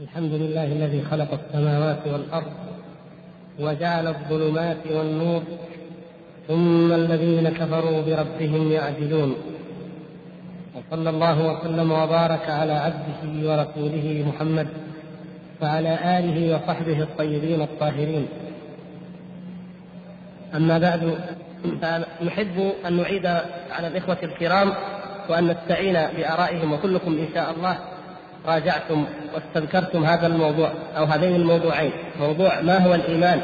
الحمد 0.00 0.32
لله 0.32 0.64
الذي 0.64 1.02
خلق 1.10 1.28
السماوات 1.32 2.06
والأرض 2.06 2.52
وجعل 3.60 4.06
الظلمات 4.06 4.76
والنور 4.90 5.42
ثم 6.48 6.92
الذين 6.92 7.48
كفروا 7.48 8.02
بربهم 8.02 8.72
يعدلون. 8.72 9.36
وصلى 10.76 11.10
الله 11.10 11.46
وسلم 11.46 11.92
وبارك 11.92 12.50
على 12.50 12.72
عبده 12.72 13.48
ورسوله 13.48 14.24
محمد 14.28 14.68
وعلى 15.62 16.18
آله 16.18 16.56
وصحبه 16.56 17.02
الطيبين 17.02 17.62
الطاهرين. 17.62 18.28
أما 20.54 20.78
بعد 20.78 21.18
فنحب 21.82 22.72
أن 22.86 22.96
نعيد 22.96 23.26
على 23.70 23.86
الإخوة 23.86 24.18
الكرام 24.22 24.72
وأن 25.28 25.46
نستعين 25.46 25.94
بآرائهم 26.16 26.72
وكلكم 26.72 27.12
إن 27.12 27.26
شاء 27.34 27.50
الله. 27.50 27.95
راجعتم 28.46 29.06
واستذكرتم 29.34 30.04
هذا 30.04 30.26
الموضوع 30.26 30.72
أو 30.96 31.04
هذين 31.04 31.36
الموضوعين. 31.36 31.92
موضوع 32.20 32.60
ما 32.60 32.78
هو 32.78 32.94
الإيمان؟ 32.94 33.40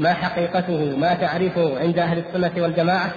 ما 0.00 0.12
حقيقته؟ 0.12 0.96
ما 0.96 1.14
تعرفه 1.14 1.80
عند 1.80 1.98
أهل 1.98 2.18
السنة 2.18 2.62
والجماعة؟ 2.62 3.10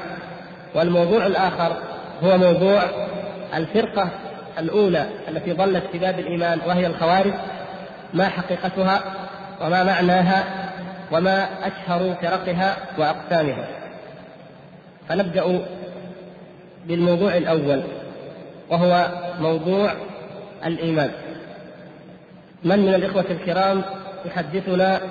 والموضوع 0.76 1.26
الآخر 1.26 1.76
هو 2.24 2.38
موضوع 2.38 2.82
الفرقة 3.56 4.10
الأولى 4.60 5.06
التي 5.28 5.54
ظلت 5.54 5.84
في 5.92 5.98
باب 5.98 6.20
الإيمان 6.20 6.60
وهي 6.68 6.88
الخوارج. 6.88 7.34
ما 8.14 8.28
حقيقتها 8.28 9.02
وما 9.62 9.84
معناها 9.84 10.44
وما 11.12 11.48
أشهر 11.64 12.16
فرقها 12.22 12.76
وأقسامها. 12.98 13.68
فنبدأ 15.10 15.62
بالموضوع 16.86 17.38
الأول 17.38 17.84
وهو 18.70 19.08
موضوع 19.40 19.92
الإيمان. 20.66 21.12
من 22.64 22.80
من 22.80 22.94
الإخوة 22.94 23.26
الكرام 23.30 23.82
يحدثنا 24.26 25.02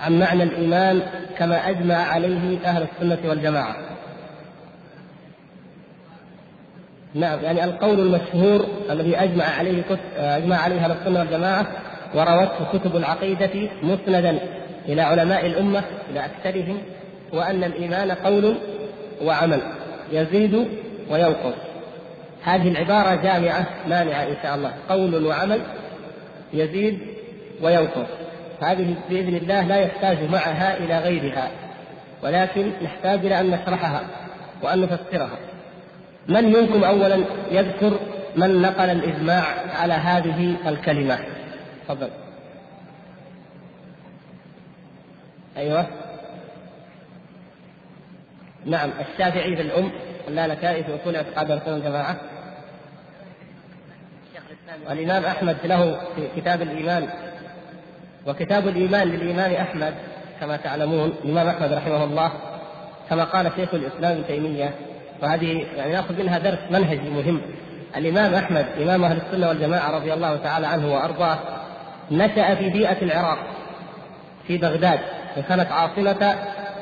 عن 0.00 0.18
معنى 0.18 0.42
الإيمان 0.42 1.02
كما 1.38 1.68
أجمع 1.68 1.94
عليه 1.94 2.58
أهل 2.64 2.82
السنة 2.82 3.28
والجماعة. 3.28 3.76
نعم 7.14 7.38
يعني 7.42 7.64
القول 7.64 8.00
المشهور 8.00 8.66
الذي 8.90 9.16
أجمع 9.16 9.44
عليه 9.44 9.82
أجمع 10.16 10.56
عليه 10.56 10.76
أهل 10.76 10.92
السنة 10.92 11.18
والجماعة 11.20 11.66
وروته 12.14 12.78
كتب 12.78 12.96
العقيدة 12.96 13.70
مسندا 13.82 14.38
إلى 14.88 15.02
علماء 15.02 15.46
الأمة 15.46 15.82
إلى 16.10 16.24
أكثرهم 16.24 16.78
وأن 17.32 17.64
الإيمان 17.64 18.10
قول 18.10 18.54
وعمل 19.22 19.60
يزيد 20.12 20.68
وينقص. 21.10 21.67
هذه 22.44 22.68
العبارة 22.68 23.14
جامعة 23.14 23.66
مانعة 23.88 24.22
إن 24.22 24.36
شاء 24.42 24.54
الله. 24.54 24.72
قول 24.88 25.26
وعمل 25.26 25.60
يزيد 26.52 26.98
وينقص. 27.62 28.08
هذه 28.60 28.94
بإذن 29.10 29.36
الله 29.36 29.62
لا 29.62 29.76
يحتاج 29.76 30.30
معها 30.30 30.76
إلى 30.76 30.98
غيرها 30.98 31.50
ولكن 32.22 32.72
نحتاج 32.82 33.26
إلى 33.26 33.40
أن 33.40 33.50
نشرحها 33.50 34.02
وأن 34.62 34.80
نفسرها. 34.80 35.38
من 36.28 36.44
منكم 36.52 36.84
أولا؟ 36.84 37.24
يذكر 37.50 37.98
من 38.36 38.62
نقل 38.62 38.90
الإجماع 38.90 39.44
على 39.80 39.92
هذه 39.92 40.56
الكلمة. 40.66 41.18
تفضل. 41.88 42.10
أيوه. 45.56 45.86
نعم 48.68 48.90
الشافعي 49.00 49.56
في 49.56 49.62
الأم 49.62 49.90
اللالكائي 50.28 50.84
في 50.84 50.96
أصول 51.02 51.16
اعتقاد 51.16 51.50
السنة 51.50 51.76
الجماعة 51.76 52.16
والإمام 54.88 55.24
أحمد 55.24 55.56
له 55.64 56.00
في 56.16 56.40
كتاب 56.40 56.62
الإيمان 56.62 57.08
وكتاب 58.26 58.68
الإيمان 58.68 59.08
للإمام 59.08 59.52
أحمد 59.52 59.94
كما 60.40 60.56
تعلمون 60.56 61.12
الإمام 61.24 61.48
أحمد 61.48 61.72
رحمه 61.72 62.04
الله 62.04 62.32
كما 63.10 63.24
قال 63.24 63.50
شيخ 63.56 63.74
الإسلام 63.74 64.12
ابن 64.12 64.26
تيمية 64.26 64.74
وهذه 65.22 65.66
يعني 65.76 65.92
نأخذ 65.92 66.18
منها 66.18 66.38
درس 66.38 66.58
منهجي 66.70 67.10
مهم. 67.10 67.40
الإمام 67.96 68.34
أحمد 68.34 68.66
إمام 68.82 69.04
أهل 69.04 69.16
السنة 69.16 69.48
والجماعة 69.48 69.90
رضي 69.90 70.12
الله 70.12 70.36
تعالى 70.36 70.66
عنه 70.66 70.94
وأرضاه 70.94 71.38
نشأ 72.10 72.54
في 72.54 72.70
بيئة 72.70 73.02
العراق 73.02 73.38
في 74.46 74.58
بغداد 74.58 75.00
وكانت 75.36 75.72
عاصمة 75.72 76.34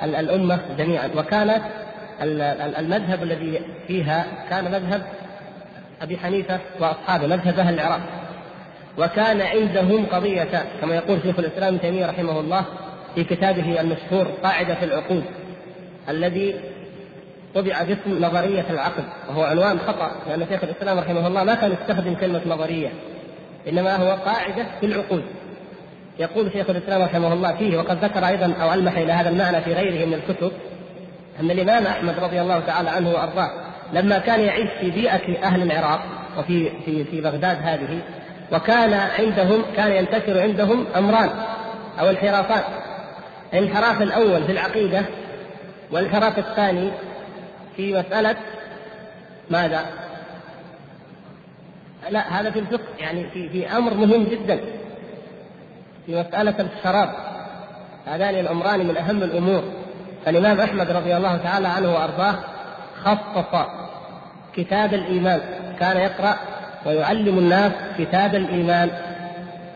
الأمة 0.04 0.60
جميعا. 0.78 1.10
وكانت 1.16 1.62
المذهب 2.78 3.22
الذي 3.22 3.60
فيها 3.86 4.26
كان 4.50 4.64
مذهب 4.64 5.02
أبي 6.02 6.18
حنيفة 6.18 6.58
وأصحابه 6.80 7.26
مذهب 7.26 7.58
أهل 7.58 7.74
العراق. 7.74 8.00
وكان 8.98 9.40
عندهم 9.40 10.06
قضية 10.06 10.64
كما 10.80 10.94
يقول 10.94 11.18
شيخ 11.22 11.38
الإسلام 11.38 11.74
ابن 11.74 11.80
تيمية 11.80 12.06
رحمه 12.06 12.40
الله 12.40 12.64
في 13.14 13.24
كتابه 13.24 13.80
المشهور 13.80 14.26
قاعدة 14.42 14.74
في 14.74 14.84
العقود 14.84 15.24
الذي 16.08 16.54
طبع 17.54 17.82
باسم 17.82 18.24
نظرية 18.24 18.64
العقل 18.70 19.04
وهو 19.28 19.42
عنوان 19.42 19.78
خطأ 19.78 20.10
لأن 20.28 20.46
شيخ 20.48 20.64
الإسلام 20.64 20.98
رحمه 20.98 21.26
الله 21.26 21.44
ما 21.44 21.54
كان 21.54 21.72
يستخدم 21.72 22.14
كلمة 22.14 22.40
نظرية 22.46 22.88
إنما 23.68 23.96
هو 23.96 24.16
قاعدة 24.24 24.66
في 24.80 24.86
العقود 24.86 25.22
يقول 26.18 26.52
شيخ 26.52 26.70
الإسلام 26.70 27.02
رحمه 27.02 27.32
الله 27.32 27.54
فيه 27.54 27.76
وقد 27.76 28.04
ذكر 28.04 28.26
أيضا 28.26 28.54
أو 28.62 28.72
ألمح 28.72 28.98
إلى 28.98 29.12
هذا 29.12 29.28
المعنى 29.28 29.60
في 29.60 29.72
غيره 29.72 30.06
من 30.06 30.14
الكتب 30.14 30.52
أن 31.40 31.50
الإمام 31.50 31.86
أحمد 31.86 32.18
رضي 32.18 32.40
الله 32.40 32.60
تعالى 32.60 32.90
عنه 32.90 33.10
وأرضاه 33.10 33.50
لما 33.92 34.18
كان 34.18 34.40
يعيش 34.40 34.70
في 34.80 34.90
بيئة 34.90 35.42
أهل 35.44 35.62
العراق 35.62 36.00
وفي 36.38 36.70
في 36.84 37.04
في 37.04 37.20
بغداد 37.20 37.58
هذه 37.62 38.00
وكان 38.52 38.92
عندهم 38.92 39.62
كان 39.76 39.92
ينتشر 39.92 40.40
عندهم 40.40 40.86
أمران 40.96 41.30
أو 42.00 42.10
انحرافان 42.10 42.62
الانحراف 43.54 44.02
الأول 44.02 44.44
في 44.44 44.52
العقيدة 44.52 45.02
والانحراف 45.90 46.38
الثاني 46.38 46.90
في 47.76 47.92
مسألة 47.92 48.36
ماذا؟ 49.50 49.86
لا 52.10 52.40
هذا 52.40 52.50
في 52.50 52.58
الفقه 52.58 52.84
يعني 52.98 53.30
في 53.30 53.48
في 53.48 53.76
أمر 53.76 53.94
مهم 53.94 54.24
جدا 54.24 54.60
في 56.06 56.20
مسألة 56.20 56.54
الشراب. 56.60 57.08
هذان 58.06 58.34
الأمران 58.34 58.86
من 58.86 58.96
أهم 58.96 59.22
الأمور. 59.22 59.62
فالإمام 60.24 60.60
أحمد 60.60 60.90
رضي 60.90 61.16
الله 61.16 61.36
تعالى 61.36 61.68
عنه 61.68 61.94
وأرضاه 61.94 62.34
خصص 63.04 63.66
كتاب 64.54 64.94
الإيمان. 64.94 65.40
كان 65.80 65.96
يقرأ 65.96 66.36
ويعلم 66.86 67.38
الناس 67.38 67.72
كتاب 67.98 68.34
الإيمان 68.34 68.90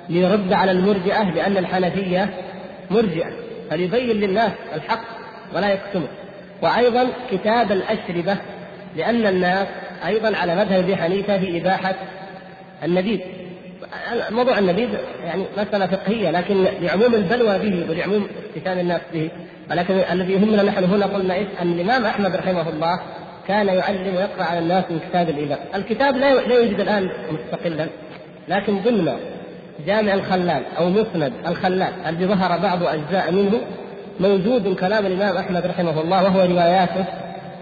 ليرد 0.08 0.52
على 0.52 0.70
المرجئة 0.70 1.22
لأن 1.22 1.56
الحنفية 1.56 2.30
مرجئة. 2.91 3.30
فليبين 3.70 4.16
للناس 4.16 4.52
الحق 4.74 5.04
ولا 5.54 5.72
يكتمه. 5.72 6.08
وأيضا 6.62 7.06
كتاب 7.30 7.72
الأشربة 7.72 8.36
لأن 8.97 9.26
الناس 9.26 9.66
أيضا 10.06 10.36
على 10.36 10.56
مذهب 10.56 10.84
أبي 10.84 10.97
حنيفة 10.97 11.38
في 11.38 11.60
إباحة 11.60 11.94
النبيذ. 12.84 13.20
موضوع 14.30 14.58
النبيذ 14.58 14.88
يعني 15.24 15.44
مسألة 15.56 15.86
فقهية 15.86 16.30
لكن 16.30 16.64
لعموم 16.80 17.14
البلوى 17.14 17.58
به 17.58 17.91
ولعموم 17.91 18.28
استفهام 18.48 18.78
الناس 18.78 19.00
به. 19.12 19.30
ولكن 19.70 19.94
الذي 20.12 20.32
يهمنا 20.32 20.62
نحن 20.62 20.84
هنا 20.84 21.06
قلنا 21.06 21.34
إيش 21.34 21.48
أن 21.62 21.72
الإمام 21.72 22.04
أحمد 22.04 22.36
رحمه 22.36 22.68
الله 22.68 23.00
كان 23.48 23.66
يعلم 23.66 24.16
ويقرأ 24.16 24.44
على 24.44 24.58
الناس 24.58 24.84
من 24.91 25.00
كتاب 25.10 25.28
الإيمان. 25.28 25.58
الكتاب 25.74 26.16
لا 26.16 26.34
لا 26.34 26.54
يوجد 26.54 26.80
الآن 26.80 27.10
مستقلا 27.32 27.86
لكن 28.48 28.78
ضمن 28.80 29.12
جامع 29.86 30.14
الخلال 30.14 30.62
أو 30.78 30.91
مسند 30.91 31.32
الخلال 31.47 31.92
الذي 32.06 32.26
ظهر 32.26 32.58
بعض 32.58 32.82
أجزاء 32.82 33.32
منه 33.32 33.60
موجود 34.20 34.76
كلام 34.76 35.06
الإمام 35.06 35.36
أحمد 35.36 35.66
رحمه 35.66 36.00
الله 36.00 36.24
وهو 36.24 36.41
رواياته 36.41 37.04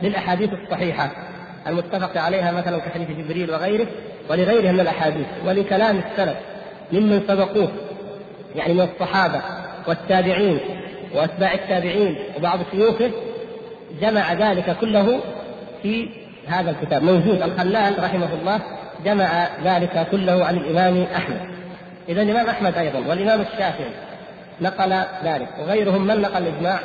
للأحاديث 0.03 0.51
الصحيحة. 0.53 1.28
المتفق 1.67 2.21
عليها 2.21 2.53
مثلا 2.53 2.79
كحديث 2.79 3.09
جبريل 3.11 3.51
وغيره 3.51 3.87
ولغيرها 4.31 4.73
من 4.73 4.81
الأحاديث 4.81 5.27
ولكلام 5.47 6.01
السلف 6.11 6.37
ممن 6.93 7.23
سبقوه 7.29 7.69
يعني 8.57 8.75
من 8.75 8.81
الصحابة 8.81 9.41
والتابعين 9.87 10.61
وأتباع 11.15 11.55
التابعين 11.55 12.19
وبعض 12.37 12.59
شيوخه 12.71 13.11
جمع 14.01 14.33
ذلك 14.33 14.77
كله 14.81 15.21
في 15.83 16.09
هذا 16.47 16.71
الكتاب. 16.71 17.03
موجود 17.03 17.43
الخلال 17.43 18.05
رحمه 18.05 18.29
الله 18.41 18.61
جمع 19.05 19.49
ذلك 19.65 20.07
كله 20.11 20.45
عن 20.45 20.57
الإمام 20.57 21.07
أحمد. 21.17 21.41
إذا 22.09 22.23
الإمام 22.23 22.47
أحمد 22.47 22.79
أيضا 22.79 22.99
والإمام 23.09 23.41
الشافعي 23.41 23.91
نقل 24.61 25.03
ذلك 25.25 25.49
وغيرهم 25.61 26.07
من 26.07 26.21
نقل 26.21 26.43
الإجماع. 26.43 26.79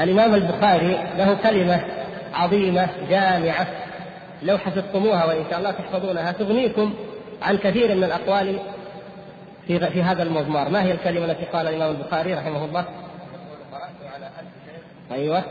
الإمام 0.00 0.34
البخاري 0.34 0.98
له 1.18 1.36
كلمة 1.42 1.80
عظيمة 2.34 2.88
جامعة. 3.10 3.66
لو 4.42 4.58
حفظتموها 4.58 5.24
وإن 5.24 5.44
شاء 5.50 5.58
الله 5.58 5.70
تحفظونها 5.70 6.32
تغنيكم 6.32 6.94
عن 7.42 7.56
كثير 7.56 7.94
من 7.94 8.04
الأقوال 8.04 8.58
في 9.66 9.78
في 9.78 10.02
هذا 10.02 10.22
المضمار، 10.22 10.68
ما 10.68 10.82
هي 10.82 10.92
الكلمة 10.92 11.24
التي 11.24 11.44
قال 11.44 11.68
الإمام 11.68 11.90
البخاري 11.90 12.34
رحمه 12.34 12.64
الله؟ 12.64 12.84
أيوه. 15.12 15.42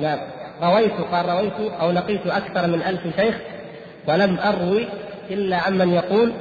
نعم. 0.00 0.18
رويت 0.62 0.92
قال 1.12 1.28
رويت 1.28 1.72
أو 1.80 1.90
لقيت 1.90 2.26
أكثر 2.26 2.66
من 2.66 2.82
ألف 2.82 3.20
شيخ 3.20 3.34
ولم 4.06 4.38
أروي 4.38 4.88
إلا 5.30 5.56
عمن 5.56 5.92
يقول 5.92 6.32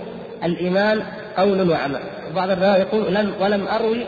الإيمان 0.44 1.04
قول 1.38 1.72
وعمل. 1.72 2.00
وبعض 2.32 2.50
الرواية 2.50 2.80
يقول 2.80 3.16
لم 3.16 3.34
ولم 3.42 3.68
أروي 3.68 4.06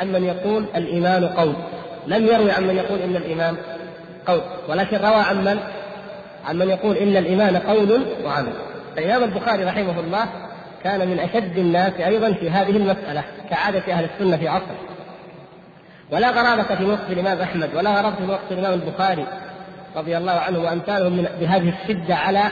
عمن 0.00 0.24
يقول 0.24 0.64
الإيمان 0.76 1.28
قول. 1.28 1.54
لم 2.06 2.26
يروي 2.26 2.52
عمن 2.52 2.76
يقول 2.76 2.98
إن 2.98 3.16
الإيمان 3.16 3.56
قول 4.30 4.40
ولكن 4.68 4.96
روى 4.96 5.22
عمن 5.22 5.58
عمن 6.48 6.68
يقول 6.68 6.96
إن 6.96 7.16
الإيمان 7.16 7.56
قول 7.56 8.02
وعمل. 8.24 8.52
الإمام 8.98 9.24
البخاري 9.24 9.64
رحمه 9.64 10.00
الله 10.00 10.26
كان 10.84 11.08
من 11.08 11.20
أشد 11.20 11.58
الناس 11.58 11.92
أيضا 11.92 12.32
في 12.32 12.50
هذه 12.50 12.70
المسألة 12.70 13.24
كعادة 13.50 13.92
أهل 13.92 14.08
السنة 14.14 14.36
في 14.36 14.48
عصره. 14.48 14.78
ولا 16.10 16.30
غرابة 16.30 16.76
في 16.76 16.84
وصف 16.84 17.10
الإمام 17.10 17.40
أحمد 17.40 17.74
ولا 17.74 17.90
غرابة 17.90 18.16
في 18.16 18.24
وصف 18.24 18.52
الإمام 18.52 18.72
البخاري 18.72 19.26
رضي 19.96 20.16
الله 20.16 20.32
عنه 20.32 20.58
وأمثالهم 20.58 21.12
من 21.12 21.28
بهذه 21.40 21.72
الشدة 21.82 22.14
على 22.14 22.42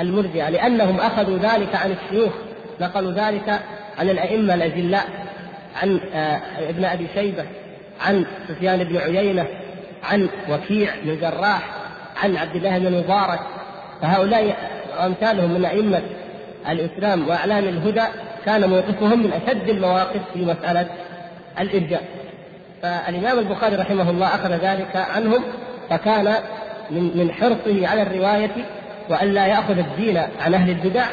المرجئة 0.00 0.48
لأنهم 0.48 1.00
أخذوا 1.00 1.38
ذلك 1.38 1.74
عن 1.74 1.90
الشيوخ 1.90 2.32
نقلوا 2.80 3.12
ذلك 3.12 3.60
عن 3.98 4.10
الأئمة 4.10 4.54
الأجلاء 4.54 5.04
عن 5.82 6.00
آه، 6.14 6.40
ابن 6.68 6.84
أبي 6.84 7.06
شيبة 7.14 7.44
عن 8.00 8.26
سفيان 8.48 8.84
بن 8.84 8.96
عيينة 8.96 9.46
عن 10.02 10.28
وكيع 10.50 10.90
بن 11.04 11.20
جراح 11.20 11.62
عن 12.22 12.36
عبد 12.36 12.56
الله 12.56 12.78
بن 12.78 12.98
مبارك. 12.98 13.40
فهؤلاء 14.02 14.56
وأمثالهم 14.98 15.50
من 15.50 15.64
أئمة 15.64 16.02
الإسلام 16.68 17.28
وأعلام 17.28 17.64
الهدى 17.64 18.02
كان 18.46 18.70
موقفهم 18.70 19.22
من 19.22 19.32
أشد 19.32 19.68
المواقف 19.68 20.20
في 20.34 20.44
مسألة 20.44 20.86
الإرجاء. 21.60 22.02
فالإمام 22.82 23.38
البخاري 23.38 23.76
رحمه 23.76 24.10
الله 24.10 24.26
أخذ 24.26 24.50
ذلك 24.50 24.96
عنهم 25.16 25.42
فكان 25.90 26.34
من 26.90 27.02
من 27.18 27.32
حرصه 27.32 27.88
على 27.88 28.02
الرواية 28.02 28.50
وألا 29.08 29.46
يأخذ 29.46 29.78
الدين 29.78 30.16
عن 30.16 30.54
أهل 30.54 30.70
البدع. 30.70 31.04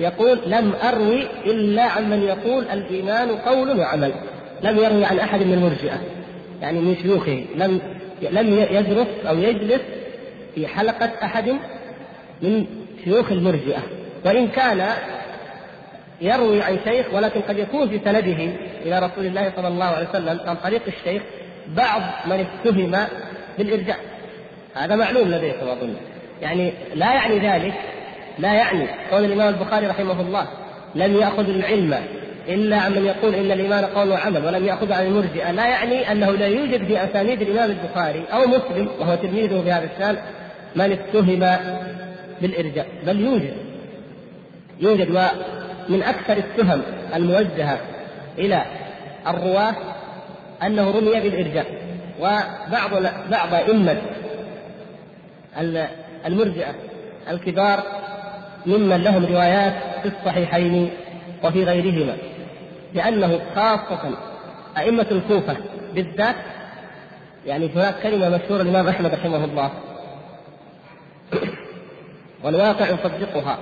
يقول 0.00 0.38
لم 0.46 0.72
أروي 0.88 1.26
إلا 1.46 1.82
عمن 1.82 2.22
يقول 2.22 2.64
الإيمان 2.72 3.28
قول 3.30 3.80
وعمل 3.80 4.12
لم 4.62 4.78
يروي 4.78 5.04
عن 5.04 5.18
أحد 5.18 5.42
من 5.42 5.52
المرجئة. 5.52 6.00
يعني 6.62 6.80
من 6.80 6.96
شيوخه 7.02 7.44
لم 7.56 7.80
لم 8.22 8.58
يدرس 8.70 9.26
أو 9.28 9.38
يجلس 9.38 9.80
في 10.54 10.66
حلقة 10.66 11.10
أحد 11.22 11.48
من 12.42 12.66
شيوخ 13.04 13.32
المرجئة. 13.32 13.82
وإن 14.24 14.48
كان 14.48 14.86
يروي 16.20 16.62
عن 16.62 16.78
شيخ 16.84 17.06
ولكن 17.14 17.40
قد 17.40 17.58
يكون 17.58 17.88
في 17.88 17.98
سنده 18.04 18.52
إلى 18.84 18.98
رسول 18.98 19.26
الله 19.26 19.52
صلى 19.56 19.68
الله 19.68 19.84
عليه 19.84 20.08
وسلم 20.08 20.40
عن 20.46 20.56
طريق 20.56 20.82
الشيخ 20.86 21.22
بعض 21.68 22.02
من 22.26 22.46
اتهم 22.46 23.06
بالإرجاء. 23.58 23.98
هذا 24.74 24.96
معلوم 24.96 25.28
لديكم 25.28 25.68
أظن 25.68 25.94
يعني 26.42 26.72
لا 26.94 27.12
يعني 27.12 27.38
ذلك 27.38 27.74
لا 28.38 28.54
يعني. 28.54 28.86
قول 29.12 29.24
الإمام 29.24 29.48
البخاري 29.48 29.86
رحمه 29.86 30.20
الله 30.20 30.46
لم 30.94 31.16
يأخذ 31.16 31.48
العلم 31.48 31.98
إلا 32.50 32.76
عمن 32.76 33.04
يقول 33.06 33.34
إن 33.34 33.50
الإيمان 33.50 33.84
قول 33.84 34.10
وعمل 34.10 34.46
ولم 34.46 34.64
يأخذ 34.64 34.92
عن 34.92 35.06
المرجئة 35.06 35.50
لا 35.50 35.66
يعني 35.66 36.12
أنه 36.12 36.30
لا 36.30 36.46
يوجد 36.46 36.84
في 36.84 37.04
أسانيد 37.04 37.42
الإمام 37.42 37.70
البخاري 37.70 38.24
أو 38.32 38.46
مسلم 38.46 38.88
وهو 39.00 39.14
تلميذه 39.14 39.62
في 39.62 39.72
هذا 39.72 39.88
الشأن 39.94 40.16
من 40.76 40.92
اتهم 40.92 41.56
بالإرجاء 42.42 42.86
بل 43.06 43.20
يوجد. 43.20 43.54
يوجد 44.80 45.10
ومن 45.10 46.02
أكثر 46.02 46.36
التهم 46.36 46.82
الموجهة 47.14 47.78
إلى 48.38 48.64
الرواة 49.26 49.74
أنه 50.62 50.90
رمي 50.90 51.20
بالإرجاء 51.20 51.66
وبعض 52.20 52.90
بعض 53.30 53.54
أئمة 53.54 53.96
المرجئة 56.26 56.74
الكبار 57.30 57.82
ممن 58.66 58.96
لهم 58.96 59.26
روايات 59.26 59.74
في 60.02 60.08
الصحيحين 60.08 60.90
وفي 61.44 61.64
غيرهما. 61.64 62.16
لأنه 62.94 63.40
خاصة 63.54 64.18
أئمة 64.78 65.06
الكوفة 65.10 65.56
بالذات 65.94 66.36
يعني 67.46 67.70
هناك 67.74 67.94
كلمة 68.02 68.28
مشهورة 68.28 68.62
الإمام 68.62 68.88
أحمد 68.88 69.14
رحمه 69.14 69.44
الله 69.44 69.70
والواقع 72.44 72.86
يصدقها 72.86 73.58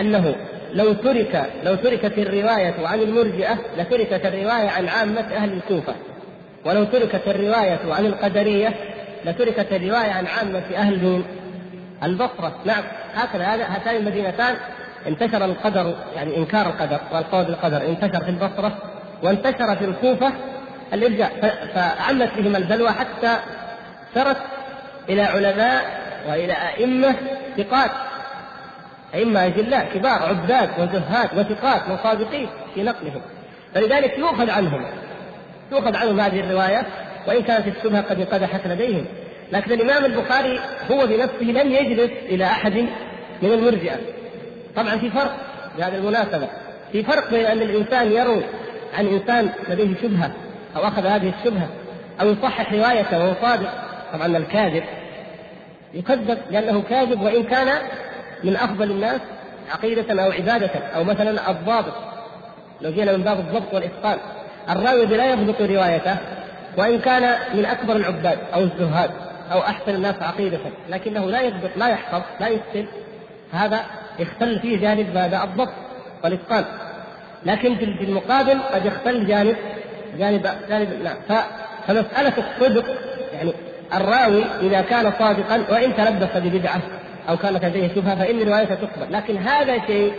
أنه 0.00 0.34
لو 0.72 0.92
ترك 0.92 1.50
لو 1.64 1.74
تركت 1.74 2.18
الرواية 2.18 2.74
عن 2.86 3.00
المرجئة 3.00 3.58
لتركت 3.78 4.26
الرواية 4.26 4.68
عن 4.68 4.88
عامة 4.88 5.20
أهل 5.20 5.52
الكوفة 5.52 5.94
ولو 6.64 6.84
تركت 6.84 7.22
الرواية 7.28 7.78
عن 7.84 8.06
القدرية 8.06 8.74
لتركت 9.24 9.72
الرواية 9.72 10.10
عن 10.10 10.26
عامة 10.26 10.64
أهل؟ 10.76 11.22
البصرة 12.02 12.54
نعم 12.64 12.82
هكذا 13.14 13.44
هاتان 13.44 13.96
المدينتان 13.96 14.56
انتشر 15.06 15.44
القدر 15.44 15.94
يعني 16.16 16.36
إنكار 16.36 16.66
القدر 16.66 17.00
والقول 17.12 17.44
بالقدر 17.44 17.86
انتشر 17.86 18.24
في 18.24 18.30
البصرة 18.30 18.78
وانتشر 19.22 19.76
في 19.76 19.84
الكوفة 19.84 20.32
الإرجاء 20.92 21.32
فعمت 21.74 22.30
بهم 22.36 22.56
البلوى 22.56 22.90
حتى 22.90 23.36
سرت 24.14 24.36
إلى 25.08 25.22
علماء 25.22 25.84
وإلى 26.28 26.52
أئمة 26.52 27.14
ثقات 27.56 27.90
أئمة 29.14 29.46
أجلاء 29.46 29.88
كبار 29.94 30.22
عباد 30.22 30.70
وزهاد 30.78 31.38
وثقات 31.38 31.82
وصادقين 31.90 32.48
في 32.74 32.82
نقلهم. 32.82 33.20
فلذلك 33.74 34.18
يؤخذ 34.18 34.50
عنهم 34.50 34.84
تؤخذ 35.70 35.96
عنهم 35.96 36.20
هذه 36.20 36.40
الرواية 36.40 36.86
وإن 37.28 37.42
كانت 37.42 37.66
الشبهة 37.66 38.02
قد 38.02 38.20
انقدحت 38.20 38.66
لديهم. 38.66 39.04
لكن 39.52 39.72
الإمام 39.72 40.04
البخاري 40.04 40.60
هو 40.90 41.06
بنفسه 41.06 41.44
لم 41.44 41.72
يجلس 41.72 42.10
إلى 42.28 42.44
أحد 42.44 42.74
من 43.42 43.52
المرجئة. 43.52 43.96
طبعا 44.78 44.98
في 44.98 45.10
فرق 45.10 45.36
بهذه 45.78 45.94
المناسبة. 45.94 46.48
في 46.92 47.02
فرق 47.02 47.30
بين 47.30 47.46
أن 47.46 47.62
الإنسان 47.62 48.12
يروي 48.12 48.42
عن 48.94 49.06
إنسان 49.06 49.48
لديه 49.68 49.94
شبهة 50.02 50.30
أو 50.76 50.88
أخذ 50.88 51.06
هذه 51.06 51.32
الشبهة 51.38 51.68
أو 52.20 52.28
يصحح 52.28 52.72
روايته 52.72 53.18
وهو 53.18 53.34
صادق 53.42 53.70
طبعا 54.12 54.26
الكاذب 54.26 54.84
يكذب 55.94 56.38
لأنه 56.50 56.82
كاذب 56.90 57.22
وإن 57.22 57.42
كان 57.42 57.78
من 58.44 58.56
أفضل 58.56 58.90
الناس 58.90 59.20
عقيدة 59.70 60.24
أو 60.24 60.30
عبادة 60.30 60.70
أو 60.96 61.04
مثلا 61.04 61.50
الضابط. 61.50 61.94
لو 62.80 62.90
جينا 62.90 63.16
من 63.16 63.22
باب 63.22 63.38
الضبط 63.38 63.74
والإتقان 63.74 64.18
الراوي 64.70 65.06
لا 65.06 65.32
يضبط 65.32 65.60
روايته 65.60 66.16
وإن 66.76 66.98
كان 66.98 67.38
من 67.54 67.64
أكبر 67.64 67.96
العباد 67.96 68.38
أو 68.54 68.60
الزهاد 68.60 69.10
أو 69.52 69.60
أحسن 69.60 69.94
الناس 69.94 70.14
عقيدة 70.22 70.58
لكنه 70.88 71.26
لا 71.26 71.40
يضبط 71.40 71.70
لا 71.76 71.88
يحفظ 71.88 72.22
لا 72.40 72.48
يكتب 72.48 72.86
هذا 73.52 73.80
يختل 74.18 74.58
فيه 74.58 74.80
جانب 74.80 75.14
ماذا 75.14 75.44
الضبط 75.44 75.72
والإتقان. 76.24 76.64
لكن 77.46 77.76
في 77.76 78.04
المقابل 78.04 78.60
قد 78.72 78.86
يختل 78.86 79.26
جانب 79.26 79.56
جانب 80.18 80.48
جانب 80.68 80.88
نعم. 81.02 81.40
فمسألة 81.86 82.32
الصدق 82.38 82.84
يعني 83.32 83.52
الراوي 83.94 84.44
إذا 84.62 84.80
كان 84.80 85.12
صادقا 85.18 85.64
وإن 85.70 85.96
تلبس 85.96 86.36
ببدعة 86.36 86.80
أو 87.28 87.36
كانت 87.36 87.64
لديه 87.64 87.88
شبهة 87.88 88.14
فإن 88.14 88.48
روايته 88.48 88.74
تقبل. 88.74 89.12
لكن 89.12 89.36
هذا 89.36 89.86
شيء 89.86 90.12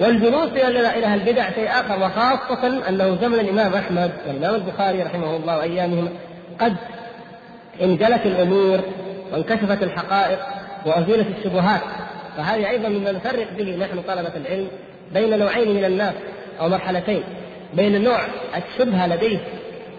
والجلوس 0.00 0.50
إلى 0.50 0.98
إلى 0.98 1.14
البدع 1.14 1.50
شيء 1.50 1.70
آخر 1.70 1.98
وخاصة 2.02 2.88
أنه 2.88 3.18
زمن 3.20 3.34
الإمام 3.34 3.74
أحمد 3.74 4.10
والإمام 4.26 4.54
البخاري 4.54 5.02
رحمه 5.02 5.36
الله 5.36 5.58
وأيامهم 5.58 6.08
قد 6.60 6.76
انجلت 7.82 8.26
الأمور 8.26 8.80
وانكشفت 9.32 9.82
الحقائق 9.82 10.38
وأزيلت 10.86 11.26
الشبهات. 11.38 11.80
فهذه 12.38 12.70
أيضا 12.70 12.88
مما 12.88 13.12
نفرق 13.12 13.46
به 13.58 13.76
نحن 13.76 14.02
طلبة 14.02 14.36
العلم 14.36 14.68
بين 15.14 15.38
نوعين 15.38 15.74
من 15.74 15.84
الناس 15.84 16.14
أو 16.60 16.68
مرحلتين. 16.68 17.22
بين 17.74 18.04
نوع 18.04 18.18
الشبهة 18.56 19.06
لديه 19.06 19.38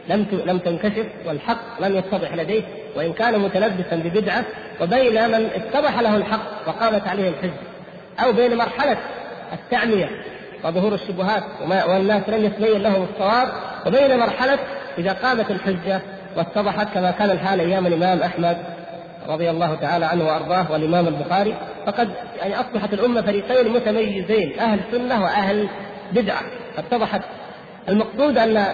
لم 0.10 0.26
لم 0.46 0.58
تنكشف 0.58 1.06
والحق 1.26 1.82
لم 1.82 1.98
يتضح 1.98 2.34
لديه 2.34 2.62
وإن 2.96 3.14
كان 3.14 3.40
متلبسا 3.40 3.96
ببدعة 3.96 4.46
وبين 4.82 5.28
من 5.28 5.50
اتضح 5.56 6.00
له 6.00 6.16
الحق 6.16 6.68
وقامت 6.68 7.08
عليه 7.08 7.30
الحجه 7.30 7.60
أو 8.20 8.32
بين 8.32 8.58
مرحلة 8.58 8.98
التعمية 9.54 10.10
وظهور 10.64 10.94
الشبهات 10.94 11.44
والناس 11.88 12.30
لم 12.30 12.46
يتبين 12.46 12.82
لهم 12.82 13.08
الصواب 13.14 13.50
وبين 13.88 14.20
مرحلة 14.20 14.60
إذا 14.98 15.14
قامت 15.14 15.52
الحجة 15.52 16.02
واتضحت 16.38 16.94
كما 16.94 17.12
كان 17.12 17.30
الحال 17.30 17.60
أيام 17.60 17.88
الإمام 17.88 18.22
أحمد 18.22 18.58
رضي 19.28 19.50
الله 19.50 19.76
تعالى 19.76 20.06
عنه 20.06 20.28
وأرضاه 20.28 20.72
والإمام 20.72 21.08
البخاري. 21.08 21.56
فقد 21.86 22.10
يعني 22.40 22.60
أصبحت 22.60 22.94
الأمة 22.94 23.22
فريقين 23.22 23.74
متميزين 23.74 24.60
أهل 24.60 24.80
سنة 24.92 25.24
وأهل 25.24 25.68
بدعة. 26.12 26.42
اتضحت 26.78 27.22
المقصود 27.90 28.38
أن 28.38 28.66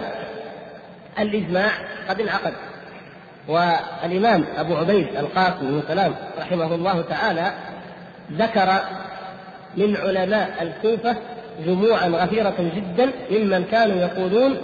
الإجماع 1.20 1.70
قد 2.10 2.22
انعقد. 2.22 2.54
والإمام 3.48 4.46
أبو 4.58 4.76
عبيد 4.76 5.08
القاسم 5.16 5.60
بن 5.62 5.84
سلام 5.88 6.16
رحمه 6.40 6.76
الله 6.76 7.02
تعالى 7.02 7.52
ذكر 8.32 8.80
من 9.78 9.98
علماء 9.98 10.50
الكوفة 10.62 11.16
جموعا 11.66 12.08
غفيرة 12.08 12.72
جدا 12.76 13.12
ممن 13.32 13.64
كانوا 13.72 13.96
يقولون 13.96 14.58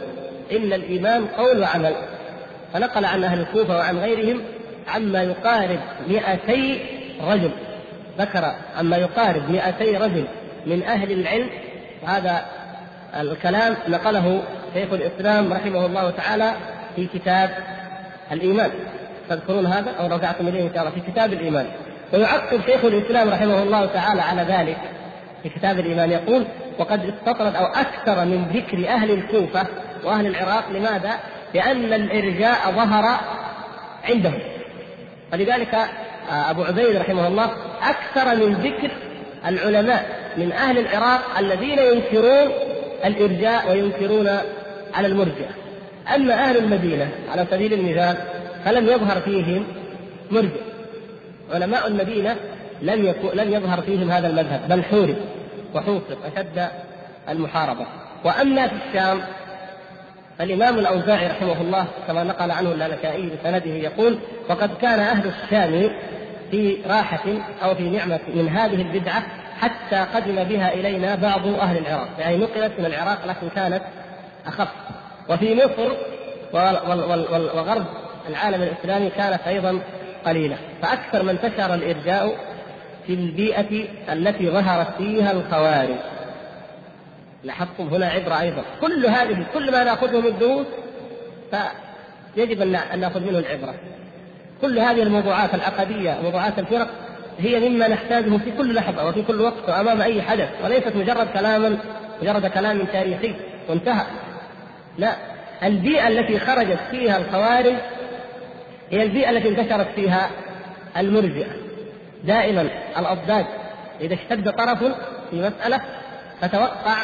إن 0.52 0.74
الايمان 0.74 1.26
قول 1.28 1.62
وعمل. 1.62 1.94
فنقل 2.74 3.06
عن 3.06 3.24
أهل 3.24 3.40
الكوفة 3.40 3.78
وعن 3.78 3.98
غيرهم 3.98 4.42
عما 4.88 5.24
يقارب 5.24 5.80
200 6.08 6.80
رجل. 7.22 7.52
ذكر 8.20 8.56
عما 8.78 8.98
يقارب 8.98 9.50
200 9.50 9.98
رجل 9.98 10.26
من 10.66 10.84
أهل 10.84 11.12
العلم 11.12 11.50
وهذا 12.04 12.46
الكلام 13.20 13.76
نقله 13.88 14.44
شيخ 14.74 14.94
الإسلام 14.94 15.54
رحمه 15.54 15.86
الله 15.86 16.10
تعالى 16.10 16.52
في 16.96 17.08
كتاب 17.08 17.50
الإيمان. 18.32 18.72
تذكرون 19.30 19.66
هذا 19.66 19.92
أو 20.00 20.08
رجعتم 20.08 20.48
إليه 20.48 20.68
إن 20.68 20.74
شاء 20.74 20.80
الله؟ 20.80 20.92
في 20.92 21.12
كتاب 21.12 21.34
الإيمان. 21.34 21.66
ويعقب 22.14 22.62
شيخ 22.66 22.86
الإسلام 22.86 23.30
رحمه 23.30 23.64
الله 23.64 23.86
تعالى 23.86 24.22
على 24.22 24.42
ذلك 24.42 24.78
في 25.44 25.50
كتاب 25.50 25.80
الإيمان. 25.80 26.12
يقول 26.12 26.46
وقد 26.80 27.06
استطرد 27.06 27.56
أو 27.56 27.66
أكثر 27.66 28.26
من 28.26 28.46
ذكر 28.54 28.88
أهل 28.88 29.12
الكوفة 29.12 29.66
وأهل 30.04 30.28
العراق 30.28 30.70
لماذا؟ 30.70 31.12
لأن 31.54 31.94
الإرجاء 31.94 32.72
ظهر 32.72 33.20
عندهم. 34.10 34.40
ولذلك 35.34 35.78
أبو 36.32 36.64
عبيد 36.64 36.96
رحمه 36.96 37.28
الله 37.28 37.50
أكثر 37.82 38.36
من 38.36 38.54
ذكر 38.54 38.92
العلماء 39.48 40.06
من 40.38 40.52
أهل 40.52 40.78
العراق 40.78 41.22
الذين 41.40 41.80
ينكرون 41.80 42.52
الإرجاء 43.06 43.72
وينكرون 43.72 44.30
على 44.94 45.08
المرجئه 45.08 45.50
أما 46.16 46.34
أهل 46.34 46.58
المدينة 46.58 47.10
على 47.32 47.46
سبيل 47.52 47.74
المثال 47.74 48.18
فلم 48.66 48.88
يظهر 48.88 49.22
فيهم 49.22 49.64
مرجئ 50.32 50.62
علماء 51.54 51.88
المدينة 51.88 52.36
لم 52.82 53.06
يكن 53.06 53.30
لم 53.34 53.54
يظهر 53.54 53.82
فيهم 53.82 54.12
هذا 54.12 54.28
المذهب 54.28 54.62
بل 54.70 54.84
حورب 54.84 55.16
وحوصر 55.74 56.16
أشد 56.26 56.68
المحاربة. 57.30 57.86
وأما 58.24 58.68
في 58.68 58.76
الشام 58.88 59.22
فالإمام 60.40 60.80
الأوزاعي 60.80 61.28
رحمه 61.28 61.62
الله 61.62 61.86
كما 62.08 62.24
نقل 62.24 62.52
عنه 62.52 62.72
اللالكائي 62.72 63.30
بسنده 63.30 63.72
يقول 63.72 64.20
وقد 64.50 64.70
كان 64.82 65.00
أهل 65.00 65.28
الشام 65.28 65.92
في 66.52 66.78
راحة 66.88 67.24
أو 67.64 67.76
في 67.76 67.90
نعمة 67.90 68.20
من 68.36 68.50
هذه 68.50 68.82
البدعة 68.82 69.24
حتى 69.60 69.96
قدم 69.96 70.44
بها 70.44 70.74
إلينا 70.74 71.16
بعض 71.16 71.48
أهل 71.48 71.78
العراق، 71.78 72.10
يعني 72.20 72.38
نقلت 72.38 72.80
من 72.80 72.86
العراق 72.86 73.28
لكن 73.28 73.50
كانت 73.56 73.82
أخف. 74.48 74.68
وفي 75.30 75.56
مصر 75.56 75.92
وغرب 77.56 77.86
العالم 78.30 78.62
الإسلامي 78.62 79.10
كانت 79.10 79.42
أيضا 79.48 79.80
قليلة، 80.26 80.58
فأكثر 80.82 81.24
من 81.24 81.30
انتشر 81.30 81.74
الإرجاء 81.74 82.36
في 83.08 83.14
البيئة 83.14 83.86
التي 84.14 84.50
ظهرت 84.50 84.88
فيها 84.98 85.32
الخوارج. 85.32 85.96
لاحظتم 87.44 87.88
هنا 87.88 88.06
عبرة 88.06 88.42
أيضا، 88.42 88.64
كل 88.82 89.06
هذه 89.06 89.46
كل 89.54 89.72
ما 89.72 89.84
نأخذه 89.84 90.20
من 90.20 90.28
الدروس 90.28 90.68
فيجب 92.36 92.62
أن 92.62 93.00
نأخذ 93.00 93.20
منه 93.20 93.40
العبرة. 93.40 93.76
كل 94.62 94.80
هذه 94.80 95.04
الموضوعات 95.04 95.54
العقدية، 95.54 96.18
موضوعات 96.24 96.60
الفرق 96.60 96.88
هي 97.40 97.70
مما 97.70 97.88
نحتاجه 97.88 98.38
في 98.38 98.52
كل 98.58 98.74
لحظة 98.74 99.08
وفي 99.08 99.22
كل 99.22 99.42
وقت 99.42 99.70
وأمام 99.70 100.02
أي 100.02 100.22
حدث 100.22 100.50
وليست 100.64 100.96
مجرد 100.96 101.28
كلاما 101.28 101.78
مجرد 102.22 102.46
كلام 102.46 102.86
تاريخي 102.86 103.36
وانتهى. 103.70 104.06
لا 104.98 105.16
البيئة 105.64 106.08
التي 106.08 106.40
خرجت 106.40 106.80
فيها 106.92 107.18
الخوارج 107.18 107.76
هي 108.92 109.04
البيئة 109.04 109.30
التي 109.30 109.50
انتشرت 109.50 109.88
فيها 109.96 110.30
المرجئة. 110.98 111.48
دائما 112.24 112.68
الأضداد 112.98 113.46
إذا 114.02 114.14
اشتد 114.14 114.52
طرف 114.52 114.84
في 115.32 115.42
مسألة 115.42 115.82
فتوقع 116.42 116.96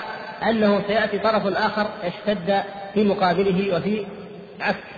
أنه 0.49 0.81
سيأتي 0.87 1.19
طرف 1.19 1.57
آخر 1.57 1.87
يشتد 2.03 2.63
في 2.93 3.03
مقابله 3.03 3.77
وفي 3.77 4.05
عكس 4.61 4.96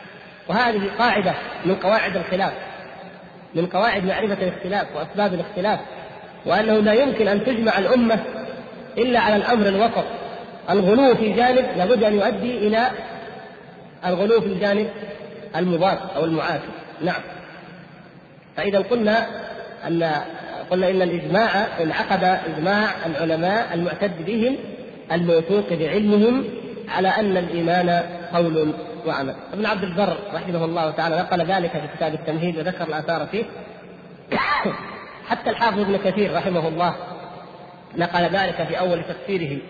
وهذه 0.50 0.90
قاعدة 1.00 1.34
من 1.66 1.76
قواعد 1.76 2.16
الخلاف 2.16 2.54
من 3.56 3.66
قواعد 3.66 4.06
معرفة 4.06 4.38
الاختلاف 4.44 4.88
وأسباب 4.96 5.34
الاختلاف 5.34 5.80
وأنه 6.46 6.74
لا 6.74 6.94
يمكن 6.94 7.28
أن 7.28 7.46
تجمع 7.46 7.78
الأمة 7.78 8.20
إلا 8.98 9.20
على 9.20 9.36
الأمر 9.36 9.68
الوسط. 9.68 10.06
الغلو 10.70 11.16
في 11.16 11.34
جانب 11.34 11.66
لابد 11.78 12.04
أن 12.04 12.16
يؤدي 12.16 12.58
إلى 12.58 12.88
الغلو 14.06 14.42
في 14.42 14.48
الجانب 14.48 14.90
المضاد 15.56 15.98
أو 16.16 16.26
المعاكس. 16.26 16.64
نعم. 17.02 17.22
فإذا 18.58 18.80
قلنا 18.80 19.28
أن 19.88 20.12
قلنا 20.72 20.90
إن 20.90 21.02
الإجماع 21.02 21.68
انعقد 21.82 22.24
إجماع 22.24 22.90
العلماء 23.06 23.74
المعتد 23.74 24.26
بهم 24.26 24.56
الموثوق 25.12 25.74
بعلمهم 25.74 26.44
على 26.90 27.08
أن 27.08 27.38
الإيمان 27.38 28.04
قول 28.34 28.74
وعمل. 29.06 29.36
ابن 29.54 29.66
عبد 29.66 29.84
البر 29.84 30.18
رحمه 30.34 30.66
الله 30.66 30.92
تعالى 30.92 31.18
نقل 31.18 31.46
ذلك 31.46 31.72
في 31.72 31.88
كتاب 31.98 32.14
التمهيد 32.14 32.58
وذكر 32.58 32.84
الآثار 32.84 33.28
فيه. 33.28 33.46
حتى 35.28 35.50
الحافظ 35.50 35.80
ابن 35.80 35.98
كثير 35.98 36.36
رحمه 36.36 36.68
الله 36.68 36.96
نقل 37.98 38.24
ذلك 38.24 38.64
في 38.68 38.80
أول 38.80 39.04
تفسيره 39.04 39.62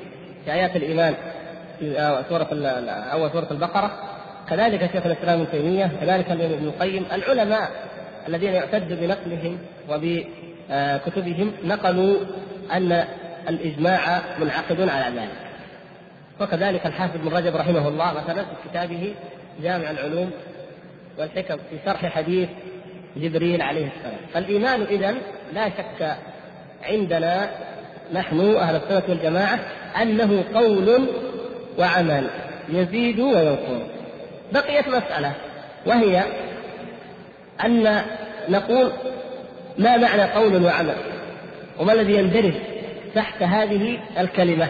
في 0.46 0.54
آيات 0.54 0.76
الإيمان 0.76 1.14
في 1.80 2.24
سورة 2.30 2.48
أول 3.14 3.32
سورة 3.32 3.48
البقرة. 3.52 3.92
كذلك 4.50 4.92
شيخ 4.92 5.06
الإسلام 5.06 5.40
ابن 5.40 5.52
تيمية 5.52 5.92
كذلك 6.02 6.32
ابن 6.32 6.68
القيم 6.68 7.06
العلماء 7.12 7.72
الذين 8.28 8.54
يعتد 8.54 9.00
بنقلهم 9.00 9.58
وبكتبهم 9.90 11.54
نقلوا 11.64 12.18
أن 12.72 13.06
الإجماع 13.50 14.22
منعقد 14.40 14.90
على 14.90 15.16
ذلك. 15.20 15.49
وكذلك 16.42 16.86
الحافظ 16.86 17.18
بن 17.18 17.36
رجب 17.36 17.56
رحمه 17.56 17.88
الله 17.88 18.14
مثلا 18.14 18.44
في 18.44 18.70
كتابه 18.70 19.14
جامع 19.64 19.92
العلوم 19.92 20.32
والحكم 21.18 21.58
في 21.70 21.78
شرح 21.86 22.06
حديث 22.06 22.50
جبريل 23.18 23.62
عليه 23.62 23.88
السلام. 23.88 24.20
فالإيمان 24.34 24.82
إذا 24.82 25.16
لا 25.54 25.70
شك 25.70 26.18
عندنا 26.84 27.50
نحن 28.14 28.56
أهل 28.56 28.76
السنة 28.76 29.04
والجماعة 29.10 29.60
أنه 30.02 30.44
قول 30.54 31.08
وعمل 31.80 32.28
يزيد 32.70 33.20
وينقص. 33.20 33.90
بقيت 34.54 34.88
مسألة 34.88 35.34
وهي 35.86 36.24
أن 37.66 38.02
نقول 38.50 38.92
ما 39.78 39.98
معنى 39.98 40.24
قول 40.24 40.66
وعمل 40.66 40.96
وما 41.80 41.94
الذي 41.94 42.14
يندرج 42.14 42.54
تحت 43.16 43.44
هذه 43.44 44.00
الكلمة؟ 44.20 44.70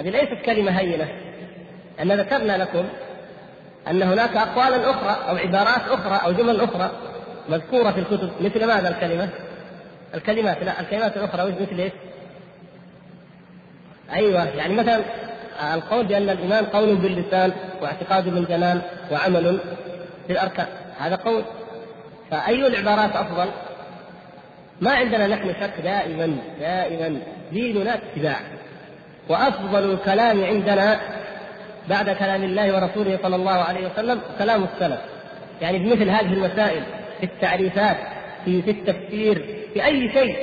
هذه 0.00 0.10
ليست 0.10 0.44
كلمة 0.46 0.70
هينة 0.70 1.08
أن 2.02 2.12
ذكرنا 2.12 2.56
لكم 2.56 2.84
أن 3.90 4.02
هناك 4.02 4.36
أقوالا 4.36 4.90
أخرى 4.90 5.16
أو 5.28 5.36
عبارات 5.36 5.88
أخرى 5.88 6.20
أو 6.24 6.32
جمل 6.32 6.60
أخرى 6.60 6.90
مذكورة 7.48 7.90
في 7.90 8.00
الكتب 8.00 8.30
مثل 8.40 8.66
ماذا 8.66 8.88
الكلمة؟ 8.88 9.28
الكلمات 10.14 10.62
لا 10.62 10.80
الكلمات 10.80 11.16
الأخرى 11.16 11.54
مثل 11.60 11.78
إيش؟ 11.78 11.92
أيوه 14.12 14.48
يعني 14.48 14.74
مثلا 14.74 15.00
القول 15.74 16.06
بأن 16.06 16.30
الإيمان 16.30 16.64
قول 16.64 16.96
باللسان 16.96 17.52
واعتقاد 17.82 18.28
بالجنان 18.28 18.82
وعمل 19.12 19.58
بالأركان 20.28 20.66
هذا 20.98 21.16
قول 21.16 21.42
فأي 22.30 22.66
العبارات 22.66 23.16
أفضل؟ 23.16 23.50
ما 24.80 24.90
عندنا 24.90 25.26
نحن 25.26 25.54
شك 25.60 25.80
دائما 25.82 26.36
دائما 26.60 27.20
ديننا 27.52 27.94
اتباع 27.94 28.40
وأفضل 29.30 29.90
الكلام 29.92 30.44
عندنا 30.44 31.00
بعد 31.88 32.10
كلام 32.10 32.42
الله 32.42 32.74
ورسوله 32.74 33.18
صلى 33.22 33.36
الله 33.36 33.52
عليه 33.52 33.86
وسلم 33.86 34.20
كلام 34.38 34.64
السلف. 34.74 35.00
يعني 35.62 35.78
في 35.78 35.84
مثل 35.84 36.10
هذه 36.10 36.32
المسائل 36.32 36.82
في 37.20 37.26
التعريفات 37.26 37.96
في, 38.44 38.62
في 38.62 38.70
التفسير 38.70 39.44
في 39.74 39.84
أي 39.84 40.12
شيء. 40.12 40.36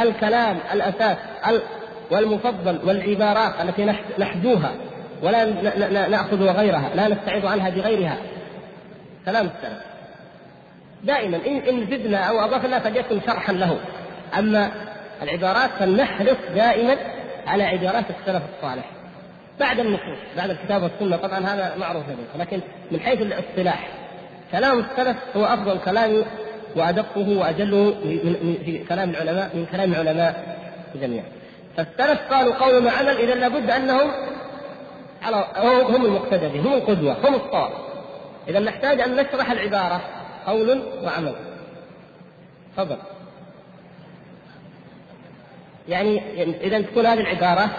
الكلام 0.00 0.58
الأساس 0.72 1.16
والمفضل 2.10 2.78
والعبارات 2.84 3.52
التي 3.60 3.94
نحدوها 4.18 4.72
ولا 5.22 5.44
نأخذ 6.08 6.42
غيرها 6.42 6.90
لا 6.94 7.08
نستعيض 7.08 7.46
عنها 7.46 7.70
بغيرها. 7.70 8.16
كلام 9.26 9.46
السلف. 9.46 9.82
دائما 11.04 11.36
ان 11.46 11.56
إن 11.56 11.86
زدنا 11.86 12.18
أو 12.18 12.40
أضفنا 12.40 12.78
فليكن 12.78 13.20
شرحا 13.26 13.52
له. 13.52 13.78
أما 14.38 14.70
العبارات 15.22 15.70
فلنحرص 15.78 16.36
دائما 16.54 16.96
على 17.46 17.64
عبارات 17.64 18.04
السلف 18.10 18.42
الصالح. 18.56 18.90
بعد 19.60 19.80
النصوص 19.80 20.18
بعد 20.36 20.50
الكتاب 20.50 20.82
والسنة 20.82 21.16
طبعا 21.16 21.38
هذا 21.38 21.76
معروف 21.76 22.02
لديك 22.08 22.28
لكن 22.38 22.60
من 22.90 23.00
حيث 23.00 23.20
الاصطلاح 23.20 23.88
كلام 24.52 24.78
السلف 24.78 25.16
هو 25.36 25.44
أفضل 25.44 25.78
كلام 25.78 26.24
وأدقه 26.76 27.28
وأجله 27.38 27.94
في 28.64 28.84
كلام 28.88 29.10
العلماء 29.10 29.50
من 29.56 29.66
كلام 29.72 29.92
العلماء 29.92 30.58
جميعا. 30.94 31.24
فالسلف 31.76 32.20
قالوا 32.32 32.54
قول 32.54 32.86
وعمل 32.86 33.08
اذا 33.08 33.34
لابد 33.34 33.70
أنهم 33.70 34.10
على 35.22 35.46
هم 35.88 36.04
المقتدى 36.04 36.58
هم 36.58 36.72
القدوة 36.72 37.16
هم 37.28 37.34
الصواب 37.34 37.70
اذا 38.48 38.58
نحتاج 38.60 39.00
أن 39.00 39.16
نشرح 39.16 39.50
العبارة 39.50 40.00
قول 40.46 40.82
وعمل 41.02 41.34
تفضل. 42.76 42.96
يعني 45.88 46.42
إذا 46.42 46.80
تكون 46.80 47.06
هذه 47.06 47.20
العبارة 47.20 47.70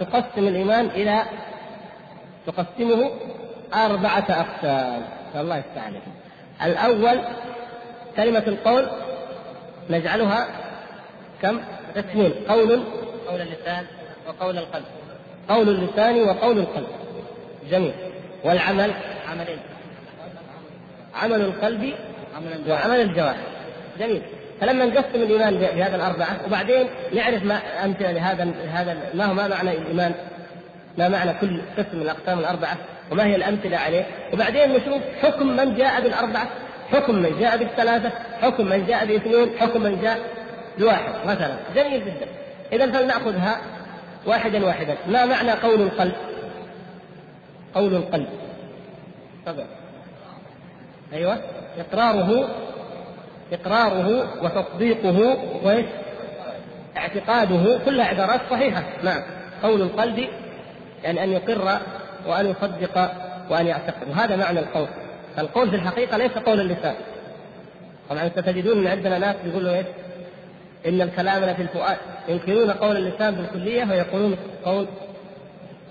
تقسم 0.00 0.48
الإيمان 0.48 0.86
إلى 0.86 1.22
تقسمه 2.46 3.10
أربعة 3.74 4.26
أقسام. 4.30 5.02
الله 5.34 5.56
يفتح 5.56 5.86
عليكم. 5.86 6.10
الأول 6.64 7.18
كلمة 8.16 8.44
القول 8.46 8.88
نجعلها 9.90 10.48
كم؟ 11.42 11.60
قسمين 11.96 12.32
قول 12.48 12.84
قول 13.28 13.40
اللسان 13.40 13.86
وقول 14.28 14.58
القلب. 14.58 14.84
قول 15.48 15.68
اللسان 15.68 16.22
وقول 16.22 16.58
القلب. 16.58 16.86
جميل. 17.70 17.92
والعمل؟ 18.44 18.92
عملين. 19.30 19.58
عمل 21.14 21.40
القلب 21.40 21.94
وعمل 22.68 23.00
الجوارح. 23.00 23.40
جميل. 23.98 24.22
فلما 24.60 24.84
نقسم 24.84 25.22
الإيمان 25.22 25.54
بهذا 25.54 25.96
الأربعة 25.96 26.46
وبعدين 26.46 26.86
نعرف 27.14 27.44
ما 27.44 27.54
امثله 27.84 28.12
لهذا 28.12 28.54
هذا 28.72 28.96
ما 29.14 29.24
هو 29.24 29.34
ما 29.34 29.48
معنى 29.48 29.70
الإيمان؟ 29.70 30.14
ما 30.98 31.08
معنى 31.08 31.32
كل 31.40 31.60
قسم 31.78 31.96
من 31.96 32.02
الأقسام 32.02 32.38
الأربعة؟ 32.38 32.76
وما 33.12 33.24
هي 33.24 33.36
الأمثلة 33.36 33.76
عليه؟ 33.76 34.04
وبعدين 34.32 34.72
نشوف 34.72 35.02
حكم 35.22 35.46
من 35.46 35.74
جاء 35.74 36.00
بالأربعة. 36.00 36.46
حكم 36.92 37.14
من 37.14 37.38
جاء 37.40 37.56
بالثلاثة. 37.56 38.10
حكم 38.42 38.66
من 38.66 38.86
جاء 38.86 39.06
باثنين. 39.06 39.58
حكم 39.58 39.82
من 39.82 40.00
جاء 40.02 40.18
بواحد 40.78 41.12
مثلا. 41.26 41.54
جميل 41.74 42.04
جدا. 42.04 42.26
اذا 42.72 42.92
فلنأخذها 42.92 43.60
واحدا 44.26 44.66
واحدا. 44.66 44.96
ما 45.08 45.26
معنى 45.26 45.50
قول 45.50 45.82
القلب؟ 45.82 46.14
قول 47.74 47.94
القلب. 47.94 48.28
تفضل. 49.46 49.64
أيوه. 51.12 51.38
إقراره 51.78 52.48
إقراره 53.52 54.28
وتصديقه 54.42 55.36
وإيش؟ 55.62 55.86
اعتقاده 56.96 57.78
كلها 57.84 58.06
عبارات 58.06 58.40
صحيحة. 58.50 58.84
نعم. 59.02 59.22
قول 59.62 59.82
القلب 59.82 60.28
يعني 61.04 61.24
أن 61.24 61.32
يقر 61.32 61.78
وأن 62.26 62.46
يصدق 62.46 63.10
وأن 63.50 63.66
يعتقد. 63.66 64.08
وهذا 64.10 64.36
معنى 64.36 64.58
القول. 64.58 64.86
القول 65.38 65.70
في 65.70 65.76
الحقيقة 65.76 66.16
ليس 66.16 66.32
قول 66.32 66.60
اللسان. 66.60 66.94
طبعا 68.10 68.28
ستجدون 68.28 68.78
إن 68.78 68.86
عندنا 68.86 69.18
ناس 69.18 69.36
يقولوا 69.46 69.76
إيش؟ 69.76 69.86
إن 70.86 71.00
الكلام 71.00 71.54
في 71.54 71.62
الفؤاد. 71.62 71.96
ينكرون 72.28 72.70
قول 72.70 72.96
اللسان 72.96 73.34
بالكليه 73.34 73.84
ويقولون 73.90 74.36
قول 74.64 74.86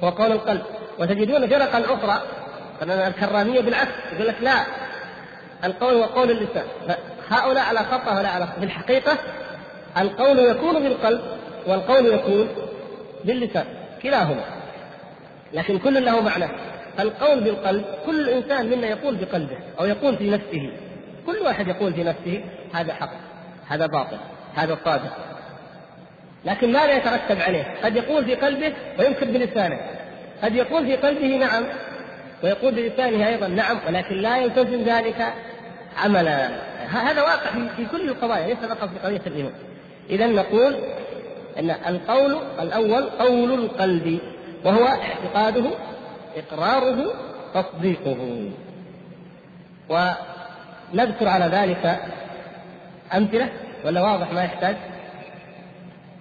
هو 0.03 0.09
قول 0.09 0.31
القلب. 0.31 0.61
وتجدون 0.99 1.47
فرقا 1.47 1.83
أخرى 1.93 2.21
الكرامية 3.07 3.61
بالعكس 3.61 3.91
يقول 4.13 4.27
لك 4.27 4.35
لا 4.41 4.63
القول 5.63 5.93
هو 5.93 6.03
قول 6.03 6.31
اللسان. 6.31 6.65
هؤلاء 7.39 7.63
على 7.63 7.79
خطأ 7.79 8.19
ولا 8.19 8.29
على 8.29 8.45
خطأ. 8.45 8.59
في 8.59 8.65
الحقيقة 8.65 9.17
القول 9.97 10.39
يكون 10.39 10.83
بالقلب 10.83 11.21
والقول 11.67 12.05
يكون 12.05 12.47
باللسان 13.25 13.65
كلاهما. 14.03 14.43
لكن 15.53 15.79
كل 15.79 16.05
له 16.05 16.21
معنى. 16.21 16.47
القول 16.99 17.39
بالقلب 17.39 17.85
كل 18.05 18.29
إنسان 18.29 18.69
منا 18.69 18.87
يقول 18.87 19.15
بقلبه 19.15 19.57
أو 19.79 19.85
يقول 19.85 20.17
في 20.17 20.29
نفسه. 20.29 20.71
كل 21.25 21.37
واحد 21.45 21.67
يقول 21.67 21.93
في 21.93 22.03
نفسه 22.03 22.43
هذا 22.73 22.93
حق 22.93 23.11
هذا 23.67 23.85
باطل 23.85 24.17
هذا 24.55 24.77
صادق. 24.85 25.17
لكن 26.45 26.71
ماذا 26.71 26.91
يترتب 26.91 27.41
عليه؟ 27.41 27.75
قد 27.83 27.95
يقول 27.95 28.25
في 28.25 28.35
قلبه 28.35 28.73
وينكر 28.99 29.25
بلسانه. 29.25 29.79
قد 30.43 30.55
يقول 30.55 30.85
في 30.85 30.95
قلبه 30.95 31.27
نعم 31.27 31.63
ويقول 32.43 32.75
بلسانه 32.75 33.27
أيضا 33.27 33.47
نعم 33.47 33.79
ولكن 33.87 34.15
لا 34.15 34.37
يلتزم 34.37 34.83
ذلك 34.83 35.33
عملا. 36.03 36.49
هذا 36.99 37.21
واقع 37.21 37.51
في 37.77 37.85
كل 37.85 38.09
القضايا 38.09 38.47
ليس 38.47 38.57
فقط 38.57 38.89
في 38.89 38.99
قضية 38.99 39.21
الإيمان. 39.27 39.53
اذا 40.09 40.27
نقول 40.27 40.75
أن 41.59 41.69
القول 41.69 42.37
الأول 42.59 43.09
قول 43.09 43.53
القلب 43.53 44.19
وهو 44.65 44.85
اعتقاده 44.85 45.65
إقراره 46.35 47.13
تصديقه. 47.53 48.49
ونذكر 49.89 51.27
على 51.27 51.45
ذلك 51.45 51.99
أمثلة 53.13 53.49
ولا 53.85 54.01
واضح 54.01 54.31
ما 54.31 54.43
يحتاج؟ 54.43 54.75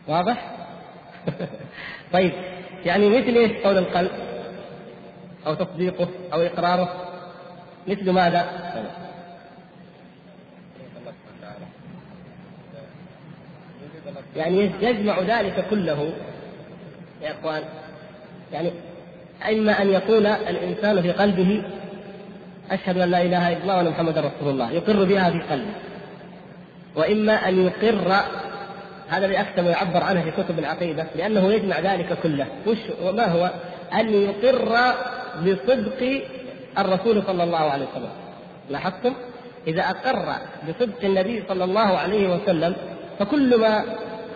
واضح؟ 0.08 0.50
طيب 2.12 2.32
يعني 2.84 3.08
مثل 3.08 3.36
إيش 3.36 3.52
قول 3.52 3.78
القلب؟ 3.78 4.10
أو 5.46 5.54
تصديقه 5.54 6.08
أو 6.32 6.40
إقراره؟ 6.40 6.88
مثل 7.86 8.10
ماذا؟ 8.10 8.46
يعني 14.36 14.70
يجمع 14.80 15.20
ذلك 15.20 15.64
كله 15.70 16.12
يا 17.22 17.30
إخوان. 17.30 17.62
يعني 18.52 18.72
إما 19.48 19.82
أن 19.82 19.90
يقول 19.90 20.26
الإنسان 20.26 21.02
في 21.02 21.12
قلبه 21.12 21.62
أشهد 22.70 22.98
أن 22.98 23.10
لا 23.10 23.22
إله 23.22 23.52
إلا 23.52 23.62
الله 23.62 23.76
وأن 23.76 23.90
محمدا 23.90 24.20
رسول 24.20 24.52
الله 24.52 24.70
يقر 24.70 25.04
بها 25.04 25.30
في 25.30 25.40
قلبه. 25.40 25.72
وإما 26.96 27.48
أن 27.48 27.66
يقر 27.66 28.12
هذا 29.08 29.24
اللي 29.26 29.40
أكثر 29.40 29.62
يعبر 29.62 30.02
عنه 30.02 30.22
في 30.22 30.42
كتب 30.42 30.58
العقيدة 30.58 31.06
لأنه 31.16 31.52
يجمع 31.52 31.80
ذلك 31.80 32.18
كله. 32.22 32.46
وش 32.66 32.78
وما 33.02 33.26
هو؟ 33.26 33.50
أن 33.94 34.14
يقر 34.14 34.94
بصدق 35.40 36.22
الرسول 36.78 37.22
صلى 37.26 37.44
الله 37.44 37.58
عليه 37.58 37.86
وسلم. 37.92 38.10
لاحظتم؟ 38.70 39.14
إذا 39.66 39.82
أقر 39.82 40.32
بصدق 40.68 41.04
النبي 41.04 41.44
صلى 41.48 41.64
الله 41.64 41.98
عليه 41.98 42.34
وسلم 42.34 42.74
فكل 43.18 43.60
ما 43.60 43.84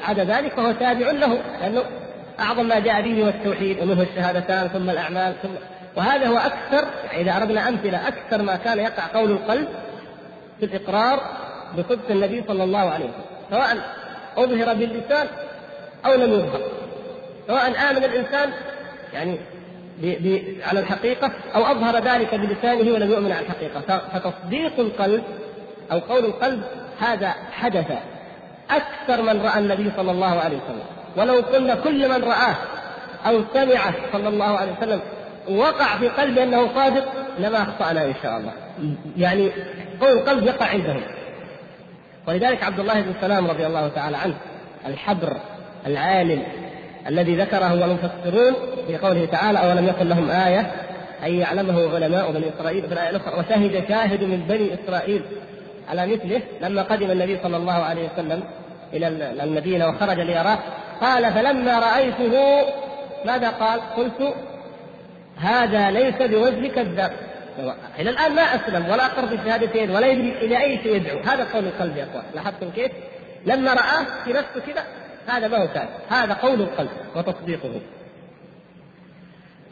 عدا 0.02 0.24
ذلك 0.24 0.52
فهو 0.54 0.72
تابع 0.72 1.10
له 1.10 1.38
لأنه 1.60 1.82
أعظم 2.40 2.68
ما 2.68 2.78
جاء 2.78 3.02
به 3.02 3.24
هو 3.24 3.28
التوحيد 3.28 3.82
ومنه 3.82 4.02
الشهادتان 4.02 4.68
ثم 4.68 4.90
الأعمال 4.90 5.34
ثم 5.42 5.48
وهذا 5.96 6.26
هو 6.26 6.36
أكثر 6.36 6.88
إذا 7.12 7.36
أردنا 7.36 7.68
أمثلة 7.68 8.08
أكثر 8.08 8.42
ما 8.42 8.56
كان 8.56 8.78
يقع 8.78 9.06
قول 9.14 9.30
القلب 9.30 9.68
في 10.60 10.66
الإقرار 10.66 11.20
بصدق 11.78 12.10
النبي 12.10 12.44
صلى 12.48 12.64
الله 12.64 12.78
عليه 12.78 13.04
وسلم 13.04 13.24
سواء 13.50 13.76
أظهر 14.36 14.74
باللسان 14.74 15.26
أو 16.06 16.14
لم 16.14 16.32
يظهر 16.32 16.60
سواء 17.46 17.90
آمن 17.90 18.04
الإنسان 18.04 18.50
يعني 19.14 19.38
ب 19.98 20.06
ب 20.06 20.42
على 20.64 20.80
الحقيقة 20.80 21.32
أو 21.54 21.62
أظهر 21.64 21.96
ذلك 21.96 22.34
بلسانه 22.34 22.92
ولم 22.92 23.10
يؤمن 23.10 23.32
على 23.32 23.46
الحقيقة 23.46 24.02
فتصديق 24.12 24.80
القلب 24.80 25.24
أو 25.92 25.98
قول 25.98 26.24
القلب 26.24 26.62
هذا 26.98 27.34
حدث. 27.52 27.86
أكثر 28.70 29.22
من 29.22 29.42
رأى 29.42 29.58
النبي 29.58 29.90
صلى 29.96 30.10
الله 30.10 30.40
عليه 30.40 30.56
وسلم. 30.56 30.82
ولو 31.16 31.34
قلنا 31.34 31.74
كل 31.74 32.08
من 32.08 32.24
رآه 32.24 32.54
أو 33.26 33.40
سمعه 33.54 33.94
صلى 34.12 34.28
الله 34.28 34.58
عليه 34.58 34.72
وسلم 34.78 35.00
وقع 35.48 35.98
في 35.98 36.08
قلبه 36.08 36.42
أنه 36.42 36.74
صادق 36.74 37.04
لما 37.38 37.62
أخطأنا 37.62 38.04
إن 38.04 38.14
شاء 38.22 38.36
الله. 38.36 38.52
يعني 39.16 39.50
قول 40.00 40.10
القلب 40.12 40.46
يقع 40.46 40.66
عندهم. 40.66 41.00
ولذلك 42.28 42.62
عبد 42.62 42.80
الله 42.80 43.00
بن 43.00 43.12
سلام 43.20 43.46
رضي 43.46 43.66
الله 43.66 43.88
تعالى 43.88 44.16
عنه 44.16 44.34
الحبر 44.86 45.36
العالم 45.86 46.42
الذي 47.08 47.36
ذكره 47.36 47.72
المفسرون 47.72 48.54
في 48.86 48.96
قوله 48.96 49.24
تعالى 49.24 49.58
أولم 49.58 49.88
يكن 49.88 50.08
لهم 50.08 50.30
آية؟ 50.30 50.70
أن 51.24 51.34
يعلمه 51.34 51.94
علماء 51.94 52.32
بني 52.32 52.44
إسرائيل 52.58 52.82
في 52.82 52.92
الآية 52.92 53.10
الأخرى 53.10 53.38
وشهد 53.38 53.84
شاهد 53.88 54.24
من 54.24 54.40
بني 54.48 54.74
إسرائيل. 54.74 55.22
على 55.88 56.06
مثله 56.06 56.42
لما 56.60 56.82
قدم 56.82 57.10
النبي 57.10 57.38
صلى 57.42 57.56
الله 57.56 57.72
عليه 57.72 58.08
وسلم 58.12 58.44
إلى 58.92 59.08
المدينة 59.44 59.88
وخرج 59.88 60.20
ليراه 60.20 60.58
قال 61.00 61.32
فلما 61.32 61.78
رأيته 61.78 62.64
ماذا 63.24 63.50
قال؟ 63.50 63.80
قلت 63.80 64.34
هذا 65.36 65.90
ليس 65.90 66.14
بوجه 66.14 66.68
كذاب 66.68 67.12
إلى 67.98 68.10
الآن 68.10 68.34
ما 68.34 68.42
أسلم 68.42 68.84
ولا 68.90 69.06
أقر 69.06 69.24
بالشهادتين 69.24 69.90
ولا 69.90 70.06
يدري 70.06 70.32
إلى 70.32 70.62
أي 70.62 70.78
شيء 70.82 70.96
يدعو. 70.96 71.18
هذا 71.18 71.46
قول 71.52 71.64
القلب 71.64 71.96
يا 71.96 72.04
إخوان. 72.04 72.24
لاحظتم 72.34 72.70
كيف؟ 72.70 72.92
لما 73.46 73.74
رآه 73.74 74.06
في 74.24 74.32
نفسه 74.32 74.60
كذا 74.66 74.84
هذا 75.26 75.48
ما 75.48 75.62
هو 75.62 75.68
كان 75.68 75.88
هذا 76.08 76.34
قول 76.34 76.60
القلب 76.60 76.90
وتصديقه. 77.16 77.80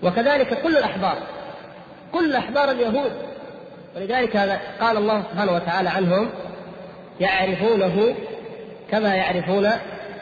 وكذلك 0.03 0.62
كل 0.62 0.77
الأحبار 0.77 1.16
كل 2.12 2.37
أحبار 2.37 2.70
اليهود 2.70 3.12
ولذلك 3.97 4.37
هذا 4.37 4.61
قال 4.81 4.97
الله 4.97 5.23
سبحانه 5.23 5.53
وتعالى 5.53 5.89
عنهم 5.89 6.31
يعرفونه 7.21 8.15
كما 8.91 9.15
يعرفون 9.15 9.71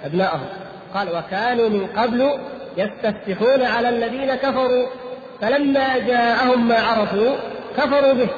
ابنائهم 0.04 0.46
قال 0.94 1.16
وكانوا 1.16 1.68
من 1.68 1.86
قبل 1.86 2.38
يستفتحون 2.76 3.62
على 3.62 3.88
الذين 3.88 4.34
كفروا 4.34 4.86
فلما 5.40 5.98
جاءهم 5.98 6.68
ما 6.68 6.78
عرفوا 6.78 7.36
كفروا 7.76 8.12
به 8.12 8.28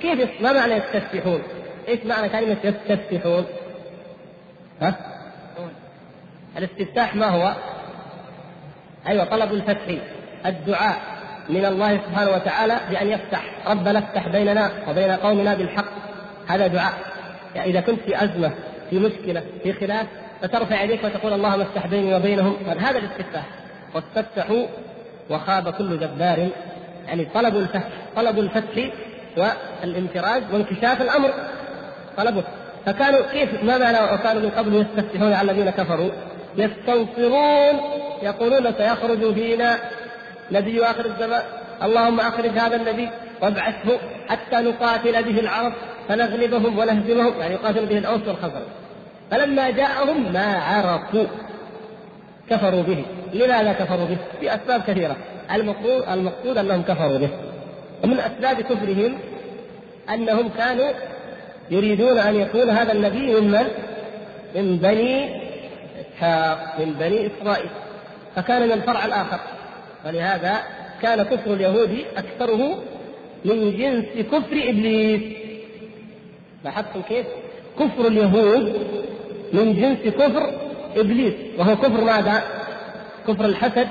كيف 0.00 0.40
ما 0.40 0.52
معنى 0.52 0.74
يستفتحون؟ 0.74 1.42
إيش 1.88 2.00
معنى 2.04 2.28
كلمة 2.28 2.56
يستفتحون؟ 2.64 3.46
ها؟ 4.82 4.94
الاستفتاح 6.58 7.14
ما 7.14 7.26
هو؟ 7.26 7.54
أيوه 9.08 9.24
طلب 9.24 9.52
الفتح 9.52 9.98
الدعاء 10.46 11.15
من 11.48 11.64
الله 11.64 11.96
سبحانه 11.96 12.30
وتعالى 12.30 12.80
بأن 12.90 13.08
يفتح. 13.08 13.44
ربنا 13.66 13.98
افتح 13.98 14.28
بيننا 14.28 14.70
وبين 14.88 15.10
قومنا 15.10 15.54
بالحق. 15.54 15.92
هذا 16.46 16.66
دعاء. 16.66 16.94
يعني 17.54 17.70
إذا 17.70 17.80
كنت 17.80 18.00
في 18.00 18.24
أزمة 18.24 18.50
في 18.90 18.98
مشكلة 18.98 19.42
في 19.62 19.72
خلاف 19.72 20.06
فترفع 20.42 20.82
يديك 20.82 21.04
وتقول 21.04 21.32
اللهم 21.32 21.60
افتح 21.60 21.86
بيني 21.86 22.14
وبينهم. 22.14 22.56
هذا 22.66 22.98
الاستفتاح. 22.98 23.44
واستفتحوا 23.94 24.66
وخاب 25.30 25.68
كل 25.68 26.00
جبار. 26.00 26.48
يعني 27.06 27.24
طلبوا 27.34 27.60
الفتح 27.60 27.82
طلبوا 28.16 28.42
الفتح 28.42 28.90
والانفراج 29.36 30.42
وانكشاف 30.52 31.02
الأمر. 31.02 31.30
طلبوا 32.16 32.42
فكانوا 32.86 33.20
كيف 33.32 33.64
ما 33.64 33.78
معنى 33.78 33.98
وكانوا 34.14 34.42
من 34.42 34.50
قبل 34.50 34.74
يستفتحون 34.74 35.32
على 35.32 35.52
الذين 35.52 35.70
كفروا؟ 35.70 36.10
يستنصرون 36.56 37.80
يقولون 38.22 38.72
سيخرج 38.78 39.34
فينا. 39.34 39.78
نبي 40.50 40.84
آخر 40.84 41.04
الزمان. 41.04 41.42
اللهم 41.82 42.20
أخرج 42.20 42.58
هذا 42.58 42.76
النبي 42.76 43.08
وابعثه 43.42 43.98
حتى 44.28 44.56
نقاتل 44.56 45.22
به 45.22 45.40
العرب 45.40 45.72
فنغلبهم 46.08 46.78
ونهزمهم. 46.78 47.40
يعني 47.40 47.54
يقاتل 47.54 47.86
به 47.86 47.98
الأوس 47.98 48.20
والخزرج. 48.26 48.66
فلما 49.30 49.70
جاءهم 49.70 50.32
ما 50.32 50.56
عرفوا 50.56 51.24
كفروا 52.50 52.82
به. 52.82 53.04
لماذا 53.32 53.72
كفروا 53.72 54.06
به؟ 54.06 54.16
بأسباب 54.40 54.82
كثيرة. 54.86 55.16
المقصود 55.54 56.08
المقصود 56.08 56.58
أنهم 56.58 56.82
كفروا 56.82 57.18
به. 57.18 57.30
ومن 58.04 58.20
أسباب 58.20 58.60
كفرهم 58.60 59.18
أنهم 60.10 60.48
كانوا 60.58 60.90
يريدون 61.70 62.18
أن 62.18 62.36
يكون 62.36 62.70
هذا 62.70 62.92
النبي 62.92 63.40
ممن؟ 63.40 63.66
من 64.54 64.76
بني 64.76 65.40
إسحاق 66.00 66.74
من 66.78 66.92
بني 66.92 67.26
إسرائيل. 67.26 67.70
فكان 68.36 68.62
من 68.62 68.72
الفرع 68.72 69.04
الآخر. 69.04 69.38
ولهذا 70.06 70.58
كان 71.02 71.22
كفر 71.22 71.52
اليهود 71.54 72.04
أكثره 72.16 72.82
من 73.44 73.76
جنس 73.76 74.26
كفر 74.26 74.68
إبليس 74.68 75.22
لاحظتم 76.64 77.02
كيف؟ 77.02 77.26
كفر 77.78 78.06
اليهود 78.06 78.86
من 79.52 79.74
جنس 79.74 80.14
كفر 80.14 80.50
إبليس 80.96 81.34
وهو 81.58 81.76
كفر 81.76 82.04
ماذا؟ 82.04 82.42
كفر 83.28 83.44
الحسد 83.44 83.88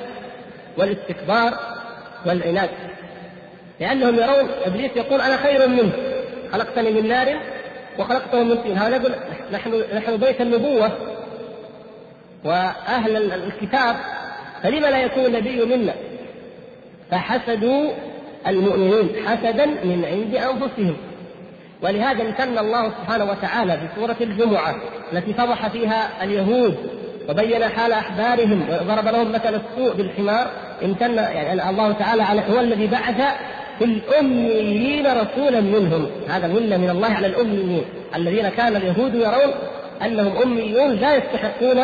والاستكبار 0.78 1.60
والعناد 2.25 2.69
لأنهم 3.80 4.15
يرون 4.15 4.49
إبليس 4.65 4.91
يقول 4.95 5.21
أنا 5.21 5.38
خير 5.38 5.67
منه 5.67 5.91
خلقتني 6.51 6.91
من 6.91 7.08
نار 7.08 7.39
وخلقته 7.99 8.43
من 8.43 8.56
طين 8.56 8.78
هذا 8.78 8.95
يقول 8.95 9.12
نحن 9.54 9.84
نحن 9.95 10.17
بيت 10.17 10.41
النبوة 10.41 10.91
وأهل 12.43 13.34
الكتاب 13.34 13.95
فلما 14.63 14.88
لا 14.88 14.97
يكون 14.97 15.25
النبي 15.25 15.65
منا 15.65 15.93
فحسدوا 17.12 17.91
المؤمنين 18.48 19.10
حسدا 19.28 19.65
من 19.65 20.06
عند 20.06 20.36
أنفسهم. 20.36 20.98
ولهذا 21.82 22.24
امتن 22.24 22.58
الله 22.58 22.89
سبحانه 22.89 23.32
وتعالى 23.32 23.78
في 23.78 23.88
سورة 23.96 24.15
الجمعة 24.22 24.76
التي 25.13 25.34
فضح 25.34 25.68
فيها 25.68 26.24
اليهود 26.24 26.78
وبين 27.30 27.63
حال 27.63 27.91
أحبارهم 27.91 28.65
وضرب 28.70 29.08
لهم 29.08 29.32
مثل 29.32 29.56
السوء 29.56 29.94
بالحمار 29.94 30.48
امتن 30.84 31.15
يعني 31.15 31.70
الله 31.70 31.91
تعالى 31.91 32.24
على 32.24 32.41
هو 32.50 32.60
الذي 32.60 32.88
بعث 32.88 33.22
في 33.80 33.86
الأميين 33.86 35.08
رسولا 35.08 35.62
منهم. 35.62 36.08
هذا 36.30 36.46
المنة 36.46 36.78
من 36.78 36.89
الله 36.89 37.08
على 37.08 37.28
الأميين. 37.28 37.86
الذين 38.15 38.50
كان 38.50 38.76
اليهود 38.76 39.15
يرون 39.15 39.54
أنهم 40.06 40.41
أميون 40.44 40.91
لا 40.91 41.15
يستحقون 41.15 41.80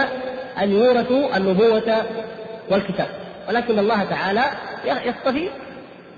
أن 0.61 0.71
يورثوا 0.71 1.37
النبوة 1.37 2.05
والكتاب. 2.69 3.07
ولكن 3.49 3.79
الله 3.79 4.03
تعالى 4.03 4.43
يصطفي 4.85 5.49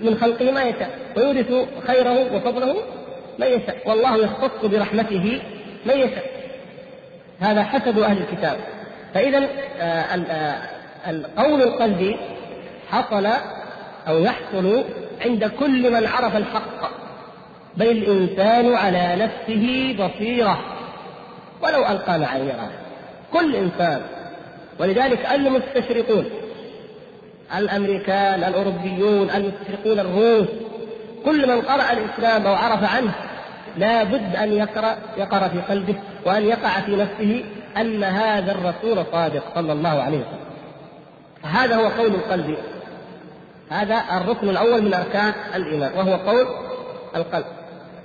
من 0.00 0.16
خلقه 0.16 0.50
ما 0.50 0.62
يشاء 0.62 0.98
ويورث 1.16 1.68
خيره 1.86 2.36
وفضله 2.36 2.76
من 3.38 3.46
يشاء. 3.46 3.76
والله 3.86 4.16
يختص 4.16 4.64
برحمته 4.64 5.42
من 5.86 5.94
يشاء. 5.94 6.24
هذا 7.40 7.62
حسب 7.62 7.98
أهل 7.98 8.18
الكتاب. 8.18 8.56
فإذا 9.14 9.48
آه، 9.78 9.82
آه، 9.82 10.58
القول 11.10 11.62
القلبي 11.62 12.16
حصل 12.90 13.28
أو 14.08 14.18
يحصل 14.18 14.84
عند 15.24 15.44
كل 15.44 15.92
من 15.92 16.06
عرف 16.06 16.36
الحق. 16.36 16.90
بل 17.76 17.88
الإنسان 17.88 18.74
على 18.74 19.16
نفسه 19.16 19.96
بصيرة 19.98 20.60
ولو 21.62 21.86
ألقى 21.86 22.18
معاييره. 22.18 22.70
كل 23.32 23.56
إنسان. 23.56 24.00
ولذلك 24.78 25.26
المستشرقون 25.32 26.30
الأمريكان 27.56 28.44
الأوروبيون 28.44 29.30
المستشرقون 29.30 30.00
الروس. 30.00 30.48
كل 31.24 31.48
من 31.48 31.62
قرأ 31.62 31.92
الإسلام 31.92 32.46
أو 32.46 32.54
عرف 32.54 32.96
عنه 32.96 33.14
لا 33.76 34.04
بد 34.04 34.36
أن 34.36 34.52
يقرأ 34.52 34.96
يقرأ 35.16 35.48
في 35.48 35.60
قلبه 35.60 35.94
وأن 36.26 36.44
يقع 36.44 36.80
في 36.80 36.96
نفسه 36.96 37.44
أن 37.76 38.04
هذا 38.04 38.52
الرسول 38.52 39.04
صادق 39.12 39.42
صلى 39.54 39.72
الله 39.72 40.02
عليه 40.02 40.18
وسلم. 40.18 40.44
هذا 41.42 41.76
هو 41.76 41.88
قول 41.88 42.14
القلب. 42.14 42.56
هذا 43.70 44.02
الركن 44.16 44.48
الأول 44.48 44.82
من 44.82 44.94
أركان 44.94 45.32
الإيمان 45.54 45.92
وهو 45.96 46.14
قول 46.14 46.46
القلب. 47.16 47.44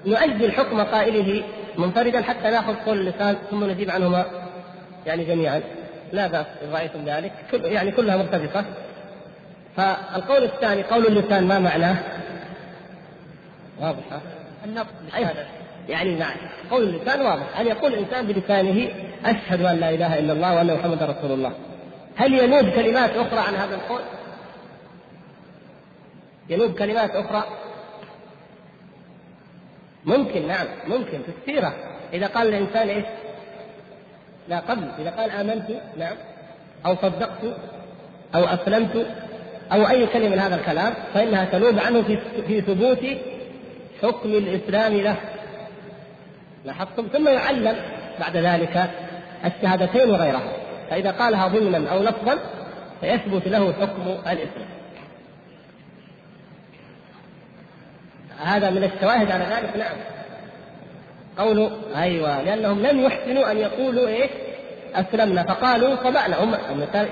نؤجل 0.06 0.52
حكم 0.52 0.82
قائله 0.82 1.44
منفردا 1.78 2.22
حتى 2.22 2.50
نأخذ 2.50 2.74
قول 2.86 3.00
اللسان 3.00 3.36
ثم 3.52 3.64
نجيب 3.64 3.92
عنهما. 3.92 4.26
يعني 5.06 5.24
جميعا. 5.24 5.62
لا 6.14 6.28
بأس 6.28 6.46
إن 6.64 6.74
رأيتم 6.74 7.06
ذلك. 7.06 7.32
يعني 7.54 7.92
كلها 7.92 8.18
مرتبطة. 8.18 8.66
فالقول 9.78 10.44
الثاني 10.44 10.84
قول 10.84 11.08
اللسان 11.08 11.48
ما 11.48 11.60
معناه؟ 11.60 11.98
واضح 13.82 14.04
النطق 14.66 14.94
بالشهادة 15.04 15.46
يعني 15.90 16.16
نعم. 16.16 16.38
قول 16.72 16.84
اللسان 16.84 17.22
واضح. 17.22 17.60
أن 17.60 17.68
يقول 17.68 17.94
الإنسان 17.94 18.28
بلسانه 18.28 18.90
أشهد 19.26 19.62
أن 19.62 19.80
لا 19.80 19.90
إله 19.90 20.20
إلا 20.20 20.34
الله 20.34 20.56
وأن 20.56 20.74
محمدا 20.74 21.06
رسول 21.06 21.32
الله؟ 21.32 21.54
هل 22.16 22.34
ينوب 22.34 22.70
كلمات 22.70 23.10
أخرى 23.10 23.40
عن 23.40 23.56
هذا 23.56 23.76
القول؟ 23.76 24.02
ينوب 26.50 26.74
كلمات 26.74 27.12
أخرى؟ 27.12 27.44
ممكن 30.06 30.48
نعم 30.48 30.68
ممكن 30.88 31.20
في 31.22 31.32
السيرة. 31.42 31.74
إذا 32.14 32.28
قال 32.28 32.48
الإنسان 32.48 32.90
إيش؟ 32.90 33.06
لا 34.50 34.60
قبل. 34.60 34.88
إذا 35.00 35.10
قال 35.10 35.32
آمنت 35.32 35.70
نعم. 35.98 36.16
أو 36.86 36.96
صدقت 36.96 37.44
أو 38.36 38.44
أسلمت 38.44 39.08
أو 39.72 39.90
أي 39.90 40.08
كلمة 40.08 40.30
من 40.30 40.40
هذا 40.40 40.56
الكلام 40.56 40.94
فإنها 41.14 41.46
تنوب 41.46 41.80
عنه 41.80 42.02
في 42.02 42.20
في 42.48 42.62
ثبوت 42.62 43.06
حكم 44.04 44.30
الإسلام 44.30 44.94
له. 44.94 45.16
لاحظتم؟ 46.66 47.08
ثم 47.14 47.28
يعلم 47.28 47.76
بعد 48.20 48.38
ذلك 48.38 48.90
الشهادتين 49.46 50.10
وغيرها. 50.10 50.54
فإذا 50.90 51.12
قالها 51.12 51.48
ضمنا 51.48 51.90
أو 51.90 52.04
لفظا 52.04 52.38
فيثبت 53.02 53.48
له 53.48 53.74
حكم 53.74 54.08
الإسلام. 54.08 54.70
هذا 58.40 58.70
من 58.70 58.84
الشواهد 58.84 59.32
على 59.32 59.44
ذلك 59.44 59.78
نعم. 59.78 59.98
قولوا 61.38 61.70
أيوه 61.96 62.42
لأنهم 62.42 62.82
لم 62.82 63.00
يحسنوا 63.00 63.52
أن 63.52 63.58
يقولوا 63.58 64.08
إيش؟ 64.08 64.32
أسلمنا. 64.96 65.44
فقالوا 65.44 65.96
صبأنا. 65.96 66.44
هم 66.44 66.56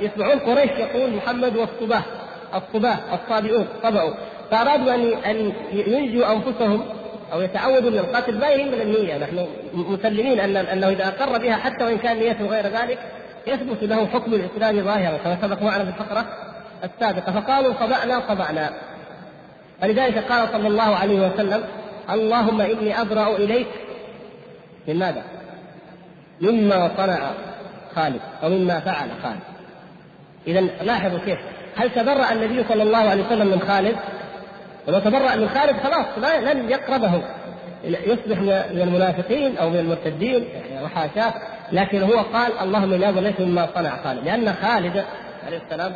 يسمعون 0.02 0.40
قريش 0.40 0.72
يقول 0.72 1.14
محمد 1.14 1.56
والصباه 1.58 2.04
الصباه 2.56 2.98
الصابئون 3.14 3.68
صبأوا 3.84 4.14
فأرادوا 4.52 4.96
ان 4.96 5.14
أن 5.26 5.54
ينجوا 5.74 6.32
أنفسهم 6.32 6.84
أو 7.34 7.42
يتعودوا 7.42 7.92
من 7.92 7.98
القتل 7.98 8.40
ما 8.40 8.48
يهم 8.48 8.74
النية؟ 8.74 9.18
نحن 9.18 9.48
مسلمين 9.74 10.40
ان 10.40 10.58
أنه 10.58 10.90
إذا 10.90 11.08
أقر 11.08 11.38
بها 11.38 11.56
حتى 11.56 11.84
وإن 11.84 11.98
كان 11.98 12.18
نيته 12.18 12.46
غير 12.46 12.68
ذلك 12.68 13.00
يثبت 13.48 13.84
له 13.84 14.08
حكم 14.08 14.34
الإسلام 14.34 14.84
ظاهرا 14.84 15.18
كما 15.18 15.38
سبق 15.42 15.62
معنا 15.62 15.84
في 15.84 15.90
الفقرة 15.90 16.26
السابقة. 16.84 17.42
فقالوا 17.42 17.74
صبأنا 17.74 18.22
صبأنا. 18.28 18.70
فلذلك 19.82 20.18
قال 20.18 20.50
صلى 20.52 20.68
الله 20.68 20.96
عليه 20.96 21.28
وسلم 21.28 21.64
اللهم 22.10 22.62
إني 22.62 23.02
أبرأ 23.02 23.36
إليك 23.36 23.68
من 24.88 25.00
ماذا؟ 25.00 25.24
مما 26.42 26.92
صنع 26.98 27.32
خالد 27.96 28.22
أو 28.44 28.50
مما 28.50 28.80
فعل 28.80 29.10
خالد. 29.24 29.40
اذا 30.48 30.62
لاحظوا 30.62 31.20
كيف 31.20 31.40
هل 31.78 31.90
تبرأ 31.92 32.32
النبي 32.32 32.64
صلى 32.70 32.84
الله 32.84 32.98
عليه 32.98 33.26
وسلم 33.26 33.48
من 33.48 33.60
خالد؟ 33.60 33.96
ولو 34.88 35.00
تبرأ 35.00 35.36
من 35.36 35.50
خالد 35.50 35.78
خلاص 35.84 36.06
لا 36.18 36.54
لن 36.54 36.70
يقربه. 36.70 37.22
يصبح 37.84 38.40
من 38.72 38.82
المنافقين 38.82 39.58
أو 39.58 39.70
من 39.70 39.80
المرتدين 39.80 40.44
يعني 40.44 40.86
وحاشاه 40.86 41.34
لكن 41.72 42.04
هو 42.04 42.20
قال 42.20 42.60
اللهم 42.60 43.04
اعوذ 43.04 43.20
ليس 43.20 43.40
مما 43.40 43.68
صنع 43.76 44.04
خالد. 44.04 44.26
لأن 44.26 44.54
خالد 44.54 45.06
عليه 45.48 45.58
السلام 45.58 45.94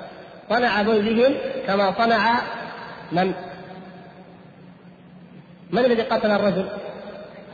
صنع 0.49 0.81
بهم 0.81 1.33
كما 1.67 1.93
صنع 1.97 2.41
من؟ 3.11 3.33
من 5.71 5.85
الذي 5.85 6.01
قتل 6.01 6.31
الرجل؟ 6.31 6.65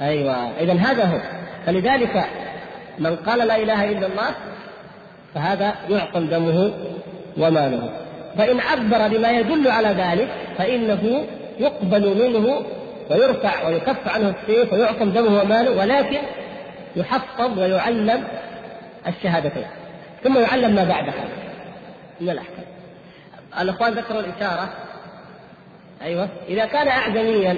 أيوه. 0.02 0.36
اذا 0.60 0.74
هذا 0.74 1.06
هو. 1.06 1.20
فلذلك 1.66 2.26
من 3.00 3.16
قال 3.16 3.48
لا 3.48 3.56
إله 3.56 3.92
إلا 3.92 4.08
الله 4.08 4.30
فهذا 5.34 5.76
يعقم 5.90 6.26
دمه 6.26 6.74
وماله. 7.38 8.07
فإن 8.38 8.60
عبر 8.60 9.18
بما 9.18 9.32
يدل 9.32 9.68
على 9.68 9.88
ذلك 9.88 10.30
فإنه 10.58 11.26
يقبل 11.60 12.30
منه 12.30 12.62
ويرفع 13.10 13.68
ويكف 13.68 14.08
عنه 14.08 14.30
السيف 14.42 14.74
ويعصم 14.74 15.10
دمه 15.10 15.42
وماله 15.42 15.72
ولكن 15.72 16.20
يحفظ 16.96 17.60
ويعلم 17.60 18.24
الشهادتين. 19.08 19.68
ثم 20.24 20.40
يعلم 20.40 20.76
ما 20.76 20.84
بعدها. 20.84 21.26
من 22.22 22.30
الأحكام. 22.30 22.66
الإخوان 23.62 23.94
ذكروا 23.94 24.20
الإشارة. 24.20 24.70
أيوه. 26.02 26.30
إذا 26.50 26.66
كان 26.66 26.88
أعجميا 26.88 27.58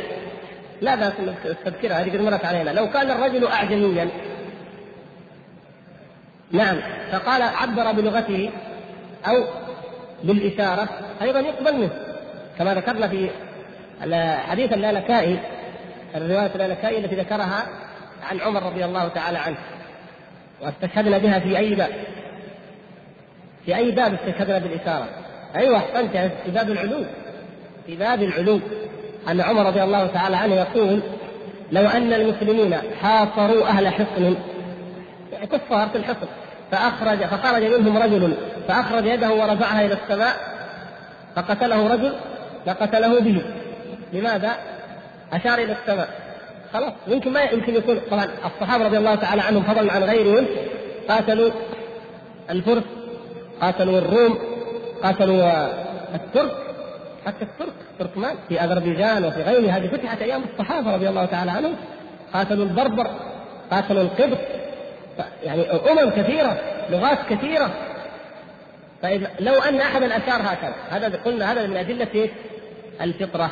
لا 0.82 0.96
بأس 0.96 1.13
تذكرها 1.65 2.02
هذه 2.02 2.10
قد 2.10 2.22
مرت 2.22 2.46
علينا. 2.46 2.70
لو 2.70 2.89
كان 2.89 3.12
الرجل 3.12 3.48
أعجميا. 3.48 4.10
نعم. 6.52 6.78
فقال 7.12 7.42
عبر 7.42 7.92
بلغته 7.92 8.52
أو 9.28 9.44
بالإشارة 10.23 10.89
أيضا 11.21 11.39
يقبل 11.39 11.75
منه. 11.75 11.89
كما 12.58 12.73
ذكرنا 12.73 13.08
في 13.08 13.29
حديث 14.49 14.73
اللالكائي 14.73 15.39
الرواية 16.15 16.51
اللالكائي 16.55 16.97
التي 16.97 17.15
ذكرها 17.15 17.65
عن 18.29 18.39
عمر 18.39 18.63
رضي 18.63 18.86
الله 18.86 19.08
تعالى 19.08 19.38
عنه 19.38 19.58
واستشهدنا 20.62 21.17
بها 21.17 21.39
في 21.39 21.58
أي 21.58 21.75
باب؟ 21.75 21.89
في 23.65 23.75
أي 23.75 23.91
باب 23.91 24.13
استشهدنا 24.13 24.60
بالإشارة 24.60 25.08
أيوة 25.55 25.77
أحسنت 25.77 26.32
في 26.45 26.51
باب 26.51 26.69
العلوم. 26.69 27.05
في 27.86 27.95
باب 27.95 28.23
العلوم. 28.23 28.62
أن 29.32 29.41
عمر 29.41 29.65
رضي 29.65 29.84
الله 29.84 30.08
تعالى 30.08 30.36
عنه 30.36 30.55
يقول 30.55 30.99
لو 31.71 31.88
أن 31.88 32.13
المسلمين 32.13 32.75
حاصروا 33.01 33.67
أهل 33.67 33.88
حصن 33.88 34.36
كفار 35.51 35.89
في 35.89 35.97
الحصن. 35.97 36.27
فأخرج 36.71 37.25
فخرج 37.25 37.63
منهم 37.63 37.97
رجل 37.97 38.34
فأخرج 38.67 39.05
يده 39.05 39.32
ورفعها 39.32 39.86
إلى 39.86 39.93
السماء 39.93 40.36
فقتله 41.36 41.93
رجل 41.93 42.13
لقتله 42.67 43.19
به. 43.19 43.41
لماذا؟ 44.13 44.51
أشار 45.34 45.60
إلى 45.60 45.75
السماء. 45.82 46.10
خلاص 46.73 46.93
يمكن 47.08 47.34
ما 47.34 47.41
يمكن 47.41 47.75
يكون 47.75 47.99
طبعا 48.12 48.27
الصحابة 48.45 48.86
رضي 48.86 48.97
الله 48.97 49.15
تعالى 49.15 49.41
عنهم 49.41 49.63
فضلا 49.63 49.93
عن 49.93 50.03
غيرهم 50.03 50.45
قاتلوا 51.10 51.51
الفرس 52.49 52.84
قاتلوا 53.62 53.97
الروم 53.97 54.38
قاتلوا 55.03 55.67
الترك 56.15 56.51
حتى 57.25 57.45
الترك 57.45 57.73
تركمان 57.99 58.36
في 58.49 58.62
أذربيجان 58.62 59.25
وفي 59.25 59.41
غيرها 59.41 59.77
هذه 59.77 59.88
فتحت 59.88 60.21
أيام 60.21 60.41
الصحابة 60.53 60.95
رضي 60.95 61.10
الله 61.10 61.25
تعالى 61.25 61.51
عنهم. 61.51 61.75
قاتلوا 62.34 62.65
البربر 62.65 63.08
قاتلوا 63.71 64.01
القبط 64.01 64.38
يعني 65.43 65.71
أمم 65.71 66.10
كثيرة 66.10 66.58
لغات 66.89 67.17
كثيرة. 67.29 67.71
فإذا 69.01 69.27
لو 69.39 69.53
أن 69.53 69.79
احدا 69.79 70.17
اشار 70.17 70.41
هكذا 70.41 70.75
هذا 70.89 71.19
قلنا 71.25 71.51
هذا 71.51 71.67
من 71.67 71.77
أدلة 71.77 72.29
الفطرة 73.01 73.51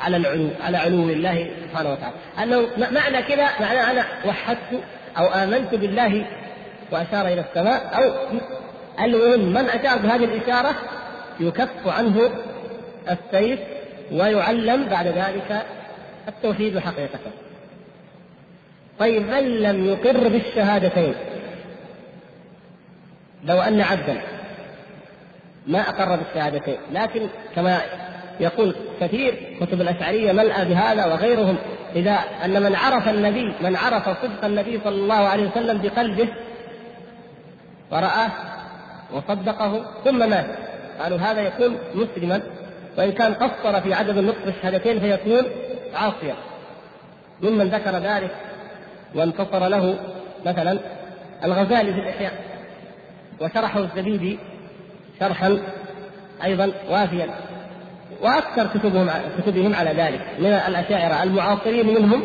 على 0.00 0.16
العلو 0.16 0.48
على 0.64 0.76
علو 0.76 1.02
الله 1.02 1.50
سبحانه 1.62 1.92
وتعالى. 1.92 2.14
أنه 2.42 2.66
معنى 2.92 3.22
كذا 3.22 3.48
معنى 3.60 3.80
أنا 3.80 4.04
وحدت 4.26 4.80
أو 5.18 5.26
آمنت 5.26 5.74
بالله 5.74 6.26
واشار 6.92 7.26
إلى 7.26 7.44
السماء 7.50 7.98
أو 7.98 8.12
المهم 9.04 9.40
من 9.40 9.68
اشار 9.70 9.98
بهذه 9.98 10.24
الاشاره 10.24 10.74
يكف 11.40 11.86
عنه 11.86 12.30
السيف 13.10 13.60
ويعلم 14.12 14.84
بعد 14.84 15.06
ذلك 15.06 15.66
التوحيد 16.28 16.78
حقيقة. 16.78 17.18
طيب 18.98 19.22
من 19.22 19.58
لم 19.62 19.86
يقر 19.86 20.28
بالشهادتين؟ 20.28 21.14
لو 23.44 23.60
أن 23.60 23.80
عبدا 23.80 24.20
ما 25.66 25.80
أقر 25.80 26.16
بالشهادتين 26.16 26.76
لكن 26.92 27.28
كما 27.54 27.80
يقول 28.40 28.76
كثير 29.00 29.56
كتب 29.60 29.80
الأشعرية 29.80 30.32
ملأى 30.32 30.64
بهذا 30.64 31.06
وغيرهم 31.06 31.56
إذا 31.96 32.18
أن 32.44 32.62
من 32.62 32.76
عرف 32.76 33.08
النبي 33.08 33.54
من 33.60 33.76
عرف 33.76 34.08
صدق 34.22 34.44
النبي 34.44 34.80
صلى 34.84 34.94
الله 34.94 35.14
عليه 35.14 35.50
وسلم 35.50 35.78
بقلبه 35.78 36.28
ورآه 37.90 38.30
وصدقه 39.12 39.84
ثم 40.04 40.30
مات. 40.30 40.46
قالوا 41.00 41.18
هذا 41.18 41.40
يكون 41.40 41.78
مسلما 41.94 42.42
وإن 42.98 43.12
كان 43.12 43.34
قصر 43.34 43.80
في 43.80 43.94
عدد 43.94 44.18
النطق 44.18 44.44
بالشهادتين 44.44 45.00
فيكون 45.00 45.42
عاصيا. 45.94 46.34
ممن 47.42 47.68
ذكر 47.68 47.90
ذلك 47.90 48.30
وانتصر 49.16 49.68
له 49.68 49.98
مثلا 50.46 50.78
الغزالي 51.44 51.92
في 51.92 52.00
الإحياء 52.00 52.32
وشرحه 53.40 53.80
الزبيدي 53.80 54.38
شرحا 55.20 55.58
أيضا 56.44 56.72
وافيا 56.90 57.28
وأكثر 58.22 58.66
كتبهم 58.66 59.10
كتبهم 59.38 59.74
على 59.74 59.90
ذلك 59.90 60.20
من 60.38 60.46
الأشاعرة 60.46 61.22
المعاصرين 61.22 61.86
منهم 61.86 62.22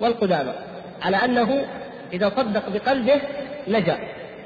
والقدامى 0.00 0.52
على 1.02 1.16
أنه 1.16 1.64
إذا 2.12 2.32
صدق 2.36 2.68
بقلبه 2.68 3.20
نجا 3.68 3.98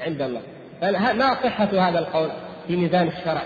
عند 0.06 0.22
الله. 0.22 0.40
فما 0.80 1.34
صحة 1.34 1.88
هذا 1.88 1.98
القول 1.98 2.28
في 2.66 2.76
ميزان 2.76 3.08
الشرع؟ 3.08 3.42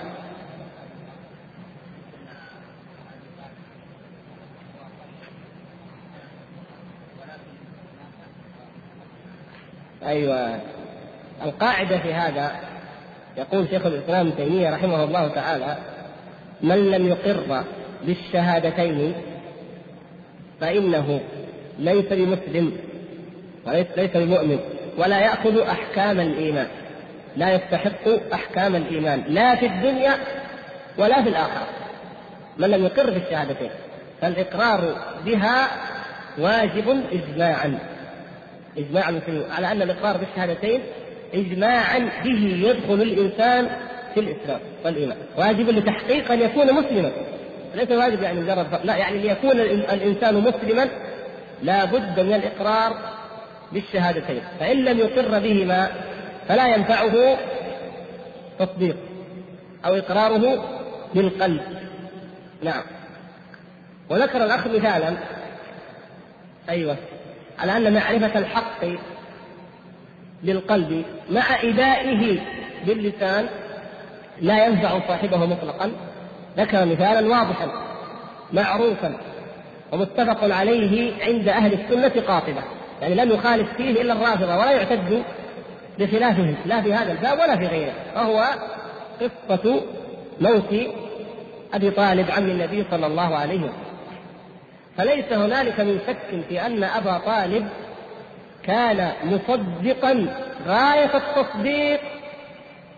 أيوة. 10.07 10.61
القاعدة 11.45 11.99
في 11.99 12.15
هذا 12.15 12.53
يقول 13.37 13.69
شيخ 13.69 13.87
الإسلام 13.87 14.27
ابن 14.27 14.37
تيمية 14.37 14.71
رحمه 14.71 15.05
الله 15.05 15.29
تعالى 15.29 15.77
من 16.61 16.91
لم 16.91 17.09
يقر 17.09 17.65
بالشهادتين 18.07 19.15
فإنه 20.61 21.21
ليس 21.79 22.05
بمسلم 22.05 22.77
وليس 23.67 23.87
ليس 23.97 24.11
بمؤمن 24.17 24.59
ولا 24.99 25.21
يأخذ 25.21 25.59
أحكام 25.61 26.21
الإيمان 26.21 26.67
لا 27.37 27.55
يستحق 27.55 28.33
أحكام 28.33 28.77
الإيمان 28.77 29.23
لا 29.29 29.57
في 29.57 29.67
الدنيا 29.67 30.15
ولا 30.99 31.23
في 31.23 31.29
الآخرة. 31.29 31.67
من 32.59 32.71
لم 32.71 32.85
يقر 32.85 33.11
بالشهادتين 33.11 33.71
فالإقرار 34.21 34.95
بها 35.25 35.69
واجب 36.39 37.03
إجماعا. 37.13 37.79
إجماع 38.79 39.09
المسلمين 39.09 39.43
على 39.51 39.73
أن 39.73 39.83
الإقرار 39.83 40.17
بالشهادتين 40.17 40.81
إجماعا 41.35 41.99
به 42.25 42.69
يدخل 42.69 43.03
الإنسان 43.03 43.69
في 44.15 44.21
الإسلام 44.21 44.61
والإيمان 44.85 45.17
واجب 45.37 45.71
لتحقيق 45.71 46.33
أن 46.33 46.41
يكون 46.41 46.75
مسلما. 46.75 47.11
ليس 47.75 47.91
واجب 47.91 48.23
يعني 48.23 48.41
مجرد 48.41 48.67
لا 48.85 48.97
يعني 48.97 49.19
ليكون 49.19 49.61
الإنسان 49.61 50.35
مسلما 50.35 50.89
لا 51.63 51.85
بد 51.85 52.21
من 52.21 52.35
الإقرار 52.35 52.97
بالشهادتين 53.73 54.41
فإن 54.61 54.85
لم 54.85 54.99
يقر 54.99 55.39
بهما 55.39 55.91
فلا 56.49 56.75
ينفعه 56.75 57.39
تصديق 58.59 58.97
أو 59.85 59.95
إقراره 59.95 60.65
بالقلب. 61.15 61.61
نعم. 62.63 62.83
وذكر 64.11 64.45
الأخ 64.45 64.67
مثالا. 64.67 65.17
أيوه. 66.69 66.97
على 67.59 67.77
أن 67.77 67.95
معرفة 67.95 68.39
الحق 68.39 68.85
بالقلب 70.43 71.05
مع 71.31 71.43
إدائه 71.63 72.39
باللسان 72.87 73.47
لا 74.41 74.67
ينفع 74.67 75.09
صاحبه 75.09 75.47
مطلقا. 75.47 75.93
ذكر 76.59 76.85
مثالا 76.85 77.29
واضحا 77.29 77.69
معروفا 78.53 79.17
ومتفق 79.93 80.55
عليه 80.55 81.13
عند 81.25 81.49
أهل 81.49 81.73
السنة 81.73 82.23
قاطبة. 82.27 82.63
يعني 83.03 83.15
لم 83.15 83.31
يخالف 83.31 83.73
فيه 83.77 84.03
إلا 84.03 84.13
الرافضة 84.13 84.57
ولا 84.57 84.71
يعتد 84.71 85.23
بخلافهم 85.99 86.55
لا 86.67 86.83
في 86.83 86.95
هذا 86.95 87.13
الباب 87.13 87.39
ولا 87.39 87.57
في 87.57 87.67
غيره. 87.67 87.93
وهو 88.17 88.45
قصة 89.21 89.81
موت 90.41 90.75
أبي 91.75 91.91
طالب 91.91 92.31
عم 92.31 92.45
النبي 92.45 92.85
صلى 92.91 93.07
الله 93.07 93.37
عليه 93.37 93.59
وسلم. 93.59 93.88
فليس 94.99 95.33
هنالك 95.33 95.81
من 95.81 96.01
شك 96.07 96.45
في 96.49 96.67
أن 96.67 96.85
أبا 96.85 97.19
طالب 97.19 97.69
كان 98.63 99.13
مصدقا 99.25 100.27
غاية 100.67 101.11
التصديق 101.17 102.01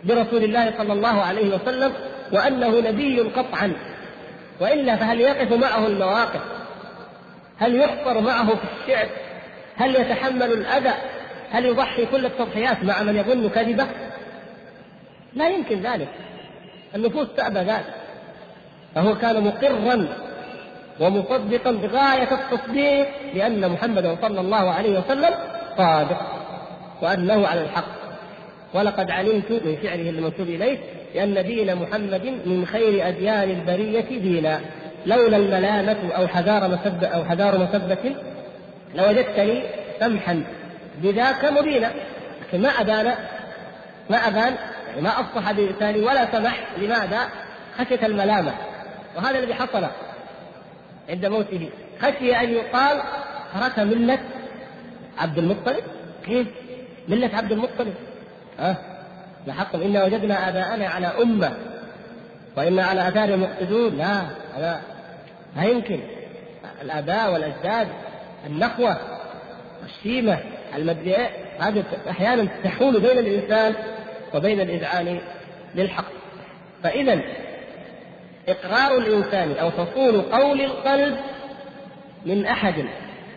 برسول 0.05 0.45
الله 0.45 0.75
صلى 0.79 0.93
الله 0.93 1.23
عليه 1.23 1.55
وسلم 1.55 1.93
وأنه 2.33 2.81
نبي 2.81 3.21
قطعا. 3.21 3.73
وإلا 4.61 4.97
فهل 4.97 5.21
يقف 5.21 5.53
معه 5.53 5.87
المواقف؟ 5.87 6.41
هل 7.59 7.77
يحفر 7.77 8.21
معه 8.21 8.47
في 8.47 8.63
الشعر؟ 8.83 9.09
هل 9.77 9.97
يتحمل 9.97 10.53
الأذى؟ 10.53 10.95
هل 11.51 11.67
يضحي 11.67 12.07
كل 12.07 12.27
التضحيات 12.27 12.85
مع 12.85 13.03
من 13.03 13.17
يظن 13.17 13.49
كذبه؟ 13.49 13.87
لا 15.35 15.49
يمكن 15.49 15.81
ذلك. 15.81 16.09
النفوس 16.95 17.29
تأبى 17.37 17.59
ذلك. 17.59 17.95
فهو 18.95 19.19
كان 19.19 19.45
مقرا 19.45 20.09
ومصدقا 21.01 21.71
بغاية 21.71 22.29
التصديق 22.33 23.09
بأن 23.35 23.69
محمدا 23.69 24.17
صلى 24.23 24.41
الله 24.41 24.71
عليه 24.71 24.99
وسلم 24.99 25.35
صادق 25.77 26.21
وأنه 27.03 27.47
على 27.47 27.61
الحق. 27.61 28.01
ولقد 28.75 29.11
علمت 29.11 29.51
من 29.51 29.79
شعره 29.83 30.11
المنسوب 30.11 30.49
إليه 30.49 30.79
لأن 31.15 31.47
دين 31.47 31.77
محمد 31.77 32.27
من 32.47 32.67
خير 32.67 33.09
أديان 33.09 33.51
البرية 33.51 34.19
دينا. 34.19 34.61
لولا 35.07 35.37
الملامة 35.37 36.13
أو 36.17 36.27
حذار 36.29 36.69
مسبة 36.69 37.07
أو 37.07 37.25
حذار 37.25 37.59
مسبة 37.59 38.15
لوجدتني 38.95 39.63
سمحا 40.01 40.43
بذاك 41.03 41.45
مبينا. 41.45 41.91
لكن 42.43 42.63
ما 42.63 42.69
أبان 42.69 43.15
ما 44.11 44.17
أبان 44.29 44.55
يعني 44.89 45.03
ما 45.03 45.11
أفصح 45.21 45.53
بلساني 45.53 46.01
ولا 46.01 46.27
سمح 46.33 46.61
لماذا؟ 46.79 47.21
خشية 47.79 48.07
الملامة. 48.07 48.53
وهذا 49.17 49.39
الذي 49.39 49.55
حصل. 49.55 49.87
عند 51.09 51.27
موته. 51.27 51.69
خشي 52.01 52.37
أن 52.37 52.53
يقال 52.53 53.03
ترك 53.55 53.79
ملة 53.79 54.19
عبد 55.19 55.39
المطلب؟ 55.39 55.85
كيف؟ 56.27 56.47
ملة 57.09 57.31
عبد 57.37 57.53
المطلب. 57.53 57.95
ها؟ 58.59 58.77
لاحظتم 59.47 59.81
إنا 59.81 60.05
وجدنا 60.05 60.49
آباءنا 60.49 60.89
على 60.89 61.07
أمة. 61.07 61.53
وإنا 62.57 62.85
على 62.85 63.09
آثارهم 63.09 63.43
مقتدون 63.43 63.97
لا 63.97 64.21
هذا 64.57 64.81
لا 65.57 65.63
يمكن. 65.63 66.01
الآباء 66.83 67.33
والأجداد 67.33 67.89
النخوة 68.47 68.97
الشيمة 69.85 70.39
المدري 70.77 71.17
هذه 71.59 71.85
أحيانا 72.11 72.49
تحول 72.65 73.01
بين 73.01 73.19
الإنسان 73.19 73.75
وبين 74.35 74.61
الإذعان 74.61 75.21
للحق. 75.75 76.05
فإذا 76.83 77.21
إقرار 78.48 78.98
الإنسان 78.98 79.53
أو 79.53 79.70
تصون 79.70 80.20
قول 80.20 80.61
القلب 80.61 81.16
من 82.26 82.46
أحد 82.46 82.85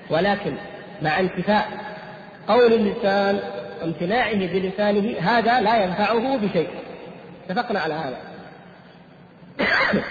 ولكن 0.09 0.55
مع 1.01 1.19
انتفاء 1.19 1.67
قول 2.47 2.73
اللسان 2.73 3.39
وامتناعه 3.81 4.35
بلسانه 4.35 5.19
هذا 5.19 5.61
لا 5.61 5.83
ينفعه 5.83 6.37
بشيء. 6.37 6.69
اتفقنا 7.49 7.79
على 7.79 7.93
هذا؟ 7.93 8.17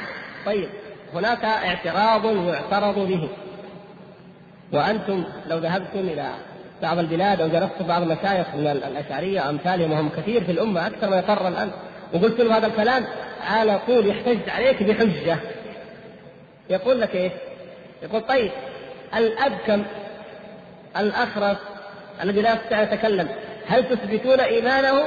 طيب 0.47 0.69
هناك 1.15 1.45
اعتراض 1.45 2.25
يعترض 2.25 2.99
به. 2.99 3.29
وأنتم 4.73 5.25
لو 5.49 5.59
ذهبتم 5.59 5.99
إلى 5.99 6.31
بعض 6.83 6.99
البلاد 6.99 7.41
أو 7.41 7.49
جلستم 7.49 7.87
بعض 7.87 8.03
المشايخ 8.03 8.47
من 8.55 8.67
الأشعرية 8.67 9.41
وامثالهم 9.41 9.93
وهم 9.93 10.09
كثير 10.09 10.45
في 10.45 10.53
الأمة 10.53 10.87
أكثر 10.87 11.11
ما 11.11 11.17
يقرر 11.17 11.49
الآن. 11.49 11.71
وقلت 12.15 12.41
له 12.41 12.57
هذا 12.57 12.67
الكلام 12.67 13.07
على 13.41 13.81
طول 13.87 14.07
يحتج 14.07 14.49
عليك 14.49 14.83
بحجة 14.83 15.39
يقول 16.71 17.01
لك 17.01 17.15
إيه؟ 17.15 17.31
يقول 18.03 18.21
طيب 18.21 18.51
الابكم 19.17 19.85
الأخرس 20.97 21.57
الذي 22.23 22.43
لا 22.43 22.53
يستطيع 22.55 22.83
يتكلم 22.83 23.29
هل 23.67 23.89
تثبتون 23.89 24.41
إيمانه؟ 24.41 25.05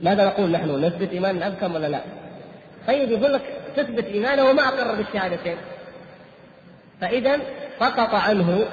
ماذا 0.00 0.24
نقول 0.24 0.50
نحن؟ 0.50 0.84
نثبت 0.84 1.12
إيمان 1.12 1.36
الابكم 1.36 1.74
ولا 1.74 1.86
لا؟ 1.86 2.00
طيب 2.86 3.10
يقول 3.10 3.32
لك 3.32 3.42
تثبت 3.76 4.04
إيمانه 4.04 4.44
وما 4.44 4.62
أقر 4.62 4.94
بالشهادتين 4.94 5.56
فإذا 7.00 7.40
سقط 7.80 8.14
عنه 8.14 8.66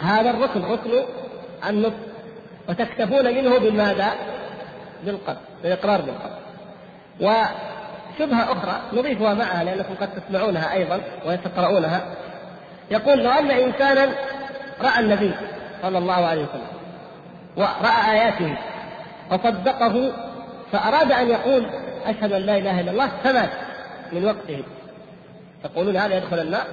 هذا 0.00 0.30
الركن 0.30 0.62
ركن 0.62 1.04
النطق 1.68 1.96
وتكتفون 2.68 3.34
منه 3.34 3.58
بماذا؟ 3.58 4.12
بالقلب 5.04 5.38
بالاقرار 5.62 6.00
بالقلب. 6.00 6.32
وشبهة 7.20 8.52
أخرى 8.52 8.80
نضيفها 8.92 9.34
معها 9.34 9.64
لأنكم 9.64 9.94
قد 10.00 10.08
تسمعونها 10.14 10.72
أيضا 10.72 11.00
وتقرؤونها 11.26 12.02
يقول 12.90 13.18
لو 13.18 13.30
أن 13.30 13.50
انسانا 13.50 14.08
رأى 14.80 15.00
النبي 15.00 15.34
صلى 15.82 15.98
الله 15.98 16.26
عليه 16.26 16.42
وسلم 16.42 16.66
ورأى 17.56 18.12
آياته 18.12 18.56
فصدقه 19.30 20.12
فأراد 20.72 21.12
أن 21.12 21.28
يقول 21.30 21.66
أشهد 22.06 22.32
أن 22.32 22.42
لا 22.42 22.56
إله 22.56 22.80
إلا 22.80 22.90
الله 22.90 23.08
فمات 23.24 23.50
من 24.12 24.24
وقته. 24.24 24.62
تقولون 25.64 25.96
هذا 25.96 26.16
يدخل 26.16 26.38
النار 26.38 26.66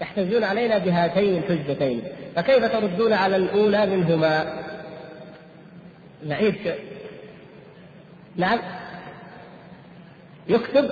يحتجون 0.00 0.44
علينا 0.44 0.78
بهاتين 0.78 1.36
الحجتين 1.38 2.02
فكيف 2.36 2.72
تردون 2.72 3.12
على 3.12 3.36
الأولى 3.36 3.86
منهما؟ 3.86 4.44
نعيد 6.26 6.54
نعم. 8.36 8.58
يكتب. 10.48 10.90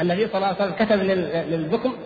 النبي 0.00 0.26
صلى 0.28 0.36
الله 0.36 0.46
عليه 0.46 0.56
وسلم 0.56 0.74
كتب 0.74 1.00
للبكم. 1.50 1.96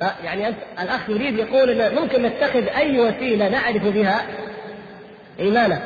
يعني 0.24 0.48
أنت 0.48 0.56
الأخ 0.80 1.10
يريد 1.10 1.38
يقول 1.38 1.70
إن 1.70 1.94
ممكن 1.94 2.22
نتخذ 2.22 2.68
أي 2.68 3.00
وسيلة 3.00 3.48
نعرف 3.48 3.82
بها 3.82 4.26
إيمانه. 5.38 5.82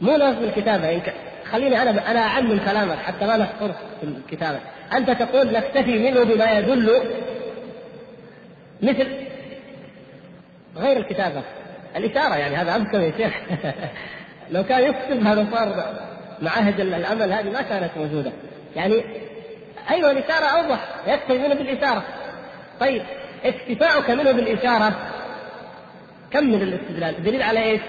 مو 0.00 0.16
لازم 0.16 0.44
الكتابة 0.44 0.94
إن 0.94 1.02
خليني 1.50 1.82
أنا 1.82 2.10
أنا 2.10 2.20
أعمم 2.20 2.58
كلامك 2.58 2.98
حتى 2.98 3.26
ما 3.26 3.36
نحصر 3.36 3.72
في 3.72 4.06
الكتابة. 4.06 4.58
أنت 4.92 5.10
تقول 5.10 5.52
نكتفي 5.52 5.98
منه 5.98 6.24
بما 6.24 6.58
يدل 6.58 7.02
مثل 8.82 9.06
غير 10.76 10.96
الكتابة. 10.96 11.42
الإشارة 11.96 12.34
يعني 12.34 12.56
هذا 12.56 12.76
أذكر 12.76 13.00
يا 13.00 13.12
شيخ. 13.16 13.32
لو 14.52 14.64
كان 14.64 14.82
يكتب 14.82 15.26
هذا 15.26 15.46
صار 15.52 15.84
معاهد 16.42 16.80
الأمل 16.80 17.32
هذه 17.32 17.50
ما 17.50 17.62
كانت 17.62 17.90
موجودة. 17.96 18.32
يعني 18.76 19.04
أيوة 19.90 20.10
الإشارة 20.10 20.44
أوضح. 20.44 20.88
يكفي 21.06 21.38
منه 21.38 21.54
بالإشارة. 21.54 22.02
طيب 22.80 23.02
اكتفاؤك 23.44 24.10
منه 24.10 24.32
بالإشارة؟ 24.32 24.92
كم 26.30 26.44
من 26.44 26.62
الاستدلال؟ 26.62 27.24
دليل 27.24 27.42
على 27.42 27.62
إيش؟ 27.62 27.80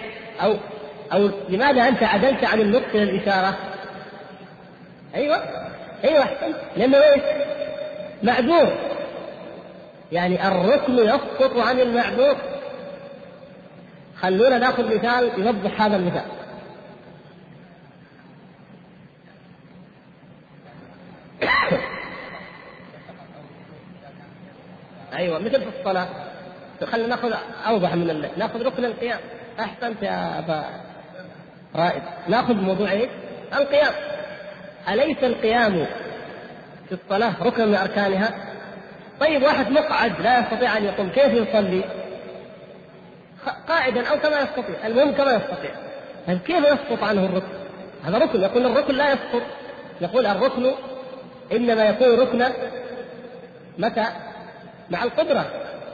أو 0.42 0.56
أو 1.14 1.30
لماذا 1.50 1.88
أنت 1.88 2.04
عدلت 2.04 2.44
عن 2.44 2.62
النطق 2.62 2.90
إلى 2.94 3.04
الإشارة؟ 3.04 3.58
أيوه 5.16 5.44
أيوه 6.04 6.24
أحسن 6.24 6.54
لأنه 6.78 6.98
إيش؟ 6.98 7.24
معذور. 8.24 8.78
يعني 10.12 10.48
الركن 10.48 10.94
يسقط 10.94 11.58
عن 11.58 11.80
المعذور. 11.80 12.36
خلونا 14.24 14.58
ناخذ 14.58 14.96
مثال 14.96 15.32
يوضح 15.38 15.82
هذا 15.82 15.96
المثال 15.96 16.26
أيوه 25.14 25.40
مثل 25.40 25.62
في 25.62 25.80
الصلاة 25.80 26.08
خلينا 26.92 27.08
ناخذ 27.08 27.34
أوضح 27.68 27.96
من 27.96 28.10
اللي. 28.10 28.30
ناخذ 28.38 28.62
ركن 28.66 28.86
القيام 28.86 29.20
أحسنت 29.60 30.04
يا 30.04 30.40
أبا 30.40 30.66
رائد 31.76 32.02
ناخذ 32.28 32.54
موضوع 32.54 32.92
إيش؟ 32.92 33.10
القيام 33.54 33.94
أليس 34.90 35.18
القيام 35.24 35.86
في 36.90 36.96
الصلاة 37.04 37.44
ركن 37.44 37.68
من 37.68 37.76
أركانها؟ 37.76 38.30
طيب 39.20 39.44
واحد 39.44 39.72
مقعد 39.72 40.22
لا 40.22 40.40
يستطيع 40.40 40.78
أن 40.78 40.84
يقوم 40.84 41.10
كيف 41.10 41.34
يصلي؟ 41.34 42.03
قاعدا 43.68 44.08
أو 44.08 44.20
كما 44.20 44.42
يستطيع. 44.42 44.88
المهم 44.88 45.12
كما 45.12 45.32
يستطيع. 45.32 45.72
طيب 46.28 46.40
كيف 46.40 46.66
يسقط 46.66 47.04
عنه 47.04 47.26
الركن؟ 47.26 47.48
هذا 48.06 48.18
ركن. 48.18 48.42
يقول 48.42 48.66
الركن 48.66 48.96
لا 48.96 49.08
يسقط. 49.08 49.42
يقول 50.02 50.26
الركن 50.26 50.72
إنما 51.52 51.84
يكون 51.84 52.20
ركنا 52.20 52.54
متى؟ 53.78 54.06
مع 54.90 55.04
القدرة. 55.04 55.46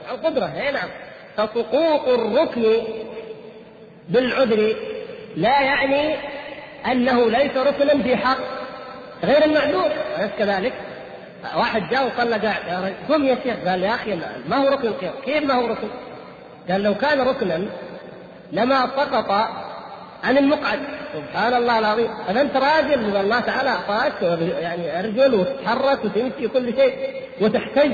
مع 0.08 0.14
القدرة. 0.14 0.46
أي 0.46 0.72
نعم. 0.72 0.90
فسقوط 1.38 2.08
الركن 2.08 2.84
بالعذر 4.10 4.76
لا 5.36 5.62
يعني 5.62 6.16
أنه 6.86 7.30
ليس 7.30 7.58
ركنا 7.58 8.04
في 8.04 8.16
حق 8.16 8.38
غير 9.24 9.46
المعذور. 9.46 9.92
أليس 10.18 10.32
كذلك؟ 10.40 10.74
واحد 11.56 11.90
جاء 11.90 12.06
وقال 12.06 12.30
له 12.32 12.94
قم 13.10 13.26
يا 13.26 13.38
شيخ. 13.44 13.56
قال 13.68 13.84
يا 13.84 13.96
أخي 13.96 14.20
ما 14.48 14.58
هو 14.58 14.68
ركن 14.68 14.94
كيف 15.26 15.44
ما 15.44 15.54
هو 15.54 15.68
ركن؟ 15.68 15.88
قال 16.70 16.84
لو 16.84 16.96
كان 16.96 17.22
ركنا 17.22 17.66
لما 18.52 18.88
سقط 18.88 19.32
عن 20.24 20.38
المقعد. 20.38 20.80
سبحان 21.14 21.54
الله 21.54 21.80
العظيم. 21.80 22.08
فانت 22.28 22.56
راجل 22.56 23.16
الله 23.16 23.40
تعالى؟ 23.40 23.70
أعطاك 23.70 24.22
يعني 24.62 25.00
أرجل 25.00 25.36
وتتحرك 25.36 26.06
وتمشي 26.06 26.46
وكل 26.46 26.76
شيء 26.76 26.94
وتحتج 27.42 27.92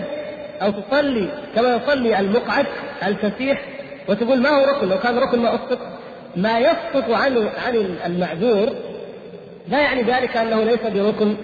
أو 0.62 0.72
تصلي 0.72 1.30
كما 1.56 1.76
يصلي 1.76 2.20
المقعد 2.20 2.66
الفسيح 3.04 3.62
وتقول 4.08 4.42
ما 4.42 4.50
هو 4.50 4.66
ركن؟ 4.66 4.90
لو 4.90 5.00
كان 5.00 5.18
ركن 5.18 5.40
ما 5.40 5.56
أسقط. 5.56 5.80
ما 6.36 6.60
يسقط 6.60 7.10
عن 7.10 7.50
عن 7.66 7.98
المعذور 8.06 8.70
لا 9.68 9.82
يعني 9.82 10.02
ذلك 10.02 10.38
أنه 10.38 10.64
ليس 10.64 10.82
بركن 10.82 11.36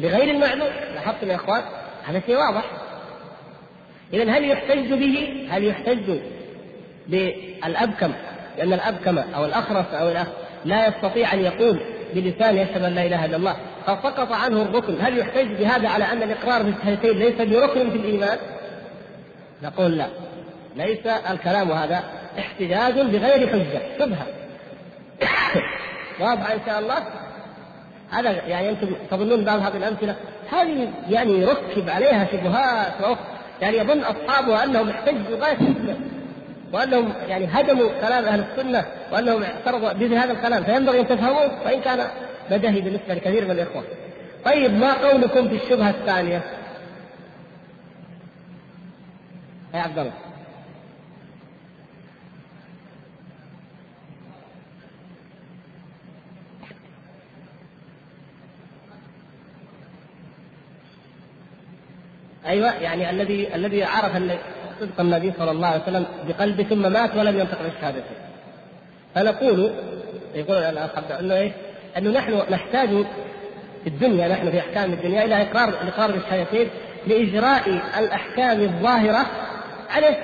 لغير 0.00 0.30
المعذور. 0.30 0.70
لاحظتم 0.94 1.30
يا 1.30 1.34
إخوان؟ 1.34 1.62
هذا 2.04 2.22
شيء 2.26 2.36
واضح. 2.36 2.64
اذا 4.12 4.30
هل 4.30 4.50
يحتج 4.50 4.92
به؟ 4.92 5.46
هل 5.50 5.64
يحتج 5.64 6.18
بالأبكم 7.08 8.12
لأن 8.58 8.72
الأبكم 8.72 9.18
أو 9.18 9.44
الأخرس 9.44 9.86
أو 9.94 10.08
الأخ 10.08 10.26
لا 10.64 10.88
يستطيع 10.88 11.32
أن 11.32 11.40
يقول 11.40 11.80
بلسان 12.14 12.56
يشهد 12.56 12.84
أن 12.84 12.94
لا 12.94 13.06
إله 13.06 13.24
إلا 13.24 13.36
الله. 13.36 13.56
فسقط 13.86 14.32
عنه 14.32 14.62
الركن. 14.62 14.96
هل 15.00 15.18
يحتج 15.18 15.46
بهذا 15.46 15.88
على 15.88 16.04
أن 16.04 16.22
الاقرار 16.22 16.62
بالشهادتين 16.62 17.18
ليس 17.18 17.34
بركن 17.34 17.90
في 17.90 17.96
الإيمان؟ 17.96 18.38
نقول 19.62 19.98
لا. 19.98 20.06
ليس 20.76 21.06
الكلام 21.06 21.70
هذا 21.70 22.02
احتجاج 22.38 22.92
بغير 22.92 23.48
حجة. 23.48 23.80
شبهه 23.98 24.26
واضحه 26.20 26.54
إن 26.54 26.60
شاء 26.66 26.78
الله؟ 26.78 26.98
هذا 28.10 28.30
يعني 28.30 28.70
أنتم 28.70 28.86
تظنون 29.10 29.44
بعض 29.44 29.58
هذه 29.58 29.76
الأمثلة؟ 29.76 30.16
هذه 30.52 30.88
يعني 31.08 31.32
يركب 31.32 31.90
عليها 31.90 32.26
شبهات 32.32 33.18
يعني 33.62 33.76
يظن 33.76 34.00
أصحابها 34.00 34.64
أنهم 34.64 34.88
احتجوا 34.88 35.38
غايه 35.40 35.56
وأنهم 36.72 37.12
يعني 37.28 37.48
هدموا 37.50 37.88
كلام 38.00 38.24
أهل 38.24 38.44
السنة 38.50 38.84
وأنهم 39.12 39.42
اعترضوا 39.42 39.92
بهذا 39.92 40.24
هذا 40.24 40.32
الكلام 40.32 40.64
فينبغي 40.64 41.00
أن 41.00 41.08
تفهموه 41.08 41.64
وإن 41.64 41.80
كان 41.80 42.06
بدهي 42.50 42.80
بالنسبة 42.80 43.14
لكثير 43.14 43.44
من 43.44 43.50
الإخوة. 43.50 43.84
طيب 44.44 44.72
ما 44.72 44.92
قولكم 44.92 45.48
في 45.48 45.54
الشبهة 45.64 45.90
الثانية؟ 45.90 46.42
يا 49.74 49.80
عبد 49.80 49.98
الله. 49.98 50.12
أيوه 62.46 62.72
يعني 62.72 63.10
الذي 63.10 63.54
الذي 63.54 63.84
عرف 63.84 64.16
صدق 64.82 65.00
النبي 65.00 65.32
صلى 65.38 65.50
الله 65.50 65.66
عليه 65.66 65.82
وسلم 65.82 66.06
بقلبه 66.28 66.64
ثم 66.64 66.92
مات 66.92 67.16
ولم 67.16 67.38
ينطق 67.38 67.62
بالشهادتين 67.62 68.16
فنقول 69.14 69.72
يقول 70.34 70.56
الأخ 70.56 70.90
انه 71.20 71.34
إيه؟ 71.34 71.52
أنه 71.98 72.10
نحن 72.10 72.42
نحتاج 72.50 72.88
في 73.84 73.86
الدنيا 73.86 74.28
نحن 74.28 74.50
في 74.50 74.58
أحكام 74.58 74.92
الدنيا 74.92 75.24
إلى 75.24 75.42
إقرار 75.42 75.68
الاقرار 75.68 76.10
بالشهادتين 76.10 76.68
لإجراء 77.06 77.80
الأحكام 77.98 78.60
الظاهرة 78.60 79.26
عليه. 79.90 80.18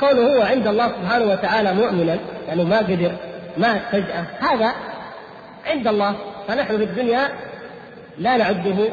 كونه 0.00 0.20
هو 0.20 0.42
عند 0.42 0.66
الله 0.66 0.88
سبحانه 0.88 1.24
وتعالى 1.24 1.74
مؤمنا 1.74 2.18
يعني 2.48 2.64
ما 2.64 2.78
قدر 2.78 3.12
مات 3.56 3.80
فجأة 3.92 4.24
هذا 4.40 4.72
عند 5.66 5.86
الله. 5.86 6.16
فنحن 6.48 6.76
في 6.78 6.84
الدنيا 6.84 7.28
لا 8.18 8.36
نعده 8.36 8.88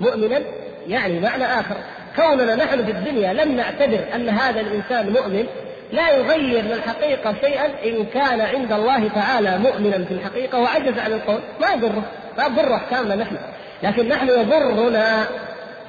مؤمنا 0.00 0.40
يعني 0.86 1.20
معنى 1.20 1.44
آخر. 1.44 1.76
كوننا 2.16 2.54
نحن 2.54 2.84
في 2.84 2.90
الدنيا 2.90 3.32
لم 3.32 3.56
نعتبر 3.56 4.04
أن 4.14 4.28
هذا 4.28 4.60
الإنسان 4.60 5.10
مؤمن 5.10 5.46
لا 5.92 6.10
يغير 6.10 6.64
من 6.64 6.72
الحقيقة 6.72 7.34
شيئا 7.40 7.66
إن 7.84 8.04
كان 8.04 8.40
عند 8.40 8.72
الله 8.72 9.08
تعالى 9.08 9.58
مؤمنا 9.58 10.04
في 10.04 10.14
الحقيقة 10.14 10.58
وعجز 10.58 10.98
عن 10.98 11.12
القول. 11.12 11.40
ما 11.60 11.72
يضره 11.72 12.02
ما 12.38 12.44
يضر 12.44 12.74
أحكامنا 12.74 13.14
نحن. 13.16 13.36
لكن 13.82 14.08
نحن 14.08 14.28
يضرنا 14.28 15.24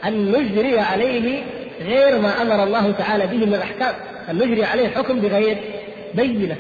أن 0.06 0.32
نجري 0.32 0.80
عليه 0.80 1.44
غير 1.82 2.20
ما 2.20 2.42
أمر 2.42 2.64
الله 2.64 2.92
تعالى 2.92 3.28
به 3.28 3.46
من 3.46 3.54
الأحكام. 3.56 3.94
أن 4.30 4.36
نجري 4.36 4.66
عليه 4.66 4.90
حكم 4.90 5.20
بغير 5.20 5.58
بينة. 6.14 6.56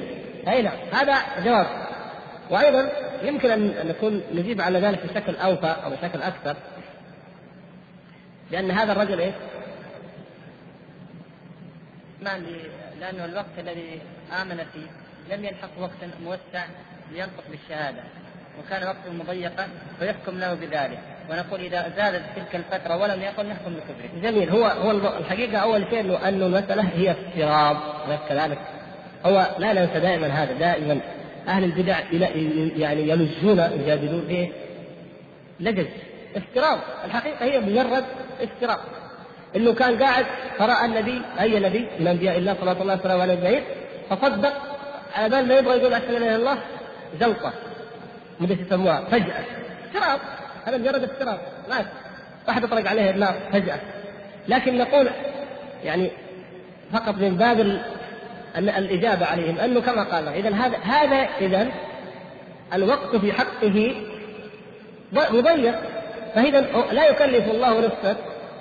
أي 0.47 0.61
نعم 0.61 0.78
هذا 0.93 1.15
جواب. 1.45 1.68
وأيضا 2.49 2.89
يمكن 3.24 3.51
أن 3.51 3.74
نكون 3.88 4.22
نجيب 4.34 4.61
على 4.61 4.80
ذلك 4.80 4.99
بشكل 5.03 5.36
أوفى 5.36 5.76
أو 5.86 5.89
بشكل 5.89 6.22
أكثر 6.22 6.55
لأن 8.51 8.72
هذا 8.72 8.91
الرجل 8.91 9.20
إيه؟ 9.20 9.32
نعم 12.22 12.43
لأنه 12.99 13.26
الوقت 13.26 13.59
الذي 13.59 14.01
آمن 14.41 14.57
فيه 14.74 14.88
لم 15.36 15.45
يلحق 15.45 15.70
وقت 15.80 16.22
موسع 16.24 16.65
لينطق 17.11 17.43
بالشهادة 17.49 18.03
وكان 18.59 18.84
وقته 18.84 19.13
مضيقا 19.13 19.68
فيحكم 19.99 20.39
له 20.39 20.53
بذلك 20.53 20.99
ونقول 21.30 21.59
إذا 21.59 21.93
زادت 21.97 22.24
تلك 22.36 22.55
الفترة 22.55 22.97
ولم 22.97 23.22
يقل 23.22 23.47
نحكم 23.47 23.74
بكفره. 23.74 24.22
جميل 24.22 24.49
هو 24.49 24.65
هو 24.65 24.91
الحقيقة 25.18 25.57
أول 25.57 25.86
شيء 25.89 25.99
أنه 25.99 26.28
أنه 26.28 26.45
المسألة 26.45 26.84
هي 26.84 27.11
افتراض 27.11 27.78
كذلك 28.30 28.59
هو 29.26 29.55
لا 29.59 29.74
ننسى 29.74 29.99
دائما 29.99 30.28
هذا 30.28 30.53
دائما 30.53 30.99
أهل 31.47 31.63
البدع 31.63 31.99
يعني 32.78 33.09
يلجون 33.09 33.59
يجادلون 33.59 34.28
إيه؟ 34.30 34.51
لجج 35.59 35.88
افتراض 36.36 36.80
الحقيقة 37.05 37.45
هي 37.45 37.59
مجرد 37.59 38.05
افتراض 38.41 38.80
إنه 39.55 39.73
كان 39.73 40.03
قاعد 40.03 40.25
قرأ 40.59 40.85
النبي 40.85 41.21
أي 41.39 41.59
نبي 41.59 41.87
من 41.99 42.07
أنبياء 42.07 42.37
الله 42.37 42.53
صلى 42.53 42.71
الله 42.71 42.91
عليه 42.93 43.01
وسلم 43.01 43.21
أجمعين 43.21 43.63
فصدق 44.09 44.53
على 45.15 45.29
بال 45.29 45.47
ما 45.47 45.57
يبغى 45.57 45.77
يقول 45.77 45.93
اشهد 45.93 46.13
ان 46.13 46.15
اله 46.15 46.27
الا 46.27 46.35
الله 46.35 46.57
زلقه 47.19 47.53
مدة 48.39 48.57
يسموها 48.61 49.03
فجأة. 49.11 49.43
افتراض. 49.85 50.19
هذا 50.65 50.77
مجرد 50.77 51.03
افتراض؟ 51.03 51.37
ما 51.69 51.85
واحد 52.47 52.63
يطلق 52.63 52.89
عليه 52.89 53.09
النار 53.09 53.33
فجأة. 53.53 53.79
لكن 54.47 54.77
نقول 54.77 55.09
يعني 55.83 56.11
فقط 56.93 57.15
من 57.15 57.37
باب 57.37 57.81
الإجابة 58.55 59.25
عليهم 59.25 59.59
أنه 59.59 59.81
كما 59.81 60.03
قال 60.03 60.27
إذا 60.27 60.49
هذا 60.49 60.77
هذا 60.77 61.29
إذا 61.41 61.67
الوقت 62.73 63.15
في 63.15 63.33
حقه 63.33 63.95
مضيق. 65.13 65.75
فإذا 66.35 66.61
لا 66.91 67.09
يكلف 67.09 67.51
الله 67.51 67.79
نفسا 67.79 68.15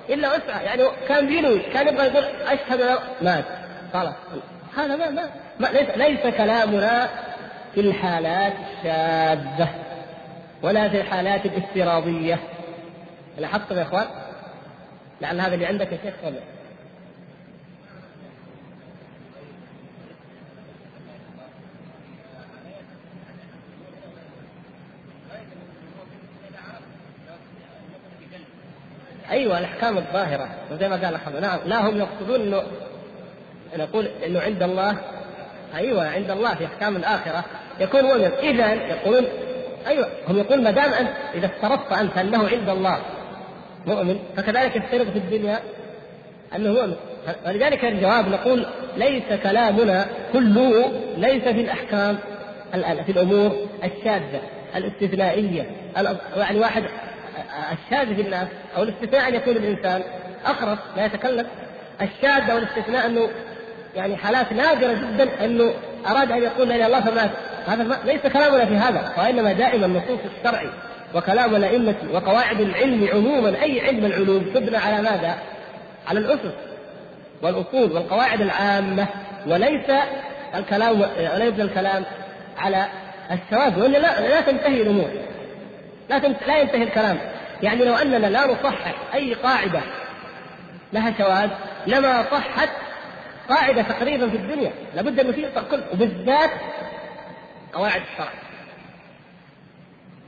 إلا 0.09 0.29
وسعها 0.37 0.63
يعني 0.63 0.83
كان 1.09 1.27
بينوي 1.27 1.59
كان 1.59 1.89
يبغى 1.89 2.07
يقول 2.07 2.25
أشهد 2.25 2.99
مات. 3.23 3.45
خلاص. 3.93 4.15
هذا 4.77 4.97
ما, 4.97 5.11
ما, 5.11 5.31
ما 5.61 5.67
ليس, 5.67 5.89
ليس 5.97 6.35
كلامنا 6.37 7.09
في 7.75 7.81
الحالات 7.81 8.53
الشاذة 8.53 9.69
ولا 10.63 10.89
في 10.89 11.01
الحالات 11.01 11.47
الافتراضية. 11.47 12.39
لاحظتم 13.39 13.77
يا 13.77 13.83
إخوان؟ 13.83 14.07
لعل 15.21 15.41
هذا 15.41 15.55
اللي 15.55 15.67
عندك 15.67 15.93
يا 15.93 15.99
شيخ 16.05 16.15
أيوه 29.37 29.59
الأحكام 29.59 29.99
الظاهرة. 29.99 30.49
وزي 30.73 30.89
ما 30.89 30.97
قال 30.97 31.05
الاخ 31.05 31.29
نعم 31.29 31.59
لا 31.67 31.89
هم 31.89 31.97
يقصدون 31.97 32.41
انه 32.41 32.63
نقول 33.79 34.09
إنه 34.27 34.41
عند 34.41 34.63
الله. 34.63 34.97
أيوه 35.75 36.09
عند 36.09 36.31
الله 36.31 36.55
في 36.55 36.67
أحكام 36.67 36.97
الآخرة. 36.97 37.45
يكون 37.81 38.03
مؤمن 38.03 38.31
اذا 38.43 38.73
يقولون 38.73 39.25
أيوه 39.87 40.09
هم 40.29 40.39
يقولون 40.39 40.65
ما 40.65 40.71
دام 40.71 40.93
انت 40.93 41.11
إذا 41.35 41.47
افترضت 41.47 41.93
أنت 41.93 42.19
أنه 42.19 42.49
عند 42.49 42.69
الله 42.69 42.99
مؤمن 43.87 44.19
فكذلك 44.37 44.77
يفترض 44.77 45.11
في 45.11 45.19
الدنيا 45.19 45.59
أنه 46.57 46.73
مؤمن. 46.73 46.97
ولذلك 47.47 47.85
الجواب 47.85 48.29
نقول 48.29 48.67
ليس 48.97 49.41
كلامنا 49.43 50.07
كله 50.33 50.93
ليس 51.17 51.43
في 51.43 51.61
الأحكام 51.61 52.19
في 53.07 53.13
الأمور 53.13 53.57
الشاذة 53.85 54.41
الاستثنائية 54.77 55.67
يعني 56.37 56.59
واحد 56.59 56.85
الشاذ 57.73 58.15
في 58.15 58.21
الناس 58.21 58.49
أو 58.77 58.83
الاستثناء 58.83 59.29
أن 59.29 59.35
يكون 59.35 59.57
الإنسان 59.57 60.03
اخرس 60.45 60.79
لا 60.97 61.05
يتكلم. 61.07 61.47
الشاذ 62.03 62.51
أو 62.51 62.59
الاستثناء 62.59 63.07
أنه 63.07 63.29
يعني 63.97 64.17
حالات 64.17 64.53
نادرة 64.53 64.93
جدا 64.93 65.45
أنه 65.45 65.75
أراد 66.07 66.33
أن 66.33 66.43
يقول 66.43 66.69
لا 66.69 66.87
الله 66.87 67.01
فمات 67.01 67.31
هذا 67.67 68.01
ليس 68.05 68.21
كلامنا 68.21 68.65
في 68.67 68.77
هذا 68.77 69.13
وإنما 69.19 69.53
دائما 69.53 69.87
النصوص 69.87 70.19
الشرعي 70.39 70.69
وكلام 71.15 71.57
الأئمة 71.57 71.95
وقواعد 72.13 72.61
العلم 72.61 73.09
عموما 73.13 73.63
أي 73.63 73.81
علم 73.81 74.05
العلوم 74.05 74.43
تبنى 74.55 74.77
على 74.77 75.03
ماذا؟ 75.03 75.35
على 76.09 76.19
الأسس 76.19 76.55
والأصول 77.43 77.93
والقواعد 77.93 78.41
العامة 78.41 79.07
وليس 79.47 79.91
الكلام 80.55 81.01
ولا 81.01 81.45
يبنى 81.45 81.63
الكلام 81.63 82.05
على 82.59 82.87
الشواذ 83.31 83.81
والا 83.81 83.99
لا, 83.99 84.29
لا 84.29 84.41
تنتهي 84.41 84.83
الأمور. 84.83 85.11
لا 86.11 86.19
لا 86.19 86.59
ينتهي 86.59 86.83
الكلام. 86.83 87.19
يعني 87.63 87.85
لو 87.85 87.95
أننا 87.95 88.27
لا 88.27 88.47
نصحح 88.47 88.95
أي 89.15 89.35
قاعدة 89.35 89.81
لها 90.93 91.15
شواذ 91.19 91.51
لما 91.87 92.23
صحت 92.23 92.69
قاعدة 93.49 93.83
تقريبا 93.83 94.29
في 94.29 94.37
الدنيا 94.37 94.73
لابد 94.95 95.21
ان 95.21 95.29
نثير 95.29 95.51
كل 95.71 95.81
وبالذات 95.93 96.51
قواعد 97.73 98.01
الشرع 98.13 98.33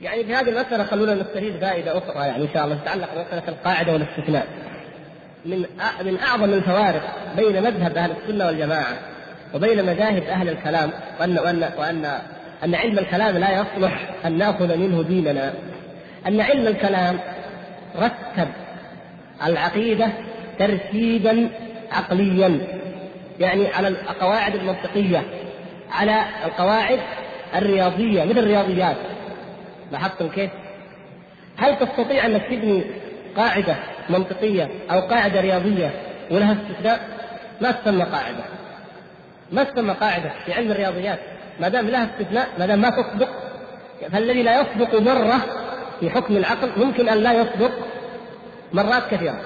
يعني 0.03 0.25
في 0.25 0.35
هذه 0.35 0.49
المسألة 0.49 0.85
خلونا 0.85 1.15
نستفيد 1.15 1.61
فائدة 1.61 1.99
أخرى 1.99 2.27
يعني 2.27 2.43
إن 2.43 2.49
شاء 2.55 2.65
الله 2.65 2.77
تتعلق 2.77 3.09
بمسألة 3.15 3.49
القاعدة 3.49 3.93
والاستثناء. 3.93 4.47
من 5.45 5.65
من 6.05 6.19
أعظم 6.21 6.45
الفوارق 6.45 7.03
بين 7.37 7.63
مذهب 7.63 7.97
أهل 7.97 8.11
السنة 8.11 8.47
والجماعة 8.47 8.97
وبين 9.55 9.87
مذاهب 9.87 10.23
أهل 10.23 10.49
الكلام 10.49 10.91
وأن 11.21 11.39
وأن 11.39 11.71
وأن 11.79 12.05
أن 12.65 12.75
علم 12.75 12.99
الكلام 12.99 13.39
لا 13.39 13.53
يصلح 13.53 14.11
أن 14.25 14.39
نأخذ 14.39 14.77
منه 14.77 15.03
ديننا 15.03 15.55
أن 16.27 16.41
علم 16.41 16.67
الكلام 16.67 17.19
رتب 17.97 18.49
العقيدة 19.47 20.09
ترتيبا 20.59 21.51
عقليا 21.93 22.61
يعني 23.41 23.67
على 23.75 23.89
القواعد 23.89 24.55
المنطقية 24.55 25.23
على 25.93 26.25
القواعد 26.45 26.99
الرياضية 27.55 28.25
مثل 28.25 28.39
الرياضيات 28.39 28.97
لاحظتم 29.93 30.29
كيف؟ 30.29 30.51
هل 31.57 31.79
تستطيع 31.79 32.27
أنك 32.27 32.43
تبني 32.43 32.85
قاعدة 33.37 33.77
منطقية 34.11 34.69
أو 34.91 35.01
قاعدة 35.01 35.41
رياضية 35.41 35.91
ولها 36.31 36.53
استثناء؟ 36.53 37.01
ما 37.61 37.71
تسمى 37.71 38.05
قاعدة 38.05 38.45
ما 39.53 39.65
تسمى 39.65 39.93
قاعدة 39.93 40.33
في 40.47 40.53
علم 40.53 40.71
الرياضيات 40.71 41.19
ما 41.61 41.69
دام 41.69 41.87
لها 41.87 42.05
استثناء 42.05 42.49
ما 42.59 42.67
دام 42.67 42.81
ما 42.81 42.91
تصدق 42.91 43.29
فالذي 44.13 44.43
لا 44.43 44.61
يصدق 44.61 45.01
مرة 45.01 45.41
في 46.01 46.11
حكم 46.11 46.37
العقل 46.37 46.71
ممكن 46.77 47.09
أن 47.09 47.19
لا 47.19 47.33
يصدق 47.33 47.73
مرات 48.73 49.11
كثيرة. 49.11 49.41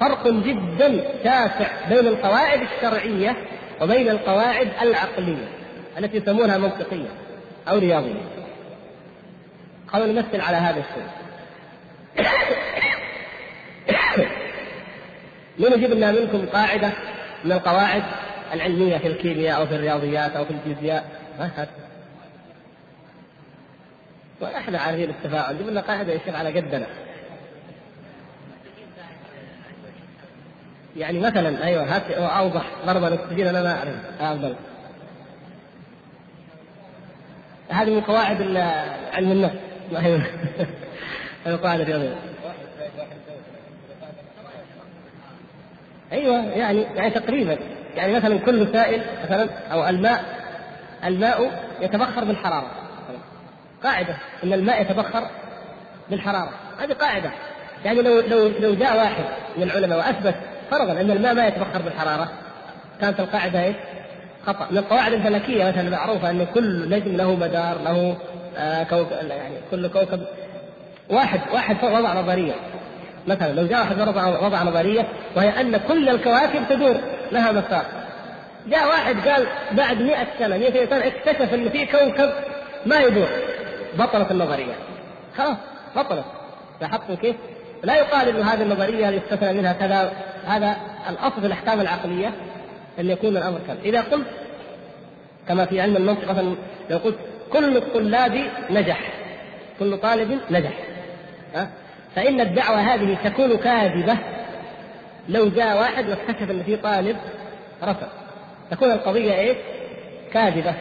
فرق 0.00 0.28
جدا 0.28 1.04
شاسع 1.24 1.88
بين 1.88 2.06
القواعد 2.06 2.60
الشرعية 2.60 3.36
وبين 3.80 4.08
القواعد 4.08 4.68
العقلية 4.82 5.48
التي 5.98 6.16
يسمونها 6.16 6.58
منطقية 6.58 7.08
أو 7.68 7.78
رياضية. 7.78 8.22
خلونا 9.88 10.12
نمثل 10.12 10.40
على 10.40 10.56
هذا 10.56 10.80
الشيء. 10.80 11.08
من 15.58 15.72
يجيب 15.72 15.90
لنا 15.90 16.12
منكم 16.12 16.46
قاعدة 16.46 16.90
من 17.44 17.52
القواعد 17.52 18.02
العلمية 18.52 18.98
في 18.98 19.06
الكيمياء 19.06 19.60
أو 19.60 19.66
في 19.66 19.74
الرياضيات 19.74 20.36
أو 20.36 20.44
في 20.44 20.50
الفيزياء. 20.50 21.04
وإحنا 24.42 24.78
عارفين 24.78 25.10
التفاعل. 25.10 25.58
جبنا 25.58 25.80
قاعدة 25.80 26.12
يا 26.12 26.18
شيخ 26.24 26.34
على 26.34 26.60
قدنا. 26.60 26.86
يعني 30.96 31.20
مثلا 31.20 31.64
أيوه 31.64 31.96
هات 31.96 32.10
أوضح 32.10 32.66
ضربا 32.86 33.06
للسجين 33.06 33.46
أنا 33.46 33.62
ما 33.62 33.78
أعرف. 33.78 33.94
أفضل. 34.20 34.54
هذه 37.68 37.90
من 37.90 38.00
قواعد 38.00 38.42
علم 39.12 39.32
النفس. 39.32 39.56
ما 39.92 40.06
هي 40.06 40.20
القواعد 41.46 41.80
الرياضية. 41.80 42.16
أيوه 46.12 46.44
يعني 46.44 46.82
يعني 46.82 47.10
تقريبا. 47.10 47.58
يعني 47.96 48.12
مثلا 48.12 48.38
كل 48.38 48.72
سائل 48.72 49.02
مثلا 49.24 49.48
أو 49.72 49.88
الماء 49.88 50.24
الماء 51.04 51.64
يتبخر 51.80 52.24
بالحرارة. 52.24 52.81
قاعدة 53.84 54.16
إن 54.44 54.52
الماء 54.52 54.82
يتبخر 54.82 55.28
بالحرارة. 56.10 56.50
هذه 56.80 56.92
قاعدة. 56.92 57.30
يعني 57.84 58.02
لو 58.02 58.20
لو 58.20 58.48
لو 58.48 58.74
جاء 58.74 58.96
واحد 58.96 59.24
من 59.56 59.62
العلماء 59.62 59.98
وأثبت 59.98 60.34
فرضا 60.70 60.92
إن 60.92 61.10
الماء 61.10 61.34
ما 61.34 61.46
يتبخر 61.46 61.82
بالحرارة 61.82 62.28
كانت 63.00 63.20
القاعدة 63.20 63.64
إيش؟ 63.64 63.76
خطأ. 64.46 64.66
من 64.70 64.78
القواعد 64.78 65.12
الفلكية 65.12 65.64
مثلا 65.64 65.80
المعروفة 65.80 66.30
إن 66.30 66.46
كل 66.54 66.90
نجم 66.90 67.16
له 67.16 67.34
مدار 67.36 67.78
له 67.84 68.16
آه 68.56 68.82
كوكب 68.82 69.28
يعني 69.28 69.54
كل 69.70 69.88
كوكب 69.88 70.20
واحد 71.10 71.40
واحد 71.52 71.84
وضع 71.84 72.20
نظرية. 72.20 72.54
مثلا 73.26 73.52
لو 73.52 73.66
جاء 73.66 73.80
واحد 73.80 74.00
وضع 74.00 74.46
وضع 74.46 74.62
نظرية 74.62 75.08
وهي 75.36 75.60
أن 75.60 75.76
كل 75.76 76.08
الكواكب 76.08 76.62
تدور 76.68 76.96
لها 77.32 77.52
مسار 77.52 77.84
جاء 78.66 78.88
واحد 78.88 79.28
قال 79.28 79.46
بعد 79.72 80.02
100 80.02 80.26
سنة 80.38 80.56
200 80.56 80.86
سنة 80.90 81.06
اكتشف 81.06 81.54
إن 81.54 81.68
في 81.68 81.86
كوكب 81.86 82.30
ما 82.86 83.00
يدور. 83.00 83.28
بطلت 83.98 84.30
النظريه 84.30 84.74
خلاص 85.36 85.56
بطلت. 85.96 86.24
لاحظتم 86.80 87.14
كيف؟ 87.14 87.36
لا 87.82 87.96
يقال 87.96 88.28
انه 88.28 88.52
هذه 88.52 88.62
النظريه 88.62 89.06
يستثنى 89.06 89.52
منها 89.52 89.72
كذا. 89.72 90.12
هذا 90.46 90.76
الأصل 91.08 91.40
في 91.40 91.46
الأحكام 91.46 91.80
العقلية 91.80 92.32
أن 92.98 93.10
يكون 93.10 93.36
الأمر 93.36 93.60
كذا. 93.66 93.78
إذا 93.84 94.00
قلت 94.00 94.26
كما 95.48 95.64
في 95.64 95.80
علم 95.80 95.96
المنطق 95.96 96.30
مثلا 96.30 96.54
لو 96.90 96.98
قلت 96.98 97.16
كل 97.52 97.76
الطلاب 97.76 98.44
نجح 98.70 99.00
كل 99.78 99.98
طالب 99.98 100.40
نجح. 100.50 100.72
ها؟ 101.54 101.70
فإن 102.16 102.40
الدعوة 102.40 102.80
هذه 102.80 103.16
تكون 103.24 103.56
كاذبة. 103.56 104.18
لو 105.28 105.48
جاء 105.48 105.78
واحد 105.78 106.08
واكتشف 106.08 106.50
أن 106.50 106.62
في 106.62 106.76
طالب 106.76 107.16
رفض. 107.82 108.08
تكون 108.70 108.90
القضية 108.90 109.32
إيه؟ 109.32 109.56
كاذبة. 110.32 110.74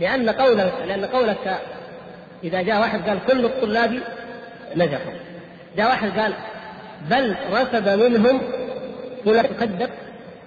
لأن 0.00 0.30
قول 0.30 0.56
لأن 0.56 1.04
قولك 1.04 1.60
إذا 2.44 2.62
جاء 2.62 2.80
واحد 2.80 3.08
قال 3.08 3.18
كل 3.26 3.44
الطلاب 3.44 4.00
نجحوا. 4.76 5.12
جاء 5.76 5.86
واحد 5.86 6.18
قال 6.18 6.32
بل 7.10 7.36
رسب 7.52 7.88
منهم 7.88 8.40
ولا 9.26 9.42
تكذب 9.42 9.90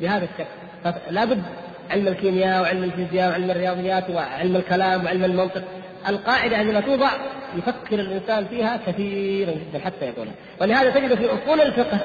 بهذا 0.02 0.26
الشكل. 0.26 0.94
فلا 1.08 1.26
بد 1.26 1.44
علم 1.92 2.08
الكيمياء 2.08 2.62
وعلم 2.62 2.84
الفيزياء 2.84 3.30
وعلم 3.30 3.52
الرياضيات 3.52 4.10
وعلم 4.10 4.56
الكلام 4.56 5.06
وعلم 5.06 5.26
المنطق. 5.26 5.64
القاعدة 6.08 6.58
عندما 6.58 6.80
توضع 6.80 7.10
يفكر 7.58 8.00
الإنسان 8.00 8.46
فيها 8.46 8.80
كثيرا 8.88 9.52
جدا 9.52 9.80
حتى 9.86 10.06
يقولها. 10.06 10.34
ولهذا 10.62 10.90
تجد 10.90 11.16
في 11.16 11.26
أصول 11.26 11.62
الفقه 11.62 11.98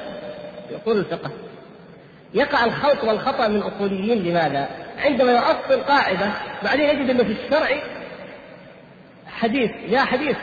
في 0.69 0.77
أصول 0.83 0.97
الفقه 0.97 1.31
يقع 2.33 2.65
الخلط 2.65 3.03
والخطأ 3.03 3.47
من 3.47 3.55
الأصوليين 3.55 4.23
لماذا؟ 4.23 4.67
عندما 4.97 5.31
يؤصل 5.31 5.83
قاعدة 5.83 6.31
بعدين 6.63 6.89
يجد 6.89 7.09
أنه 7.09 7.23
في 7.23 7.31
الشرع 7.31 7.81
حديث 9.27 9.71
جاء 9.89 10.05
حديث 10.05 10.37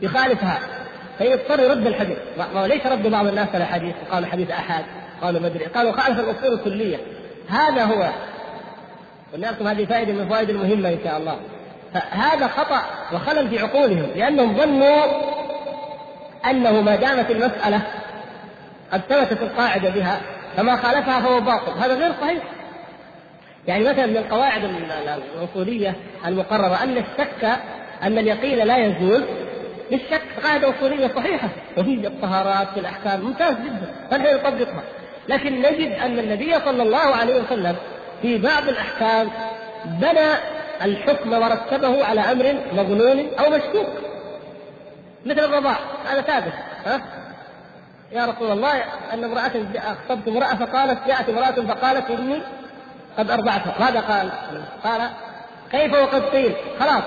يخالفها 0.00 0.60
فيضطر 1.18 1.60
يرد 1.60 1.86
الحديث. 1.86 2.18
وليس 2.54 2.86
رد 2.86 3.06
بعض 3.06 3.26
الناس 3.26 3.48
على 3.54 3.64
حديث 3.64 3.94
وقالوا 4.06 4.28
حديث 4.28 4.50
احاد 4.50 4.84
قالوا 5.22 5.40
مدري 5.40 5.64
قالوا 5.64 5.92
خالف 5.92 6.20
الأصول 6.20 6.54
الكليه 6.54 6.98
هذا 7.48 7.84
هو. 7.84 8.10
قلنا 9.32 9.46
لكم 9.46 9.66
هذه 9.66 9.84
فائدة 9.84 10.12
من 10.12 10.20
الفوائد 10.20 10.50
المهمة 10.50 10.88
إن 10.88 10.98
شاء 11.04 11.16
الله. 11.16 11.40
فهذا 11.94 12.46
خطأ 12.46 12.82
وخلل 13.12 13.48
في 13.48 13.58
عقولهم 13.58 14.10
لأنهم 14.16 14.56
ظنوا 14.56 15.04
أنه 16.50 16.80
ما 16.80 16.96
دامت 16.96 17.30
المسألة 17.30 17.82
قد 18.92 19.00
ثبتت 19.00 19.42
القاعدة 19.42 19.90
بها 19.90 20.20
فما 20.56 20.76
خالفها 20.76 21.20
فهو 21.20 21.40
باطل. 21.40 21.72
هذا 21.72 21.94
غير 21.94 22.12
صحيح. 22.20 22.42
يعني 23.66 23.84
مثلا 23.84 24.06
من 24.06 24.16
القواعد 24.16 24.64
الأصولية 25.34 25.96
المقررة 26.26 26.82
أن 26.82 26.96
الشك 26.96 27.44
أن 28.02 28.18
اليقين 28.18 28.58
لا 28.58 28.76
يزول 28.76 29.24
بالشك. 29.90 30.22
قاعدة 30.44 30.70
أصولية 30.70 31.08
صحيحة. 31.16 31.48
وفي 31.78 32.06
الطهارات 32.06 32.68
في 32.68 32.80
الأحكام 32.80 33.20
ممتاز 33.20 33.54
جدا. 33.54 33.94
فنحن 34.10 34.34
نطبقها 34.34 34.82
لكن 35.28 35.58
نجد 35.58 35.92
أن 35.92 36.18
النبي 36.18 36.54
صلى 36.54 36.82
الله 36.82 36.98
عليه 36.98 37.42
وسلم 37.42 37.76
في 38.22 38.38
بعض 38.38 38.68
الأحكام 38.68 39.30
بنى 39.84 40.32
الحكم 40.82 41.32
ورتبه 41.32 42.04
على 42.04 42.20
أمر 42.20 42.54
مظنون 42.72 43.26
أو 43.38 43.50
مشكوك. 43.50 43.88
مثل 45.26 45.40
الرضاع. 45.40 45.76
هذا 46.06 46.20
ثابت. 46.20 46.52
ها؟ 46.86 47.02
يا 48.12 48.26
رسول 48.26 48.50
الله 48.50 48.82
أن 49.12 49.24
امرأة 49.24 49.50
أخطبت 49.76 50.28
امرأة 50.28 50.54
فقالت 50.54 50.98
جاءت 51.06 51.28
امرأة 51.28 51.74
فقالت 51.74 52.10
إني 52.10 52.42
قد 53.18 53.30
أرضعتها 53.30 53.74
ماذا 53.80 54.00
قال؟ 54.00 54.30
قال 54.84 55.10
كيف 55.72 55.92
وقد 55.92 56.22
قيل؟ 56.22 56.52
خلاص 56.80 57.02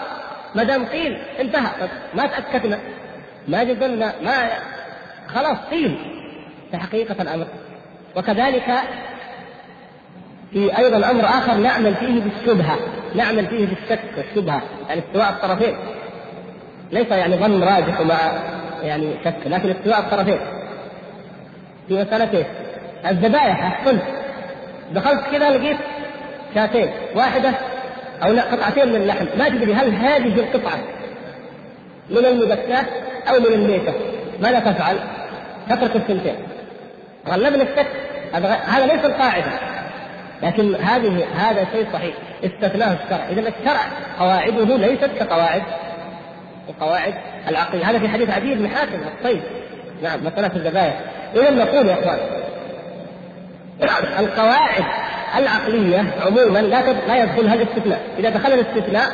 ما 0.55 0.63
دام 0.63 0.85
قيل 0.85 1.17
انتهى. 1.39 1.69
ما 2.13 2.27
تأكدنا. 2.27 2.79
ما 3.47 3.63
جدلنا 3.63 4.13
ما 4.21 4.49
خلاص 5.27 5.57
قيل. 5.71 5.97
في 6.71 6.77
حقيقه 6.77 7.21
الأمر. 7.21 7.47
وكذلك 8.15 8.79
في 10.51 10.77
أيضا 10.77 11.11
أمر 11.11 11.25
آخر 11.25 11.53
نعمل 11.53 11.95
فيه 11.95 12.21
بالشبهة. 12.21 12.77
نعمل 13.15 13.47
فيه 13.47 13.67
بالشك 13.67 14.17
والشبهة 14.17 14.61
يعني 14.87 15.01
استواء 15.07 15.29
الطرفين. 15.29 15.77
ليس 16.91 17.07
يعني 17.07 17.37
ظن 17.37 17.63
راجح 17.63 17.99
ومع 17.99 18.19
يعني 18.81 19.13
شك 19.25 19.37
لكن 19.45 19.69
استواء 19.69 19.99
الطرفين. 19.99 20.39
في 21.87 21.93
مسألة؟ 21.93 22.45
الذبائح 23.09 23.63
أحسنت. 23.63 24.01
دخلت 24.91 25.21
كذا 25.31 25.49
لقيت 25.49 25.77
شاتين 26.55 26.89
واحدة 27.15 27.51
أو 28.23 28.31
لا 28.31 28.41
قطعتين 28.41 28.89
من 28.89 28.95
اللحم. 28.95 29.25
ما 29.37 29.49
تدري 29.49 29.73
هل 29.73 29.95
هذه 29.95 30.39
القطعة 30.39 30.77
من 32.09 32.25
المبكاة 32.25 32.85
أو 33.29 33.39
من 33.39 33.45
الميتة؟ 33.45 33.93
ماذا 34.41 34.59
تفعل؟ 34.59 34.97
تترك 35.69 35.95
الثنتين. 35.95 36.35
غلبنا 37.27 37.63
الشك 37.63 37.87
هذا 38.67 38.85
ليس 38.85 39.05
القاعدة. 39.05 39.51
لكن 40.43 40.75
هذه 40.75 41.25
هذا 41.35 41.65
شيء 41.73 41.87
صحيح. 41.93 42.15
استثناه 42.43 42.97
الشرع. 43.03 43.29
إذا 43.29 43.39
الشرع 43.39 43.81
قواعده 44.19 44.77
ليست 44.77 45.09
كقواعد. 45.19 45.63
القواعد 46.69 47.13
العقلية. 47.47 47.89
هذا 47.89 47.99
في 47.99 48.07
حديث 48.07 48.29
عدي 48.29 48.55
بن 48.55 48.69
حاتم 48.69 48.99
الطيب. 49.17 49.41
نعم 50.03 50.25
مسألة 50.25 50.51
الذبائح 50.55 50.99
إذا 51.35 51.51
نقول 51.51 51.87
يا 51.87 51.93
إخوان 51.93 52.19
القواعد 54.19 54.83
العقلية 55.37 56.13
عموما 56.25 56.59
لا 56.59 56.93
لا 57.07 57.23
يدخلها 57.23 57.53
الاستثناء، 57.53 58.01
إذا 58.19 58.29
دخل 58.29 58.53
الاستثناء 58.53 59.05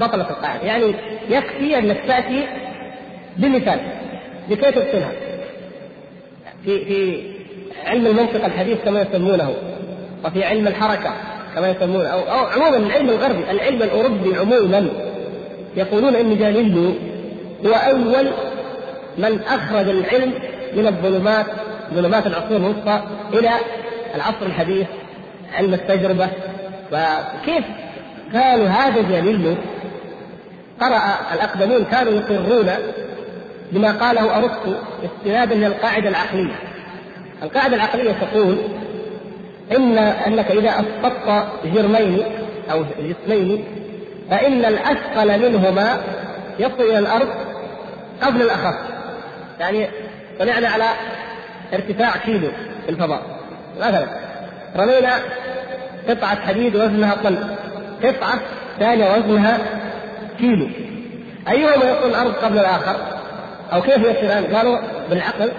بطلت 0.00 0.30
القاعدة، 0.30 0.62
يعني 0.62 0.94
يكفي 1.28 1.78
أنك 1.78 2.00
تأتي 2.06 2.46
بمثال 3.36 3.80
لكي 4.50 4.70
تبطلها. 4.70 5.12
في 6.64 6.84
في 6.84 7.22
علم 7.86 8.06
المنطق 8.06 8.44
الحديث 8.44 8.78
كما 8.84 9.00
يسمونه 9.00 9.54
وفي 10.24 10.44
علم 10.44 10.68
الحركة 10.68 11.12
كما 11.54 11.70
يسمونه 11.70 12.08
أو, 12.08 12.18
أو 12.18 12.46
عموما 12.46 12.76
العلم 12.76 13.10
الغربي، 13.10 13.50
العلم 13.50 13.82
الأوروبي 13.82 14.36
عموما 14.36 14.88
يقولون 15.76 16.14
أن 16.14 16.38
جاليليو 16.38 16.94
هو 17.66 17.72
أول 17.72 18.26
من 19.18 19.40
أخرج 19.40 19.88
العلم 19.88 20.32
من 20.76 20.86
الظلمات 20.86 21.46
ظلمات 21.94 22.26
العصور 22.26 22.56
الوسطى 22.56 23.02
إلى 23.34 23.50
العصر 24.14 24.46
الحديث 24.46 24.86
علم 25.54 25.74
التجربة. 25.74 26.28
وكيف 26.92 27.64
قالوا 28.34 28.68
هذا 28.68 29.02
جليل 29.02 29.56
قرأ 30.80 31.00
الأقدمون 31.34 31.84
كانوا 31.84 32.12
يقرون 32.12 32.70
بما 33.72 33.92
قاله 33.92 34.36
أرسطو 34.36 34.74
استنادا 35.04 35.54
للقاعدة 35.54 36.08
العقلية. 36.08 36.54
القاعدة 37.42 37.76
العقلية 37.76 38.12
تقول 38.12 38.58
إن 39.76 39.98
أنك 39.98 40.50
إذا 40.50 40.70
أسقطت 40.70 41.46
جرمين 41.64 42.22
أو 42.70 42.84
جسمين 43.00 43.64
فإن 44.30 44.64
الأثقل 44.64 45.50
منهما 45.50 46.02
يصل 46.58 46.82
إلى 46.82 46.98
الأرض 46.98 47.28
قبل 48.22 48.42
الأخف 48.42 48.74
يعني 49.60 49.88
طلعنا 50.38 50.68
على 50.68 50.84
ارتفاع 51.72 52.16
كيلو 52.16 52.48
في 52.84 52.90
الفضاء. 52.90 53.33
مثلا 53.78 54.06
رمينا 54.76 55.18
قطعة 56.08 56.46
حديد 56.46 56.76
وزنها 56.76 57.14
طن. 57.14 57.38
قطعة 58.04 58.40
ثانية 58.78 59.16
وزنها 59.16 59.58
كيلو. 60.38 60.68
أيهما 61.48 61.74
يصل 61.74 62.08
الأرض 62.08 62.32
قبل 62.32 62.58
الآخر؟ 62.58 62.96
أو 63.72 63.82
كيف 63.82 63.98
يصيران؟ 63.98 64.44
قالوا 64.44 64.78
بالعقل 65.10 65.50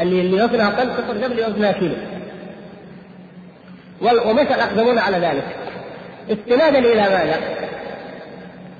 اللي 0.00 0.20
اللي 0.20 0.42
وزنها 0.42 0.70
طن 0.70 0.90
صفر 0.90 1.16
جبل 1.16 1.44
وزنها 1.44 1.72
كيلو. 1.72 1.94
ومشى 4.00 4.54
الاقدمون 4.54 4.98
على 4.98 5.16
ذلك. 5.16 5.44
استنادا 6.30 6.78
إلى 6.78 7.02
ماذا؟ 7.02 7.36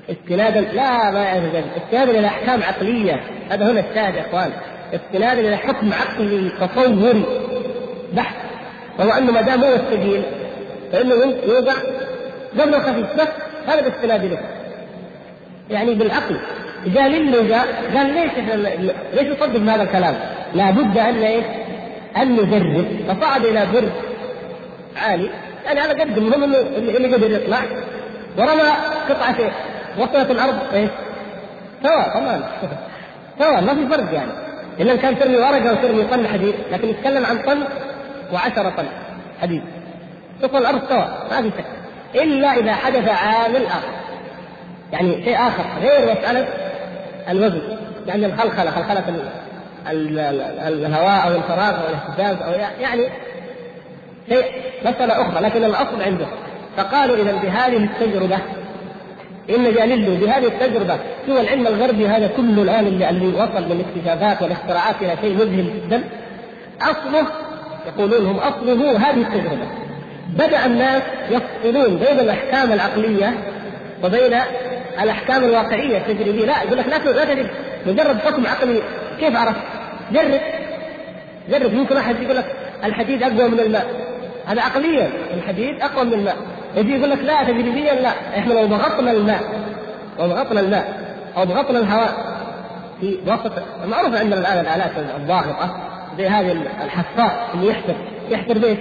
استنادا 0.09 0.61
لا 0.61 1.11
ما 1.11 1.23
يعرف 1.23 1.55
ذلك. 1.55 1.71
استنادا 1.85 2.19
إلى 2.19 2.27
أحكام 2.27 2.63
عقلية. 2.63 3.23
هذا 3.49 3.71
هنا 3.71 3.79
الشاهد 3.79 4.15
يا 4.15 4.21
إخوان. 4.21 4.51
استنادا 4.93 5.39
إلى 5.39 5.57
حكم 5.57 5.93
عقلي 5.93 6.49
تصوري 6.49 7.25
بحت 8.13 8.35
وهو 8.99 9.11
انه 9.11 9.31
ما 9.31 9.41
دام 9.41 9.63
هو 9.63 9.73
السبيل 9.73 10.23
فإنه 10.91 11.13
يوضع 11.47 11.73
قبل 12.59 12.81
خفيف 12.81 13.15
بس 13.15 13.27
هذا 13.67 13.79
الاستناد 13.79 14.25
له. 14.25 14.39
يعني 15.69 15.93
بالعقل. 15.93 16.37
جاء 16.85 17.07
للغة 17.07 17.65
قال 17.95 18.13
ليش 18.13 18.31
ليش 19.13 19.27
نصدق 19.27 19.73
هذا 19.73 19.83
الكلام؟ 19.83 20.15
لابد 20.53 20.97
أن 20.97 21.23
إيش؟ 21.23 21.45
أن 22.17 22.31
نجرب. 22.31 22.85
فصعد 23.07 23.45
إلى 23.45 23.67
برج 23.73 23.89
عالي. 24.97 25.29
يعني 25.65 25.79
على 25.79 25.93
قد 25.93 26.17
المهم 26.17 26.43
انه 26.43 26.57
اللي 26.77 27.13
قدر 27.13 27.31
يطلع. 27.31 27.59
ورمى 28.37 28.71
قطعة 29.09 29.51
وصلت 29.99 30.31
الأرض 30.31 30.59
إيش؟ 30.73 30.89
سواء 31.83 32.09
طبعا 32.09 32.41
سواء 33.39 33.61
ما 33.61 33.75
في 33.75 33.87
فرق 33.87 34.13
يعني. 34.13 34.31
إلا 34.79 34.95
كان 34.95 35.19
ترمي 35.19 35.37
ورقة 35.37 35.71
وترمي 35.71 36.03
طن 36.03 36.27
حديد 36.27 36.53
لكن 36.71 36.89
يتكلم 36.89 37.25
عن 37.25 37.37
طن 37.37 37.63
وعشرة 38.33 38.69
طن 38.69 38.85
حديد 39.41 39.61
تصل 40.41 40.57
الأرض 40.57 40.89
سواء 40.89 41.27
ما 41.31 41.41
في 41.41 41.51
شك. 41.57 41.65
إلا 42.21 42.53
إذا 42.53 42.73
حدث 42.73 43.09
عامل 43.09 43.65
آخر. 43.65 43.93
يعني 44.91 45.23
شيء 45.23 45.35
آخر 45.35 45.63
غير 45.81 46.11
مسألة 46.11 46.47
الوزن. 47.29 47.61
يعني 48.07 48.25
الخلخلة 48.25 48.71
خلخلة 48.71 49.03
الهواء 50.67 51.27
أو 51.27 51.35
الفراغ 51.35 51.75
أو 51.75 51.89
الاهتزاز 51.89 52.41
أو 52.47 52.51
يعني 52.81 53.03
شيء 54.29 54.45
مسألة 54.85 55.21
أخرى 55.21 55.41
لكن 55.41 55.63
الأصل 55.63 56.01
عنده. 56.01 56.25
فقالوا 56.77 57.15
إذا 57.15 57.31
بهذه 57.31 57.77
التجربة 57.77 58.37
إن 59.49 59.73
جاليليو 59.73 60.15
بهذه 60.15 60.47
التجربة. 60.47 60.97
سوى 61.27 61.41
العلم 61.41 61.67
الغربي 61.67 62.07
هذا 62.07 62.27
كله 62.27 62.61
الآن 62.61 62.87
اللي, 62.87 63.09
اللي 63.09 63.27
وصل 63.27 63.65
من 63.65 63.85
الاكتشافات 63.95 64.41
والاختراعات 64.41 64.95
إلى 65.01 65.17
شيء 65.21 65.35
مذهل 65.35 65.73
جدا. 65.75 66.03
أصله 66.81 67.27
يقولون 67.87 68.25
هم 68.25 68.37
أصله 68.37 68.97
هذه 68.97 69.21
التجربة. 69.21 69.67
بدأ 70.29 70.65
الناس 70.65 71.01
يفصلون 71.29 71.95
بين 71.95 72.19
الأحكام 72.19 72.71
العقلية 72.71 73.33
وبين 74.03 74.39
الأحكام 75.01 75.43
الواقعية 75.43 75.97
التجريبية. 75.97 76.45
لا 76.45 76.63
يقول 76.63 76.77
لك 76.77 76.87
لا 76.87 77.11
لا 77.11 77.25
تجد 77.25 77.47
مجرد 77.85 78.19
حكم 78.19 78.47
عقلي. 78.47 78.81
كيف 79.19 79.35
عرفت؟ 79.35 79.61
جرب. 80.11 80.41
جرب. 81.49 81.73
ممكن 81.73 81.97
احد 81.97 82.21
يقول 82.21 82.37
لك 82.37 82.55
الحديد 82.83 83.23
أقوى 83.23 83.49
من 83.49 83.59
الماء. 83.59 83.85
هذا 84.45 84.61
عقليا. 84.61 85.09
الحديد 85.33 85.81
أقوى 85.81 86.05
من 86.05 86.13
الماء. 86.13 86.35
يجي 86.75 86.95
يقول 86.97 87.09
لك 87.09 87.19
لا 87.23 87.43
تجريبيا 87.43 87.93
لا. 87.93 88.09
إحنا 88.37 88.53
لو 88.53 88.65
ضغطنا 88.65 89.11
الماء 89.11 89.41
لو 90.19 90.27
ضغطنا 90.27 90.59
الماء 90.59 91.01
أو 91.37 91.43
ضغطنا 91.43 91.79
الهواء 91.79 92.13
في 92.99 93.17
وسط 93.27 93.51
معروف 93.85 94.15
عندنا 94.15 94.39
الان 94.39 94.59
الآلات 94.59 94.91
الضاغطه 95.17 95.90
زي 96.17 96.27
هذه 96.27 96.51
الحفاء 96.83 97.49
اللي 97.53 97.67
يحفر 97.67 97.95
يحفر 98.29 98.57
بيت 98.57 98.79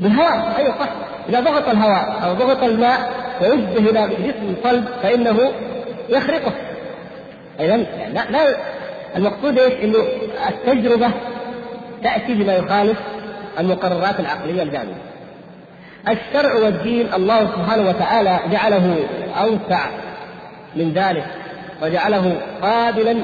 بالهواء 0.00 0.56
أيوه 0.58 0.78
صح 0.78 0.88
إذا 1.28 1.40
ضغط 1.40 1.68
الهواء 1.68 2.20
أو 2.24 2.34
ضغط 2.34 2.62
الماء 2.62 3.10
ويشبه 3.40 3.90
إلى 3.90 4.08
جسم 4.08 4.48
القلب 4.48 4.84
فإنه 5.02 5.52
يخرقه 6.08 6.52
اذا 7.60 7.76
لا 8.12 8.30
لا 8.30 8.56
المقصود 9.16 9.58
إيش؟ 9.58 9.72
إنه 9.72 9.98
التجربة 10.48 11.10
تأتي 12.02 12.34
بما 12.34 12.56
يخالف 12.56 12.98
المقررات 13.58 14.20
العقلية 14.20 14.62
الجامده. 14.62 14.94
الشرع 16.08 16.54
والدين 16.54 17.14
الله 17.14 17.40
سبحانه 17.46 17.88
وتعالى 17.88 18.40
جعله 18.52 18.96
اوسع 19.40 19.80
من 20.76 20.92
ذلك 20.92 21.26
وجعله 21.82 22.36
قابلا 22.62 23.16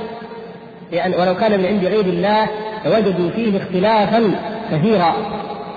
لأن 0.92 1.14
ولو 1.14 1.36
كان 1.36 1.58
من 1.58 1.66
عند 1.66 1.84
غير 1.84 2.04
الله 2.04 2.48
لوجدوا 2.84 3.30
فيه 3.30 3.58
اختلافا 3.58 4.34
كثيرا. 4.72 5.14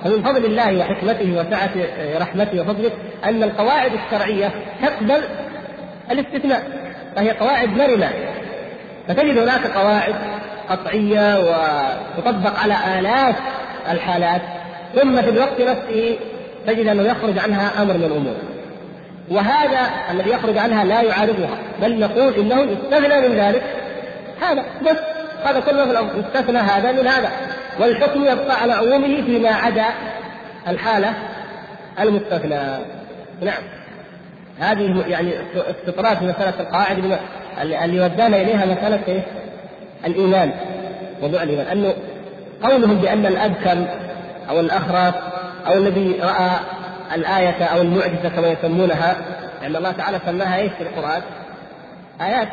فمن 0.04 0.24
فضل 0.24 0.46
الله 0.46 0.78
وحكمته 0.78 1.32
وسعة 1.32 1.70
رحمته 2.18 2.62
وفضله 2.62 2.92
أن 3.26 3.44
القواعد 3.44 3.92
الشرعية 3.94 4.52
تقبل 4.82 5.22
الاستثناء 6.12 6.64
فهي 7.16 7.32
قواعد 7.32 7.70
مرنة. 7.70 8.12
فتجد 9.08 9.38
هناك 9.38 9.68
قواعد 9.68 10.16
قطعية 10.70 11.38
وتطبق 11.38 12.60
على 12.60 13.00
آلاف 13.00 13.36
الحالات 13.92 14.42
ثم 14.96 15.22
في 15.22 15.30
الوقت 15.30 15.62
نفسه 15.62 16.18
تجد 16.68 16.88
أنه 16.88 17.04
يخرج 17.04 17.40
عنها 17.40 17.82
أمر 17.82 17.94
من 17.94 18.04
الأمور. 18.04 18.36
وهذا 19.32 19.90
الذي 20.12 20.30
يخرج 20.30 20.58
عنها 20.58 20.84
لا 20.84 21.02
يعارضها 21.02 21.58
بل 21.82 22.00
نقول 22.00 22.34
انه 22.34 22.62
يستثنى 22.62 23.28
من 23.28 23.36
ذلك. 23.36 23.64
هذا 24.42 24.64
بس. 24.82 25.21
هذا 25.46 25.60
كله 25.60 25.86
في 25.86 25.92
الامر 25.92 26.12
يستثنى 26.18 26.58
هذا 26.58 26.92
من 26.92 27.08
هذا. 27.08 27.30
والحكم 27.80 28.22
يبقى 28.22 28.62
على 28.62 28.74
عمومه 28.74 29.22
فيما 29.22 29.50
عدا 29.50 29.86
الحالة 30.68 31.14
المستثنى. 32.00 32.60
نعم. 33.42 33.64
هذه 34.60 35.04
يعني 35.08 35.34
استطراد 35.56 36.24
مسألة 36.24 36.54
القواعد 36.60 37.20
اللي 37.62 38.02
ودانا 38.02 38.38
إليها 38.38 38.66
مسألة 38.66 39.00
إيه؟ 39.08 39.22
الإيمان. 40.06 40.52
موضوع 41.22 41.44
الإيمان. 41.44 41.68
أنه 41.68 41.94
قولهم 42.64 42.98
بأن 42.98 43.26
الأبكم 43.26 43.86
أو 44.50 44.60
الأخرس 44.60 45.14
أو 45.68 45.74
الذي 45.74 46.20
رأى 46.22 46.50
الآية 47.16 47.64
أو 47.64 47.82
المعجزة 47.82 48.30
كما 48.30 48.48
يسمونها 48.48 49.16
لأن 49.62 49.76
الله 49.76 49.92
تعالى 49.92 50.20
سماها 50.26 50.56
إيش 50.56 50.72
في 50.72 50.84
القرآن؟ 50.84 51.22
آيات 52.22 52.48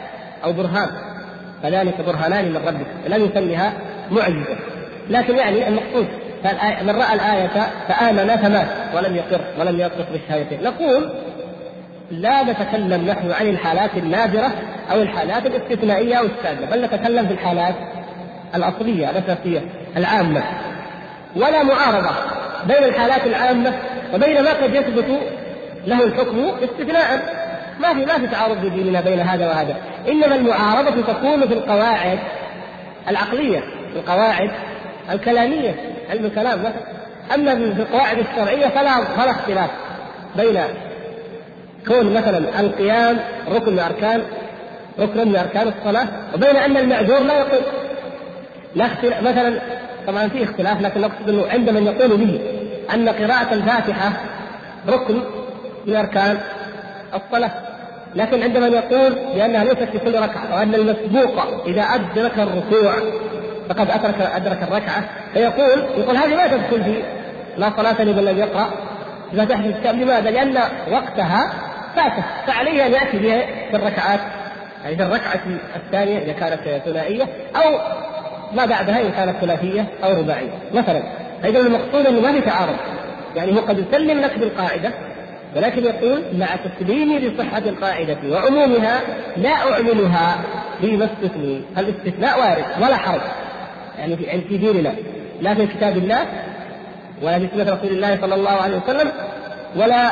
أو 0.44 0.52
برهان. 0.52 0.88
فذلك 1.62 2.00
برهانان 2.00 2.44
من 2.44 2.56
ربك 2.56 3.16
لم 3.16 3.24
يسميها 3.24 3.72
معجزة. 4.10 4.56
لكن 5.10 5.36
يعني 5.36 5.68
المقصود 5.68 6.06
من 6.82 6.90
رأى 6.96 7.14
الآية 7.14 7.66
فآمن 7.88 8.36
فمات 8.36 8.66
ولم 8.94 9.16
يقر 9.16 9.40
ولم 9.60 9.80
ينطق 9.80 10.06
بالشهادتين 10.12 10.62
نقول 10.62 11.10
لا 12.10 12.42
نتكلم 12.42 13.06
نحن 13.06 13.32
عن 13.32 13.48
الحالات 13.48 13.90
النادرة 13.96 14.52
أو 14.92 15.02
الحالات 15.02 15.46
الاستثنائية 15.46 16.14
أو 16.14 16.24
السادة 16.24 16.66
بل 16.70 16.84
نتكلم 16.84 17.26
في 17.26 17.32
الحالات 17.32 17.74
الأصلية 18.54 19.10
الأساسية 19.10 19.60
العامة. 19.96 20.42
ولا 21.36 21.62
معارضة 21.62 22.10
بين 22.66 22.84
الحالات 22.84 23.26
العامة 23.26 23.72
وبين 24.14 24.42
ما 24.42 24.52
قد 24.52 24.74
يثبت 24.74 25.20
له 25.86 26.04
الحكم 26.04 26.50
استثناء. 26.62 27.37
ما 27.80 27.94
في 27.94 28.04
ما 28.04 28.18
في 28.18 28.26
تعارض 28.26 28.66
بديننا 28.66 29.00
بين 29.00 29.20
هذا 29.20 29.48
وهذا. 29.48 29.76
إنما 30.08 30.34
المعارضة 30.34 31.02
تكون 31.12 31.48
في 31.48 31.54
القواعد 31.54 32.18
العقلية 33.08 33.62
القواعد 33.96 34.50
الكلامية 35.10 35.74
علم 36.10 36.24
الكلام 36.24 36.58
مثلا. 36.58 36.98
أما 37.34 37.54
في 37.54 37.82
القواعد 37.82 38.18
الشرعية 38.18 38.66
فلا 38.66 39.04
فلا 39.04 39.30
اختلاف 39.30 39.70
بين 40.36 40.60
كون 41.86 42.14
مثلا 42.14 42.60
القيام 42.60 43.18
ركن 43.48 43.72
من 43.72 43.78
أركان 43.78 44.22
ركن 44.98 45.28
من 45.28 45.36
أركان 45.36 45.68
الصلاة 45.68 46.06
وبين 46.34 46.56
أن 46.56 46.76
المعذور 46.76 47.18
لا 47.18 47.38
يقول 47.38 47.60
لا 48.74 48.86
اختلاف 48.86 49.22
مثلا 49.22 49.60
طبعا 50.06 50.28
في 50.28 50.44
اختلاف 50.44 50.80
لكن 50.80 51.00
نقصد 51.00 51.28
إنه 51.28 51.46
عند 51.50 51.70
من 51.70 51.86
يقول 51.86 52.16
به 52.16 52.40
أن 52.94 53.08
قراءة 53.08 53.54
الفاتحة 53.54 54.12
ركن 54.88 55.20
من 55.86 55.96
أركان 55.96 56.38
الصلاة. 57.14 57.50
لكن 58.14 58.42
عندما 58.42 58.66
يقول 58.66 59.14
بانها 59.34 59.64
ليست 59.64 59.82
في 59.82 59.98
كل 59.98 60.14
ركعة 60.14 60.54
وان 60.54 60.74
المسبوق 60.74 61.64
إذا 61.66 61.82
أدرك 61.82 62.38
الركوع 62.38 62.94
فقد 63.68 63.90
أدرك 63.90 64.20
أدرك 64.20 64.62
الركعة 64.62 65.04
فيقول 65.34 65.86
يقول 65.96 66.16
هذه 66.16 66.34
ما 66.36 66.46
تدخل 66.46 66.84
في 66.84 67.02
لا 67.56 67.72
صلاة 67.76 68.02
لمن 68.02 68.24
لم 68.24 68.38
يقرأ. 68.38 68.70
فاتحة 69.36 69.64
الكتاب 69.64 69.94
لماذا؟ 69.94 70.30
لأن 70.30 70.58
وقتها 70.92 71.52
فاته 71.96 72.24
فعليه 72.46 72.86
أن 72.86 72.92
يأتي 72.92 73.18
بها 73.18 73.40
في 73.70 73.76
الركعات. 73.76 74.20
يعني 74.84 74.96
في 74.96 75.02
الركعة 75.02 75.40
الثانية 75.76 76.18
إذا 76.18 76.32
كانت 76.32 76.82
ثنائية 76.84 77.24
أو 77.56 77.78
ما 78.52 78.66
بعدها 78.66 79.00
إن 79.00 79.10
كانت 79.10 79.36
ثلاثية 79.40 79.86
أو 80.04 80.10
رباعية 80.10 80.50
مثلا. 80.74 81.02
فإذا 81.42 81.60
المقصود 81.60 82.06
أنه 82.06 82.20
ما 82.20 82.32
في 82.32 82.40
تعارض. 82.40 82.76
يعني 83.36 83.56
هو 83.56 83.58
قد 83.58 83.78
يسلم 83.78 84.20
لك 84.20 84.38
بالقاعدة 84.38 84.90
ولكن 85.56 85.84
يقول 85.84 86.22
مع 86.38 86.46
تسليمي 86.56 87.18
لصحة 87.18 87.58
القاعدة 87.58 88.18
وعمومها 88.24 89.00
لا 89.36 89.50
أعملها 89.50 90.44
فيما 90.80 91.04
استثني 91.04 91.62
الاستثناء 91.78 92.40
وارد؟ 92.40 92.82
ولا 92.82 92.96
حرج. 92.96 93.20
يعني 93.98 94.16
في 94.16 94.22
يعني 94.22 94.42
في 94.42 94.56
ديننا. 94.56 94.94
لا 95.40 95.54
في 95.54 95.66
كتاب 95.66 95.96
الله 95.96 96.26
ولا 97.22 97.38
في 97.38 97.48
سنة 97.54 97.74
رسول 97.74 97.90
الله 97.90 98.20
صلى 98.20 98.34
الله 98.34 98.50
عليه 98.50 98.76
وسلم 98.76 99.12
ولا 99.76 100.10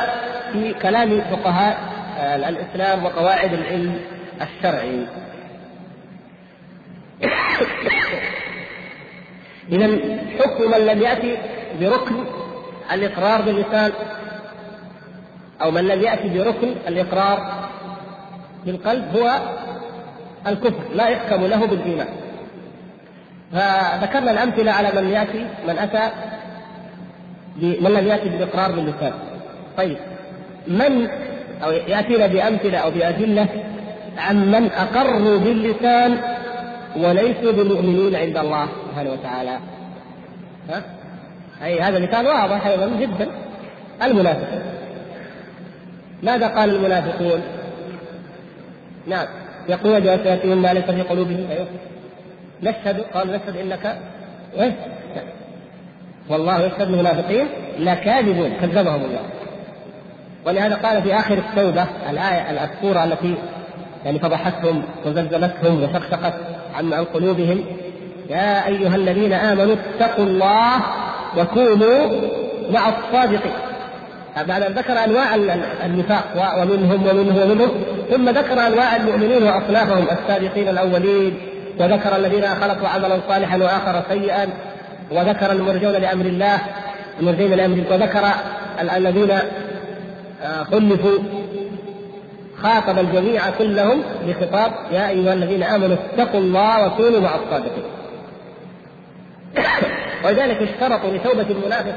في 0.53 0.73
كلام 0.73 1.21
فقهاء 1.21 1.77
آه، 2.19 2.35
الإسلام 2.35 3.05
وقواعد 3.05 3.53
العلم 3.53 3.99
الشرعي. 4.41 5.05
إذا 9.71 9.87
حكم 10.39 10.71
من 10.71 10.77
لم 10.77 11.01
يأتي 11.01 11.37
بركن 11.81 12.15
الإقرار 12.91 13.41
باللسان 13.41 13.91
أو 15.61 15.71
من 15.71 15.87
لم 15.87 16.01
يأتي 16.01 16.29
بركن 16.29 16.75
الإقرار 16.87 17.67
بالقلب 18.65 19.17
هو 19.17 19.39
الكفر 20.47 20.83
لا 20.95 21.07
يحكم 21.07 21.45
له 21.45 21.65
بالإيمان. 21.65 22.07
فذكرنا 23.51 24.31
الأمثلة 24.31 24.71
على 24.71 25.01
من 25.01 25.09
يأتي 25.09 25.45
من 25.67 25.77
أتى 25.77 26.11
من 27.61 27.91
لم 27.91 28.07
يأتي 28.07 28.29
بالإقرار 28.29 28.71
باللسان 28.71 29.13
طيب 29.77 29.97
من 30.67 31.09
أو 31.63 31.71
يأتينا 31.71 32.27
بأمثلة 32.27 32.77
أو 32.77 32.91
بأدلة 32.91 33.47
عن 34.17 34.51
من 34.51 34.71
أقروا 34.71 35.37
باللسان 35.37 36.17
وليسوا 36.97 37.51
بمؤمنين 37.51 38.15
عند 38.15 38.37
الله 38.37 38.67
سبحانه 38.89 39.11
وتعالى. 39.11 39.59
ها؟ 40.69 40.83
أي 41.63 41.81
هذا 41.81 41.99
مثال 41.99 42.27
واضح 42.27 42.67
أيضا 42.67 42.87
جدا. 42.99 43.27
المنافقون 44.03 44.76
ماذا 46.23 46.47
قال 46.47 46.75
المنافقون؟ 46.75 47.41
نعم 49.07 49.25
يقول 49.69 50.01
بألسنتهم 50.01 50.61
ما 50.61 50.73
ليس 50.73 50.85
في 50.85 51.01
قلوبهم 51.01 51.47
أيوه 51.51 51.67
نشهد 52.63 53.01
قال 53.13 53.27
نشهد 53.27 53.57
إنك 53.57 53.97
إيه؟ 54.59 54.75
والله 56.29 56.61
يشهد 56.61 56.81
المنافقين 56.81 57.47
لكاذبون 57.79 58.49
كذبهم 58.61 59.05
الله 59.05 59.21
ولهذا 60.45 60.75
قال 60.75 61.01
في 61.01 61.15
آخر 61.15 61.37
التوبة 61.37 61.85
الآية 62.09 62.63
السورة 62.63 63.03
التي 63.03 63.35
يعني 64.05 64.19
فضحتهم 64.19 64.83
وزلزلتهم 65.05 65.83
وشقشقت 65.83 66.33
عن 66.75 66.93
عن 66.93 67.03
قلوبهم 67.03 67.65
يا 68.29 68.67
أيها 68.67 68.95
الذين 68.95 69.33
آمنوا 69.33 69.75
اتقوا 69.75 70.25
الله 70.25 70.77
وكونوا 71.37 72.07
مع 72.71 72.89
الصادقين 72.89 73.66
بعد 74.43 74.63
أن 74.63 74.73
ذكر 74.73 74.93
أنواع 74.93 75.35
النفاق 75.85 76.23
ومنهم 76.61 77.07
ومنه 77.07 77.43
ومنهم 77.43 77.71
ثم 78.11 78.29
ذكر 78.29 78.67
أنواع 78.67 78.95
المؤمنين 78.95 79.43
وأصنافهم 79.43 80.05
السابقين 80.11 80.69
الأولين 80.69 81.37
وذكر 81.79 82.15
الذين 82.15 82.47
خلقوا 82.47 82.87
عملا 82.87 83.19
صالحا 83.27 83.57
وآخر 83.57 84.03
سيئا 84.09 84.49
وذكر 85.11 85.51
المرجون 85.51 85.91
لأمر 85.91 86.25
الله 86.25 86.59
المرجين 87.19 87.53
لأمر 87.53 87.83
وذكر 87.91 88.27
الذين 88.81 89.31
آه، 90.43 90.63
خلفوا 90.63 91.19
خاطب 92.61 92.99
الجميع 92.99 93.41
كلهم 93.57 94.03
بخطاب 94.27 94.71
يا 94.91 95.09
أيها 95.09 95.33
الذين 95.33 95.63
آمنوا 95.63 95.97
اتقوا 96.13 96.39
الله 96.39 96.87
وكونوا 96.87 97.19
مع 97.19 97.35
الصادقين. 97.35 97.83
ولذلك 100.25 100.57
اشترطوا 100.61 101.11
لتوبة 101.11 101.45
المنافق 101.49 101.95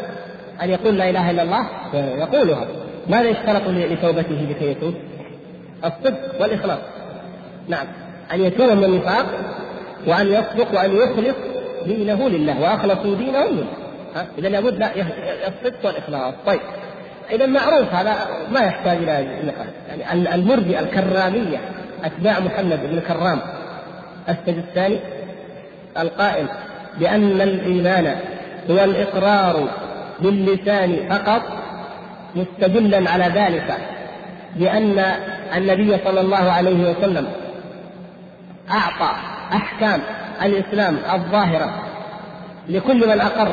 أن 0.62 0.70
يقول 0.70 0.98
لا 0.98 1.10
إله 1.10 1.30
إلا 1.30 1.42
الله 1.42 1.66
يقولها. 1.94 2.66
ماذا 3.08 3.30
اشترطوا 3.30 3.72
لتوبته 3.72 4.46
لكي 4.50 4.70
يتوب؟ 4.70 4.94
الصدق 5.84 6.40
والإخلاص. 6.40 6.78
نعم 7.68 7.86
أن 8.32 8.40
يتوب 8.40 8.70
من 8.70 8.84
النفاق 8.84 9.26
وأن 10.06 10.26
يصدق 10.26 10.74
وأن 10.74 10.96
يخلص 10.96 11.36
دينه 11.86 12.28
لله 12.28 12.60
وأخلصوا 12.60 13.14
دينهم 13.14 13.56
لله. 13.56 14.26
إذا 14.38 14.48
لابد 14.48 14.78
لا 14.78 14.90
الصدق 15.48 15.86
والإخلاص. 15.86 16.34
طيب 16.46 16.60
إذا 17.30 17.46
معروف 17.46 17.94
هذا 17.94 18.14
ما 18.52 18.60
يحتاج 18.60 18.96
إلى 18.96 19.28
نقاش 19.44 19.68
يعني 20.00 20.34
المرجئة 20.34 20.80
الكرامية 20.80 21.58
أتباع 22.04 22.40
محمد 22.40 22.80
بن 22.90 23.00
كرام 23.00 23.40
السجستاني 24.28 24.98
القائل 25.98 26.46
بأن 26.98 27.40
الإيمان 27.40 28.16
هو 28.70 28.84
الإقرار 28.84 29.68
باللسان 30.22 31.08
فقط 31.10 31.42
مستدلا 32.34 33.10
على 33.10 33.24
ذلك 33.24 33.76
بان 34.56 34.98
النبي 35.56 35.96
صلى 36.04 36.20
الله 36.20 36.52
عليه 36.52 36.90
وسلم 36.90 37.28
أعطى 38.70 39.12
أحكام 39.52 40.00
الإسلام 40.42 40.96
الظاهرة 41.14 41.82
لكل 42.68 43.08
من 43.08 43.20
أقر. 43.20 43.52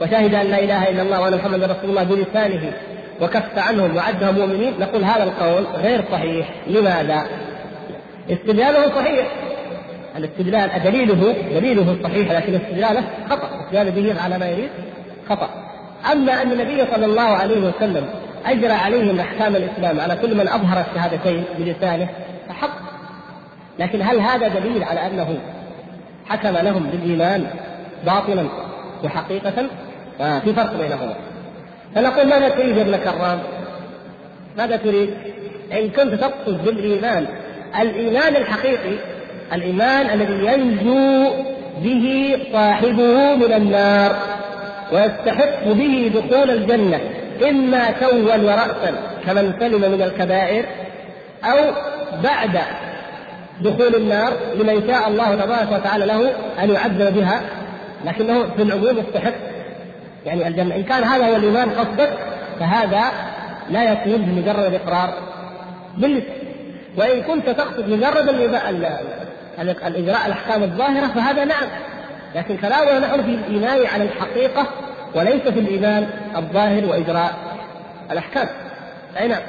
وشهد 0.00 0.34
أن 0.34 0.46
لا 0.46 0.58
إله 0.58 0.88
إلا 0.88 1.02
الله 1.02 1.20
وأن 1.20 1.34
محمدا 1.34 1.66
رسول 1.66 1.90
الله 1.90 2.02
بلسانه 2.02 2.72
وكف 3.20 3.58
عنهم 3.58 3.96
وعدهم 3.96 4.34
مؤمنين 4.34 4.72
نقول 4.80 5.04
هذا 5.04 5.22
القول 5.24 5.66
غير 5.66 6.04
صحيح. 6.12 6.48
لماذا؟ 6.66 7.22
استدلاله 8.30 8.94
صحيح. 8.94 9.26
الاستدلال 10.16 10.82
دليله 10.84 11.34
دليله 11.54 11.96
صحيح 12.02 12.32
لكن 12.32 12.54
استدلاله 12.54 13.02
خطأ. 13.30 13.48
استدلاله 13.60 13.90
به 13.90 14.22
على 14.22 14.38
ما 14.38 14.48
يريد. 14.48 14.70
خطأ. 15.28 15.48
أما 16.12 16.42
أن 16.42 16.52
النبي 16.52 16.84
صلى 16.94 17.06
الله 17.06 17.22
عليه 17.22 17.58
وسلم 17.58 18.08
أجرى 18.46 18.72
عليهم 18.72 19.20
أحكام 19.20 19.56
الإسلام 19.56 20.00
على 20.00 20.16
كل 20.16 20.34
من 20.34 20.48
أظهر 20.48 20.84
الشهادتين 20.90 21.44
بلسانه 21.58 22.08
فحق. 22.48 22.78
لكن 23.78 24.02
هل 24.02 24.20
هذا 24.20 24.48
دليل 24.48 24.84
على 24.84 25.06
أنه 25.06 25.38
حكم 26.26 26.56
لهم 26.56 26.82
بالإيمان 26.82 27.46
باطلا 28.06 28.44
وحقيقة؟ 29.04 29.66
آه 30.20 30.38
في 30.38 30.52
فرق 30.52 30.76
بينهما. 30.76 31.14
فنقول 31.94 32.28
ماذا 32.28 32.48
تريد 32.48 32.76
يا 32.76 32.82
ابن 32.82 32.96
كرام؟ 32.96 33.38
ماذا 34.58 34.76
تريد؟ 34.76 35.10
إن 35.72 35.88
كنت 35.88 36.14
تقصد 36.14 36.64
بالإيمان 36.64 37.26
الإيمان 37.80 38.36
الحقيقي 38.36 38.98
الإيمان 39.52 40.20
الذي 40.20 40.46
ينجو 40.46 41.32
به 41.82 42.36
صاحبه 42.52 43.34
من 43.34 43.52
النار. 43.52 44.16
ويستحق 44.92 45.64
به 45.64 46.12
دخول 46.14 46.50
الجنة 46.50 47.00
إما 47.48 47.90
توا 47.90 48.36
ورأسا 48.36 48.94
كمن 49.26 49.54
سلم 49.60 49.92
من 49.92 50.02
الكبائر 50.02 50.64
أو 51.44 51.58
بعد 52.22 52.58
دخول 53.60 53.94
النار 53.94 54.32
لمن 54.54 54.88
شاء 54.88 55.08
الله 55.08 55.34
تبارك 55.34 55.72
وتعالى 55.72 56.06
له 56.06 56.32
أن 56.62 56.70
يعذب 56.70 57.14
بها 57.14 57.40
لكنه 58.04 58.46
في 58.56 58.62
العموم 58.62 58.98
يستحق. 58.98 59.34
يعني 60.26 60.48
الجنة 60.48 60.74
إن 60.76 60.82
كان 60.82 61.04
هذا 61.04 61.26
هو 61.26 61.36
الإيمان 61.36 61.70
قصدك 61.70 62.10
فهذا 62.60 63.02
لا 63.70 63.92
يكون 63.92 64.16
بمجرد 64.16 64.64
الإقرار 64.64 65.14
باللسان 65.96 66.42
وإن 66.96 67.22
كنت 67.22 67.50
تقصد 67.50 67.88
مجرد 67.88 68.28
الإجراء 69.86 70.26
الأحكام 70.26 70.62
الظاهرة 70.62 71.06
فهذا 71.06 71.44
نعم. 71.44 71.64
لكن 72.34 72.56
كلامنا 72.56 72.98
نحن 72.98 73.22
في 73.22 73.34
الإيمان 73.34 73.86
على 73.86 74.04
الحقيقة 74.04 74.66
وليس 75.14 75.42
في 75.42 75.60
الإيمان 75.60 76.08
الظاهر 76.36 76.86
وإجراء 76.86 77.34
الأحكام. 78.10 78.48
أي 79.20 79.28
نعم. 79.28 79.42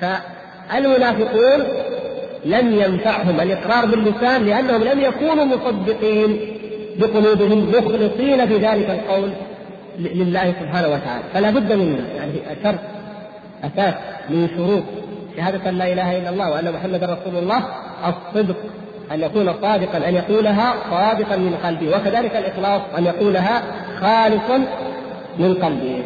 فالمنافقون 0.00 1.64
لم 2.44 2.72
ينفعهم 2.72 3.40
الإقرار 3.40 3.86
باللسان 3.86 4.44
لأنهم 4.44 4.84
لم 4.84 5.00
يكونوا 5.00 5.44
مصدقين 5.44 6.40
بقلوبهم 6.98 7.70
مخلصين 7.70 8.46
في 8.46 8.56
ذلك 8.56 8.90
القول 8.90 9.30
لله 9.98 10.54
سبحانه 10.60 10.88
وتعالى. 10.88 11.24
فلا 11.34 11.50
بد 11.50 11.72
من 11.72 12.04
يعني 12.16 12.32
شرط 12.62 12.78
أساس 13.64 13.94
من 14.30 14.48
شروط 14.56 14.82
شهادة 15.36 15.70
أن 15.70 15.78
لا 15.78 15.92
إله 15.92 16.18
إلا 16.18 16.30
الله 16.30 16.50
وأن 16.50 16.72
محمدا 16.72 17.06
رسول 17.06 17.38
الله 17.42 17.62
الصدق. 18.08 18.56
أن 19.12 19.20
يكون 19.20 19.54
صادقا 19.60 20.08
أن 20.08 20.14
يقولها 20.14 20.74
صادقا 20.90 21.36
من 21.36 21.54
قلبه 21.64 21.96
وكذلك 21.96 22.36
الإخلاص 22.36 22.82
أن 22.98 23.04
يقولها 23.04 23.62
خالصا 24.00 24.58
من 25.38 25.54
قلبه 25.54 26.04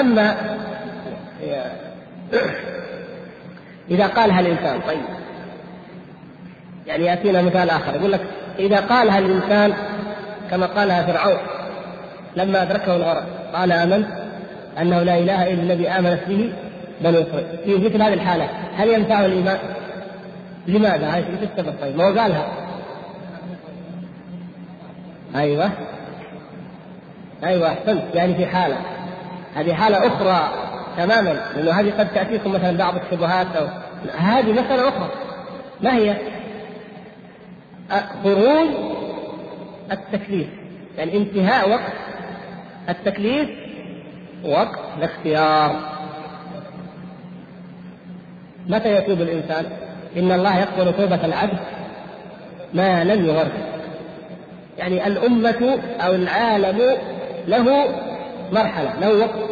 أما 0.00 0.36
إذا 3.90 4.06
قالها 4.06 4.40
الإنسان 4.40 4.80
طيب. 4.86 5.02
يعني 6.86 7.04
يأتينا 7.04 7.42
مثال 7.42 7.70
آخر 7.70 7.94
يقول 7.94 8.12
لك 8.12 8.20
إذا 8.58 8.80
قالها 8.80 9.18
الإنسان 9.18 9.72
كما 10.50 10.66
قالها 10.66 11.02
فرعون 11.02 11.38
لما 12.36 12.62
أدركه 12.62 12.96
الغرق 12.96 13.26
قال 13.54 13.72
آمنت 13.72 14.06
أنه 14.80 15.02
لا 15.02 15.18
إله 15.18 15.52
إلا 15.52 15.62
الذي 15.62 15.88
آمنت 15.88 16.20
به 16.28 16.52
بنو 17.00 17.20
إسرائيل. 17.20 17.58
في 17.64 17.74
مثل 17.74 18.02
هذه 18.02 18.14
الحالة 18.14 18.48
هل 18.76 18.88
ينفعه 18.88 19.26
الإيمان؟ 19.26 19.58
لماذا؟ 20.66 21.08
هذه 21.08 21.24
في 21.24 21.44
السبب 21.44 21.74
طيب 21.80 21.96
ما 21.96 22.04
هو 22.04 22.18
قالها. 22.18 22.46
أيوه. 25.34 25.70
أيوه 27.44 27.68
أحسنت. 27.68 28.14
يعني 28.14 28.34
في 28.34 28.46
حالة. 28.46 28.76
هذه 29.54 29.74
حالة 29.74 30.06
أخرى 30.06 30.50
تماما 30.96 31.40
لأنه 31.56 31.70
هذه 31.70 31.90
قد 31.98 32.08
تأتيكم 32.14 32.52
مثلا 32.52 32.76
بعض 32.78 32.94
الشبهات 32.96 33.56
أو 33.56 33.66
هذه 34.18 34.52
مسألة 34.52 34.88
أخرى. 34.88 35.10
ما 35.80 35.96
هي؟ 35.96 36.16
خروج 38.24 38.68
التكليف. 39.92 40.48
يعني 40.98 41.16
انتهاء 41.16 41.70
وقت 41.70 41.92
التكليف 42.88 43.50
وقت 44.44 44.78
الاختيار. 44.98 45.80
متى 48.68 48.94
يتوب 48.94 49.20
الإنسان؟ 49.20 49.83
إن 50.16 50.32
الله 50.32 50.58
يقبل 50.58 50.92
توبة 50.96 51.24
العبد 51.24 51.58
ما 52.74 53.04
لم 53.04 53.26
يغرق 53.26 53.52
يعني 54.78 55.06
الأمة 55.06 55.78
أو 56.00 56.14
العالم 56.14 56.96
له 57.48 57.86
مرحلة 58.52 58.92
له 59.00 59.18
وقت 59.18 59.50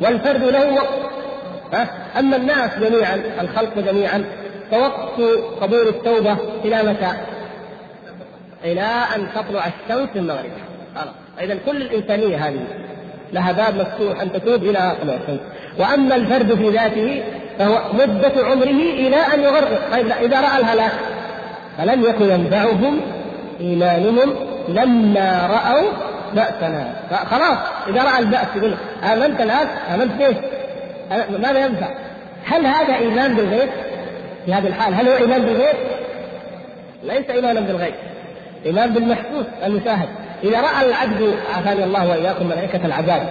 والفرد 0.00 0.42
له 0.42 0.74
وقت. 0.74 1.10
أما 2.18 2.36
الناس 2.36 2.78
جميعا 2.78 3.22
الخلق 3.40 3.78
جميعا 3.78 4.24
فوقت 4.70 5.20
قبول 5.60 5.88
التوبة 5.88 6.36
إلى 6.64 6.82
متى؟ 6.82 7.12
إلى 8.64 8.86
أن 9.16 9.26
تطلع 9.34 9.66
الشمس 9.66 10.08
من 10.14 10.26
مغربها. 10.26 10.64
خلاص. 10.94 11.14
إذا 11.40 11.58
كل 11.66 11.82
الإنسانية 11.82 12.48
هذه 12.48 12.66
لها 13.32 13.52
باب 13.52 13.74
مفتوح 13.74 14.20
أن 14.20 14.32
تتوب 14.32 14.64
إلى 14.64 14.96
طلوع 15.02 15.14
الشمس 15.14 15.40
وأما 15.78 16.16
الفرد 16.16 16.54
في 16.54 16.68
ذاته 16.70 17.22
فهو 17.60 17.80
مدة 17.92 18.32
عمره 18.46 18.80
إلى 18.92 19.16
أن 19.16 19.42
يغرق 19.42 19.80
طيب 19.92 20.12
إذا 20.12 20.40
رأى 20.40 20.60
الهلاك 20.60 20.92
فلم 21.78 22.04
يكن 22.04 22.30
ينفعهم 22.30 23.00
إيمانهم 23.60 24.34
لما 24.68 25.46
رأوا 25.46 25.90
بأسنا 26.34 26.92
خلاص 27.30 27.58
إذا 27.88 28.02
رأى 28.02 28.18
البأس 28.18 28.46
يقول 28.56 28.74
آمنت 29.12 29.40
الآن 29.40 29.68
آمنت 29.94 30.12
به 30.18 30.36
ماذا 31.38 31.58
ينفع؟ 31.58 31.88
هل 32.44 32.66
هذا 32.66 32.94
إيمان 32.94 33.34
بالغيب؟ 33.34 33.68
في 34.46 34.54
هذه 34.54 34.66
الحال 34.66 34.94
هل 34.94 35.08
هو 35.08 35.16
إيمان 35.16 35.42
بالغيب؟ 35.42 35.76
ليس 37.02 37.30
إيمانا 37.30 37.60
بالغيب 37.60 37.94
إيمان 38.66 38.90
بالمحسوس 38.94 39.46
المشاهد 39.64 40.08
إذا 40.44 40.60
رأى 40.60 40.88
العبد 40.88 41.34
عافاني 41.56 41.84
الله 41.84 42.08
وإياكم 42.08 42.46
ملائكة 42.46 42.86
العذاب 42.86 43.22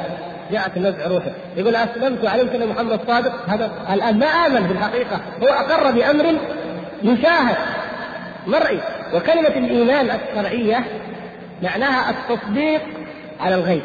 جاءت 0.51 0.77
نزع 0.77 1.07
روحه. 1.07 1.31
يقول 1.57 1.75
أسلمت 1.75 2.23
وعلمت 2.23 2.55
أن 2.55 2.67
محمد 2.67 2.99
صادق. 3.07 3.49
هذا 3.49 3.71
الآن 3.93 4.19
ما 4.19 4.25
آمن 4.25 4.67
بالحقيقة. 4.67 5.19
هو 5.43 5.47
أقر 5.47 5.91
بأمر 5.91 6.25
يشاهد 7.03 7.57
مرئي. 8.47 8.79
وكلمة 9.13 9.47
الإيمان 9.47 10.09
الشرعية 10.09 10.83
معناها 11.63 12.09
التصديق 12.09 12.81
على 13.39 13.55
الغيب. 13.55 13.81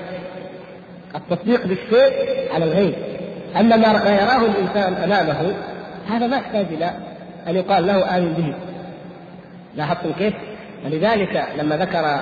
التصديق 1.15 1.67
بالشيء 1.67 2.13
على 2.55 2.65
الغيب. 2.65 2.95
أما 3.61 3.77
ما 3.77 4.15
يراه 4.15 4.47
الإنسان 4.47 4.95
أمامه 4.95 5.55
هذا 6.11 6.27
ما 6.27 6.37
يحتاج 6.37 6.67
إلى 6.71 6.91
أن 7.49 7.57
يقال 7.57 7.87
له 7.87 8.17
آمن 8.17 8.33
به. 8.33 8.55
لاحظتم 9.77 10.13
كيف؟ 10.13 10.35
ولذلك 10.85 11.45
لما 11.59 11.77
ذكر 11.77 12.21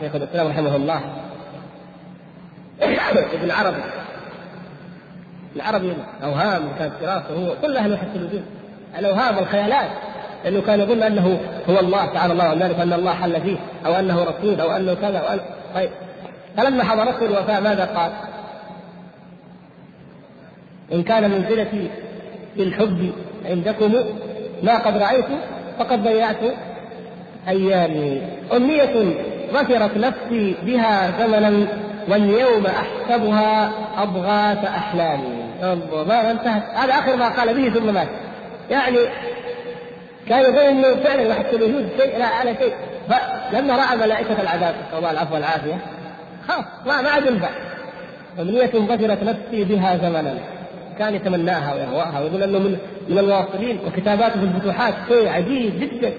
شيخ 0.00 0.14
الإسلام 0.14 0.46
رحمه 0.46 0.76
الله 0.76 1.00
ابن 2.82 3.50
عربي 3.50 3.82
العربي 5.56 5.92
أوهام 6.22 6.62
كانت 6.78 6.92
دراسة 7.02 7.34
هو 7.34 7.54
كل 7.62 7.76
أهل 7.76 7.92
الحس 7.92 8.06
الوجود 8.16 8.44
الأوهام 8.98 9.36
والخيالات 9.36 9.90
لأنه 10.44 10.60
كان 10.60 10.80
يظن 10.80 11.02
أنه 11.02 11.40
هو 11.68 11.80
الله 11.80 12.06
تعالى 12.06 12.32
الله 12.32 12.44
عن 12.44 12.58
ذلك 12.58 12.80
أن 12.80 12.92
الله 12.92 13.14
حل 13.14 13.40
فيه 13.40 13.56
أو 13.86 13.94
أنه 13.94 14.24
رسول 14.24 14.60
أو 14.60 14.70
أنه 14.70 14.94
كذا 14.94 15.18
أو 15.18 15.32
أنه 15.32 15.42
طيب. 15.74 15.90
فلما 16.56 16.84
حضرته 16.84 17.26
الوفاة 17.26 17.60
ماذا 17.60 17.84
قال؟ 17.84 18.12
إن 20.92 21.02
كان 21.02 21.30
منزلتي 21.30 21.90
في 22.54 22.62
الحب 22.62 23.12
عندكم 23.44 23.94
ما 24.62 24.78
قد 24.78 24.96
رأيت 24.96 25.24
فقد 25.78 26.02
ضيعت 26.02 26.40
أيامي. 27.48 28.22
أمنية 28.56 29.14
ظفرت 29.52 29.96
نفسي 29.96 30.56
بها 30.62 31.10
زمنا 31.18 31.66
واليوم 32.08 32.66
أحسبها 32.66 33.70
أضغاث 33.96 34.64
أحلامي 34.64 35.42
ما 36.08 36.30
انتهت. 36.30 36.62
هذا 36.74 36.92
آخر 36.92 37.16
ما 37.16 37.28
قال 37.28 37.54
به 37.54 37.78
ثم 37.78 37.94
مات. 37.94 38.08
يعني 38.70 38.98
كان 40.28 40.40
يقول 40.40 40.58
إنه 40.58 40.94
فعلا 40.94 41.22
يحس 41.22 41.54
الوجود 41.54 41.88
شيء 42.00 42.18
لا 42.18 42.26
على 42.26 42.54
شيء. 42.54 42.72
فلما 43.08 43.76
رأى 43.76 43.96
ملائكة 43.96 44.40
العذاب 44.42 44.74
نسال 44.86 44.98
الله 44.98 45.10
العفو 45.10 45.34
والعافيه 45.34 45.78
خلاص 46.48 46.64
ما 46.86 47.02
ما 47.02 47.10
عاد 47.10 47.26
ينفع. 47.26 47.50
أمنية 48.40 48.66
ظفرت 48.66 49.22
نفسي 49.22 49.64
بها 49.64 49.96
زمنا. 49.96 50.34
كان 50.98 51.14
يتمناها 51.14 51.74
ويهواها 51.74 52.20
ويقول 52.20 52.42
إنه 52.42 52.58
من 52.58 52.76
من 53.08 53.18
الواصلين. 53.18 53.78
وكتاباته 53.86 54.40
في 54.40 54.46
الفتوحات 54.46 54.94
شيء 55.08 55.28
عجيب 55.28 55.80
جدا. 55.80 56.12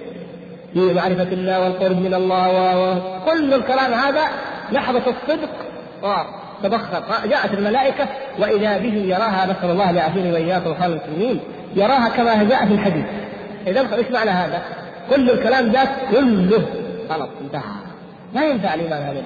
في 0.73 0.93
معرفة 0.93 1.23
الله 1.33 1.59
والقرب 1.59 2.01
من 2.01 2.13
الله 2.13 2.79
وكل 2.79 3.53
الكلام 3.53 3.93
هذا 3.93 4.21
لحظة 4.71 5.03
الصدق 5.07 5.49
تبخر. 6.63 7.03
جاءت 7.25 7.53
الملائكة 7.53 8.07
وإذا 8.39 8.77
به 8.77 8.93
يراها 8.93 9.45
نسأل 9.45 9.71
الله 9.71 9.91
يعافيني 9.91 10.31
وإياكم 10.31 10.69
وخير 10.69 10.85
المسلمين. 10.85 11.39
يراها 11.75 12.09
كما 12.09 12.43
جاء 12.43 12.65
في 12.65 12.73
الحديث 12.73 13.05
إذا 13.67 13.95
إيش 13.95 14.11
معنى 14.11 14.29
هذا؟ 14.29 14.61
كل 15.09 15.29
الكلام 15.29 15.71
ذاك 15.71 15.89
كله 16.11 16.65
خلاص 17.09 17.29
انتهى. 17.41 17.61
ما 18.33 18.45
ينفع 18.45 18.73
الإيمان 18.73 19.01
هذا 19.01 19.23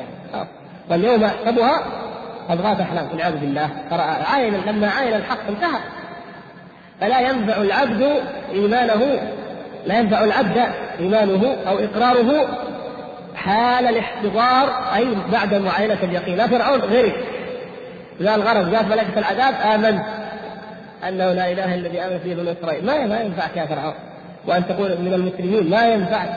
واليوم 0.89 1.23
أحسبها 1.23 1.83
أضغاث 2.49 2.81
أحلام 2.81 3.07
والعياذ 3.11 3.37
بالله. 3.37 3.69
عاين 4.31 4.53
لما 4.67 4.89
عاين 4.89 5.13
الحق 5.13 5.47
انتهى. 5.49 5.79
فلا 7.01 7.19
ينفع 7.19 7.61
العبد 7.61 8.21
إيمانه 8.51 9.19
لا 9.85 9.99
ينفع 9.99 10.23
العبد 10.23 10.57
إيمانه 10.99 11.55
أو 11.67 11.79
إقراره 11.79 12.47
حال 13.37 13.87
الاحتضار 13.87 14.95
أي 14.95 15.07
بعد 15.31 15.53
معاينة 15.53 15.97
اليقين. 16.03 16.37
لا 16.37 16.47
فرعون 16.47 16.79
غيرك 16.79 17.25
لا 18.19 18.35
الغرض 18.35 18.71
جاءت 18.71 18.85
ملائكة 18.85 19.19
العذاب 19.19 19.53
آمنت 19.73 20.03
أنه 21.07 21.33
لا 21.33 21.51
إله 21.51 21.65
إلا 21.65 21.75
الذي 21.75 22.01
آمن 22.01 22.19
فيه 22.19 22.35
بنو 22.35 22.51
إسرائيل. 22.51 22.85
ما 22.85 23.05
ما 23.05 23.21
ينفعك 23.21 23.57
يا 23.57 23.65
فرعون. 23.65 23.93
وأن 24.47 24.67
تكون 24.67 24.89
من 24.91 25.13
المسلمين 25.13 25.69
ما 25.69 25.87
ينفعك. 25.87 26.29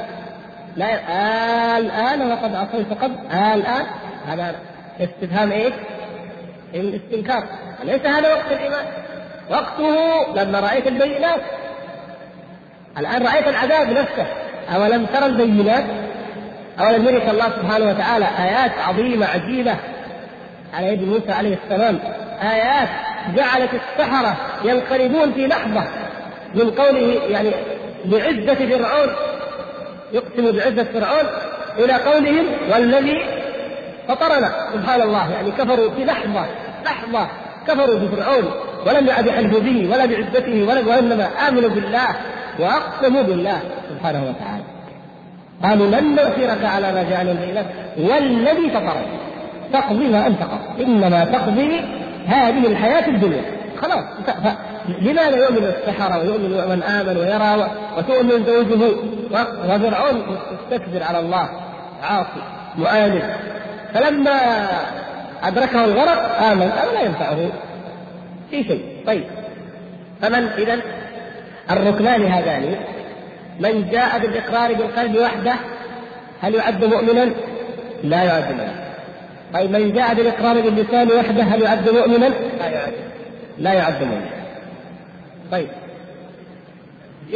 لا 0.77 1.79
الآن 1.79 2.33
وقد 2.33 2.55
عصيت 2.55 3.03
قبل. 3.03 3.15
الآن 3.33 3.87
هذا 4.29 4.55
استفهام 5.01 5.53
إيه؟ 5.53 5.73
الاستنكار 6.75 7.45
ليس 7.85 8.07
هذا 8.07 8.29
وقت 8.35 8.53
الإيمان. 8.53 8.85
وقته 9.51 10.33
لما 10.35 10.61
رأيت 10.61 10.87
البينات. 10.87 11.41
الآن 12.99 13.27
رأيت 13.27 13.49
العذاب 13.49 13.91
نفسه. 13.91 14.27
أولم 14.75 15.07
ترى 15.07 15.27
البينات؟ 15.27 15.85
أولم 16.81 17.09
يرك 17.09 17.29
الله 17.29 17.45
سبحانه 17.45 17.89
وتعالى 17.89 18.27
آيات 18.39 18.73
عظيمة 18.89 19.27
عجيبة. 19.27 19.77
على 20.75 20.87
يد 20.87 21.03
موسى 21.03 21.33
عليه 21.33 21.59
السلام. 21.65 21.99
آيات 22.43 22.89
جعلت 23.37 23.71
السحرة 23.75 24.37
ينقلبون 24.65 25.33
في 25.33 25.47
لحظة. 25.47 25.85
من 26.55 26.71
قوله 26.71 27.21
يعني 27.29 27.51
بعزة 28.05 28.55
فرعون 28.55 29.09
يقسم 30.13 30.53
بعزة 30.53 30.85
فرعون 30.85 31.27
إلى 31.79 31.93
قولهم 31.93 32.47
والذي 32.73 33.25
فطرنا. 34.09 34.53
سبحان 34.75 35.03
الله 35.03 35.33
يعني 35.33 35.51
كفروا 35.51 35.91
في 35.91 36.05
لحظة 36.05 36.47
لحظة 36.85 37.29
كفروا 37.69 37.99
بفرعون. 37.99 38.51
ولم 38.87 39.07
يعد 39.07 39.25
به 39.47 39.89
ولا 39.93 40.07
بعزته 40.07 40.63
ولا 40.69 40.81
وإنما 40.87 41.29
آمنوا 41.49 41.71
بالله 41.71 42.09
وأقسموا 42.59 43.23
بالله 43.23 43.61
سبحانه 43.91 44.23
وتعالى. 44.23 44.60
قالوا 45.63 45.87
لن 45.87 46.15
نؤثرك 46.15 46.65
على 46.65 46.93
ما 46.93 47.03
جاءنا 47.03 47.33
البينات 47.33 47.67
والذي 47.99 48.71
فطرك 48.71 49.07
تقضي 49.73 50.09
ما 50.09 50.27
أنت 50.27 50.43
قضي 50.43 50.85
إنما 50.85 51.25
تقضي 51.25 51.81
هذه 52.27 52.67
الحياة 52.67 53.09
الدنيا. 53.09 53.43
خلاص 53.81 54.05
لماذا 54.89 55.37
يؤمن 55.37 55.65
السحرة 55.65 56.19
ويؤمن 56.19 56.51
من 56.51 56.83
آمن 56.83 57.17
ويرى 57.17 57.71
وتؤمن 57.99 58.45
زوجه؟ 58.45 58.95
وفرعون 59.69 60.23
يستكبر 60.53 61.03
على 61.03 61.21
الله 61.21 61.49
عاصي 62.03 62.43
مؤامن 62.79 63.23
فلما 63.95 64.67
أدركه 65.43 65.85
الغرق 65.85 66.43
آمن. 66.43 66.71
أو 66.85 66.95
لا 66.95 67.01
ينفعه. 67.01 67.37
في 68.51 68.65
شيء. 68.65 68.85
طيب. 69.07 69.25
فمن 70.23 70.49
إذا 70.59 70.81
الركنان 71.71 72.25
هذان 72.25 72.75
من 73.61 73.91
جاء 73.91 74.19
بالإقرار 74.19 74.75
بالقلب 74.75 75.17
وحده 75.17 75.55
هل 76.41 76.55
يعد 76.55 76.85
مؤمنا؟ 76.85 77.31
لا 78.05 78.23
يعد 78.23 78.45
مؤمنا. 78.45 78.91
طيب 79.55 79.71
من 79.71 79.93
جاء 79.93 80.15
بالإقرار 80.15 80.61
باللسان 80.61 81.09
وحده 81.13 81.43
هل 81.43 81.63
يعد 81.63 81.89
مؤمنا؟ 81.89 82.29
لا 82.59 82.67
يعد 82.67 82.93
لا 83.59 83.73
يعد 83.73 84.03
مؤمنا. 84.03 84.31
طيب 85.53 85.69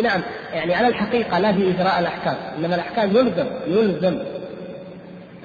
نعم 0.02 0.20
يعني 0.54 0.74
على 0.74 0.88
الحقيقة 0.88 1.38
لا 1.38 1.52
في 1.52 1.70
إجراء 1.70 1.98
الأحكام 1.98 2.36
إنما 2.58 2.74
الأحكام 2.74 3.10
يلزم 3.10 3.46
يلزم. 3.66 4.18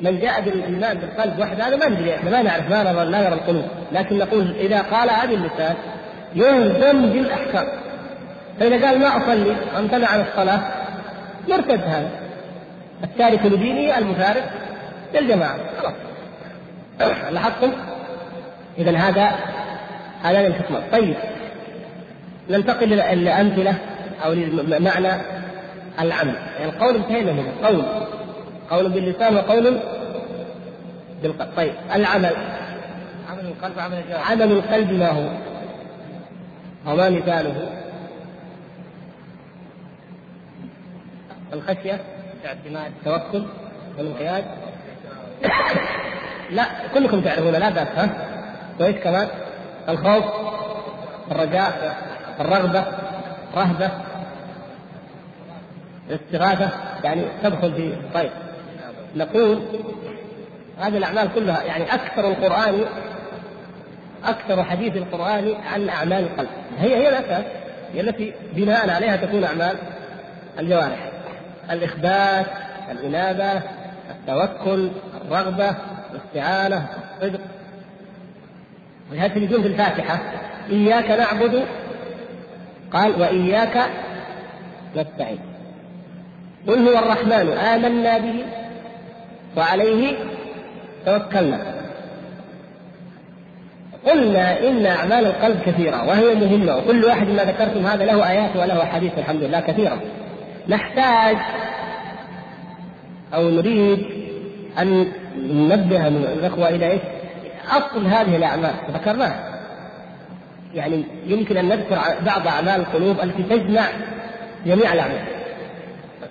من 0.02 0.20
جاء 0.20 0.42
بالإيمان 0.42 0.98
بالقلب 0.98 1.40
وحده 1.40 1.68
هذا 1.68 1.76
ما 1.76 1.90
ندري 1.90 2.16
إحنا 2.16 2.30
ما 2.32 2.42
نعرف 2.42 2.70
ما 2.72 3.04
نرى 3.04 3.34
القلوب. 3.34 3.66
لكن 3.92 4.18
نقول 4.18 4.56
إذا 4.60 4.82
قال 4.82 5.10
هذه 5.10 5.34
اللسان 5.34 5.76
يلزم 6.36 7.10
بالأحكام. 7.10 7.68
فإذا 8.60 8.88
قال 8.88 9.00
ما 9.00 9.18
أصلي؟ 9.18 9.56
وامتنع 9.76 10.08
عن 10.08 10.22
الصلاة؟ 10.22 10.62
يرتد 11.48 11.82
هذا. 11.84 12.10
التارك 13.04 13.46
لدينه 13.46 13.98
المفارق 13.98 14.50
للجماعة. 15.14 15.58
خلاص. 15.82 15.94
لاحظتم؟ 17.34 17.72
اذا 18.78 18.98
هذا 18.98 19.32
هذان 20.24 20.46
الحكمان 20.46 20.82
طيب. 20.92 21.16
ننتقل 22.50 22.94
إلى 22.94 23.32
امثله 23.32 23.76
أو 24.26 24.34
لمعنى 24.34 25.22
العمل 26.00 26.36
يعني 26.60 26.72
القول 26.72 26.96
انتهينا 26.96 27.32
منه 27.32 27.50
القول 27.50 27.84
قول 28.70 28.90
باللسان 28.90 29.36
وقول 29.36 29.80
بالقلب. 31.22 31.50
طيب. 31.58 31.74
العمل. 31.96 32.34
عمل 33.30 33.46
القلب 33.46 33.78
وعمل 33.78 33.98
الجوارح 33.98 34.32
عمل 34.32 34.52
القلب 34.52 34.92
ما 34.92 35.10
هو؟ 35.10 35.30
وما 36.88 37.10
مثاله؟ 37.10 37.79
الخشية 41.54 42.00
الاعتماد 42.42 42.92
التوكل 43.00 43.46
والانقياد. 43.98 44.46
لا 46.50 46.66
كلكم 46.94 47.22
تعرفون 47.22 47.52
لا 47.52 47.70
بأس 47.70 47.88
ها؟ 47.96 48.10
وايش 48.80 48.96
كمان؟ 48.96 49.28
الخوف 49.90 50.26
الرجاء 51.32 51.98
الرغبة 52.40 52.86
رهبة 53.56 53.92
الاستغاثة 56.10 56.70
يعني 57.04 57.24
تدخل 57.44 57.74
في 57.74 57.96
طيب. 58.14 58.32
نقول 59.16 59.62
هذه 60.80 60.98
الأعمال 60.98 61.30
كلها 61.36 61.64
يعني 61.64 61.84
أكثر 61.94 62.28
القرآن 62.28 62.86
أكثر 64.26 64.64
حديث 64.64 64.96
القرآن 64.96 65.56
عن 65.74 65.90
أعمال 65.90 66.24
القلب. 66.24 66.50
هي 66.80 66.96
هي 66.96 67.10
الأساس 67.10 67.46
هي 67.94 68.02
التي 68.02 68.34
بناء 68.54 68.90
عليها 68.90 69.16
تكون 69.16 69.44
أعمال 69.44 69.78
الجوارح. 70.60 71.09
الإخبات 71.72 72.46
الإنابة 72.92 73.62
التوكل 74.10 74.90
الرغبة 75.22 75.76
الاستعانة 76.12 76.88
الصدق. 77.22 77.40
ولهذا 79.12 79.34
تجدون 79.34 79.62
في 79.62 79.68
الفاتحة. 79.68 80.20
إياك 80.70 81.12
نعبد 81.12 81.64
قال 82.94 83.22
وإياك 83.22 83.90
نستعين. 84.96 85.40
قل 86.68 86.88
هو 86.88 87.00
الرحمن 87.00 87.58
آمنا 87.58 88.18
به 88.18 88.46
وعليه 89.58 90.18
توكلنا. 91.06 91.60
قلنا 94.06 94.60
إن 94.68 94.86
أعمال 94.86 95.26
القلب 95.26 95.60
كثيرة 95.66 96.08
وهي 96.08 96.36
مهمة. 96.36 96.78
وكل 96.78 97.06
واحد 97.06 97.28
ما 97.28 97.44
ذكرتم 97.44 97.86
هذا 97.86 98.06
له 98.06 98.30
آيات 98.30 98.56
وله 98.56 98.86
حديث 98.86 99.18
الحمد 99.18 99.44
لله 99.44 99.60
كثيرة. 99.60 100.02
نحتاج 100.70 101.38
أو 103.34 103.50
نريد 103.50 104.06
أن 104.80 105.12
ننبه 105.38 106.08
الإخوة 106.08 106.70
إلى 106.70 106.92
إيش؟ 106.92 107.02
أصل 107.72 108.06
هذه 108.06 108.36
الأعمال. 108.36 108.74
ذكرناها 108.94 109.50
يعني 110.74 111.04
يمكن 111.26 111.58
أن 111.58 111.70
نذكر 111.70 112.00
بعض 112.26 112.48
أعمال 112.48 112.76
القلوب 112.82 113.20
التي 113.20 113.44
تجمع 113.44 113.86
جميع 114.66 114.94
الأعمال. 114.94 115.22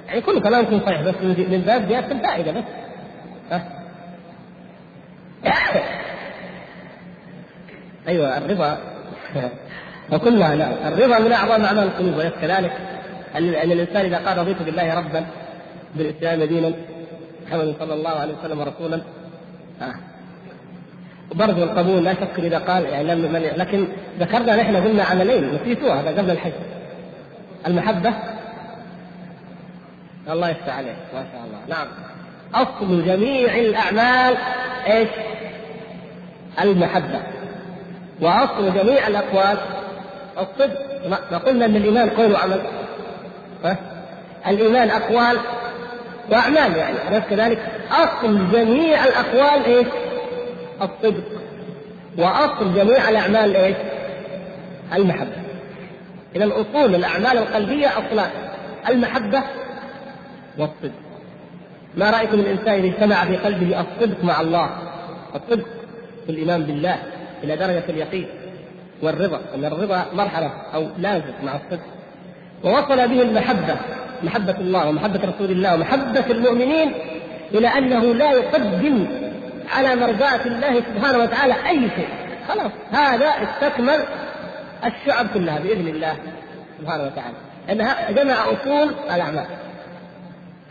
يعني 0.09 0.20
كل 0.20 0.43
كلامكم 0.43 0.80
صحيح 0.86 1.03
بس 1.03 1.14
من 1.22 1.62
باب 1.66 1.89
زيادة 1.89 2.12
الفائدة 2.12 2.53
بس. 2.53 2.64
ها؟ 3.51 3.62
أيوه 8.09 8.39
الرضا. 8.39 8.78
وكلها 10.12 10.55
لا 10.55 10.89
الرضا 10.89 11.18
من 11.18 11.32
أعظم 11.32 11.64
أعمال 11.64 11.84
القلوب 11.84 12.16
وليس 12.16 12.32
كذلك؟ 12.41 12.97
أن 13.37 13.72
الإنسان 13.72 14.05
إذا 14.05 14.29
قال 14.29 14.39
رضيت 14.39 14.62
بالله 14.62 14.95
ربا 14.95 15.26
بالإسلام 15.95 16.45
دينا 16.45 16.72
محمد 17.47 17.74
صلى 17.79 17.95
الله 17.95 18.11
عليه 18.11 18.35
وسلم 18.35 18.61
رسولا 18.61 19.01
آه. 19.83 19.95
برضو 21.35 21.62
القبول 21.62 22.05
لا 22.05 22.14
شك 22.14 22.39
إذا 22.39 22.59
قال 22.59 22.85
يعني 22.85 23.14
لكن 23.57 23.89
ذكرنا 24.20 24.57
نحن 24.57 24.76
قلنا 24.76 25.05
عملين 25.05 25.55
نسيتوها 25.55 26.01
هذا 26.01 26.18
قبل 26.18 26.31
الحج 26.31 26.53
المحبة 27.66 28.12
الله 30.29 30.49
يفتح 30.49 30.76
عليك 30.76 30.97
ما 31.14 31.26
شاء 31.33 31.45
الله 31.45 31.59
نعم 31.68 31.87
أصل 32.55 33.05
جميع 33.05 33.55
الأعمال 33.57 34.37
إيش؟ 34.87 35.09
المحبة 36.61 37.20
وأصل 38.20 38.74
جميع 38.74 39.07
الأقوال 39.07 39.59
الصدق 40.39 41.09
ما 41.31 41.39
قلنا 41.39 41.64
إن 41.64 41.76
الإيمان 41.76 42.11
قول 42.11 42.33
وعمل؟ 42.33 42.61
الإيمان 44.46 44.90
أقوال 44.90 45.38
وأعمال 46.30 46.76
يعني. 46.76 46.96
اليس 47.09 47.24
كذلك؟ 47.30 47.59
أصل 47.90 48.52
جميع 48.52 49.04
الأقوال 49.04 49.64
إيش؟ 49.64 49.86
الصدق. 50.82 51.24
وأصل 52.18 52.74
جميع 52.74 53.09
الأعمال 53.09 53.56
إيش؟ 53.56 53.76
المحبة. 54.94 55.36
إذا 56.36 56.46
اصول 56.46 56.94
الأعمال 56.94 57.38
القلبية 57.38 57.88
أصلان 57.88 58.30
المحبة 58.88 59.42
والصدق. 60.59 60.98
ما 61.96 62.11
رأيكم 62.11 62.40
الإنسان 62.40 62.74
إذا 62.74 62.86
اجتمع 62.86 63.24
في 63.24 63.36
قلبه 63.36 63.80
الصدق 63.80 64.24
مع 64.24 64.40
الله؟ 64.40 64.70
الصدق 65.34 65.66
في 66.26 66.32
الإيمان 66.32 66.62
بالله 66.62 66.96
إلى 67.44 67.56
درجة 67.56 67.84
اليقين 67.88 68.28
والرضا. 69.02 69.40
أن 69.54 69.64
الرضا 69.64 70.06
مرحلة 70.12 70.50
أو 70.74 70.88
لازم 70.98 71.32
مع 71.42 71.56
الصدق. 71.56 71.97
ووصل 72.64 73.09
به 73.09 73.22
المحبة 73.22 73.76
محبة 74.22 74.56
الله 74.61 74.88
ومحبة 74.88 75.20
رسول 75.24 75.50
الله 75.50 75.74
ومحبة 75.74 76.24
المؤمنين 76.30 76.94
إلى 77.54 77.68
أنه 77.68 78.14
لا 78.14 78.32
يقدم 78.32 79.06
على 79.76 79.96
مرضاة 79.96 80.46
الله 80.46 80.80
سبحانه 80.80 81.18
وتعالى 81.18 81.54
أي 81.68 81.90
شيء. 81.96 82.09
خلاص 82.48 82.72
هذا 82.90 83.26
استكمل 83.26 84.00
الشعب 84.84 85.26
كلها 85.34 85.59
بإذن 85.59 85.88
الله 85.88 86.16
سبحانه 86.80 87.02
وتعالى. 87.02 87.36
انها 87.70 88.11
جمع 88.11 88.34
أصول 88.34 88.94
الأعمال. 89.14 89.46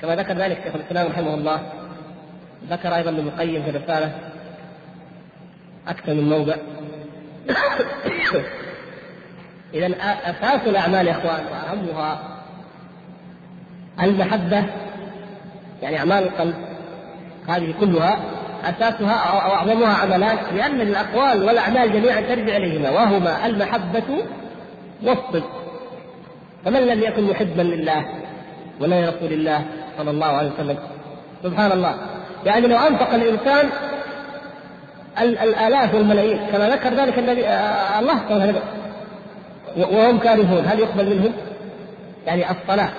كما 0.02 0.16
ذكر 0.16 0.34
ذلك 0.34 0.62
شيخ 0.64 0.76
الإسلام 0.76 1.08
رحمه 1.08 1.34
الله 1.34 1.62
ذكر 2.70 2.96
أيضا 2.96 3.10
ابن 3.10 3.28
القيم 3.28 3.64
في 3.64 3.70
الرساله 3.70 4.12
أكثر 5.88 6.14
من 6.14 6.30
موضع. 6.30 6.56
اذا 9.74 9.88
أساس 10.24 10.68
الأعمال 10.68 11.08
يا 11.08 11.12
إخوان 11.12 11.46
وأهمها 11.52 12.20
المحبة 14.04 14.66
يعني 15.82 16.00
أعمال 16.00 16.24
القلب 16.24 16.56
هذه 17.48 17.74
كلها 17.80 18.20
أساسها 18.64 19.14
أو 19.14 19.54
أعظمها 19.54 19.94
عملان 19.94 20.38
لأن 20.56 20.82
الأقوال 20.82 21.44
والأعمال 21.44 21.94
جميعا 21.94 22.22
ترجع 22.22 22.58
إليهما 22.58 22.90
وهما 22.90 23.46
المحبة 23.46 24.04
والصدق. 25.04 25.50
فمن 26.66 26.80
لم 26.80 27.04
يكن 27.04 27.24
محبا 27.24 27.62
لله 27.62 28.06
ولا 28.80 29.06
لرسول 29.06 29.34
الله 29.34 29.66
صلى 29.98 30.12
الله 30.12 30.28
عليه 30.28 30.52
وسلم؟ 30.54 30.78
سبحان 31.44 31.72
الله. 31.72 31.96
يعني 32.46 32.68
لو 32.68 32.78
أنفق 32.78 33.14
الإنسان 33.14 33.70
الآلاف 35.22 35.96
والملايين 35.96 36.40
كما 36.52 36.70
ذكر 36.70 36.94
ذلك 36.94 37.20
النبي 37.20 37.48
آه 37.48 38.00
الله 38.00 38.20
وهم 39.78 40.20
كارهون 40.20 40.66
هل 40.66 40.80
يقبل 40.80 41.06
منهم؟ 41.06 41.34
يعني 42.28 42.52
الصلاة 42.52 42.90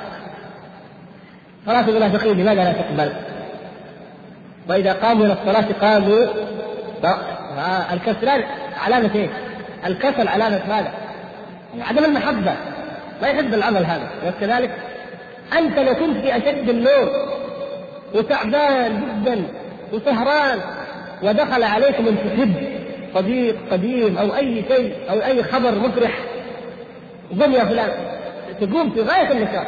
صلاة 1.66 1.88
المنافقين 1.88 2.32
لماذا 2.32 2.64
لا 2.64 2.72
تقبل؟ 2.72 3.12
وإذا 4.68 4.92
قاموا 4.92 5.26
إلى 5.26 5.32
الصلاة 5.32 5.66
قاموا 5.80 6.26
الكسلان 7.92 8.42
علامة 8.86 9.10
إيه؟ 9.14 9.28
الكسل 9.86 10.28
علامة 10.28 10.56
هذا 10.56 10.92
عدم 11.80 12.04
المحبة 12.04 12.54
ما 13.22 13.28
يحب 13.28 13.54
العمل 13.54 13.84
هذا 13.84 14.10
وكذلك 14.26 14.70
أنت 15.58 15.78
لو 15.78 15.94
كنت 15.94 16.18
في 16.18 16.36
أشد 16.36 16.68
النوم 16.68 17.08
وتعبان 18.14 19.00
جدا 19.00 19.42
وسهران 19.92 20.58
ودخل 21.22 21.62
عليك 21.62 22.00
من 22.00 22.16
تحب 22.16 22.54
صديق 23.14 23.56
قديم 23.70 24.18
أو 24.18 24.36
أي 24.36 24.64
شيء 24.68 24.94
أو 25.10 25.18
أي 25.20 25.42
خبر 25.42 25.74
مفرح 25.74 26.18
قم 27.30 27.52
يا 27.52 27.64
فلان 27.64 27.90
تقوم 28.60 28.90
في 28.90 29.02
غاية 29.02 29.32
النشاط 29.32 29.66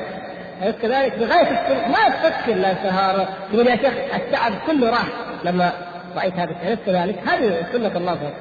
أليس 0.63 0.75
كذلك؟ 0.83 1.19
بغايه 1.19 1.43
السرور 1.43 1.89
ما 1.89 2.09
تفكر 2.09 2.55
لا 2.55 2.75
سهارة. 2.75 3.29
تقول 3.53 3.67
يا 3.67 3.77
شيخ 3.77 3.93
التعب 4.15 4.53
كله 4.67 4.91
راح. 4.91 5.07
لما 5.45 5.73
رأيت 6.17 6.35
هذا 6.35 6.51
أليس 6.63 6.79
كذلك؟ 6.87 7.19
هذه 7.29 7.67
سنة 7.73 7.97
الله 7.97 8.15
فيه. 8.15 8.35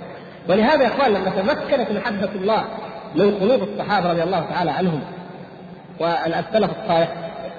ولهذا 0.50 0.84
يا 0.84 0.88
إخوان 0.88 1.14
لما 1.14 1.30
تمكنت 1.30 1.92
محبة 1.92 2.30
الله 2.36 2.64
من 3.16 3.36
قلوب 3.36 3.64
الصحابة 3.64 4.12
رضي 4.12 4.24
الله 4.24 4.46
تعالى 4.54 4.72
عنهم 4.72 5.02
والسلف 6.00 6.72
الصالح 6.84 7.10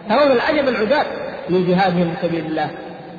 ترون 0.08 0.32
العجب 0.32 0.68
العجاب 0.68 1.06
من 1.50 1.66
جهادهم 1.66 2.14
في 2.14 2.26
سبيل 2.26 2.46
الله 2.46 2.70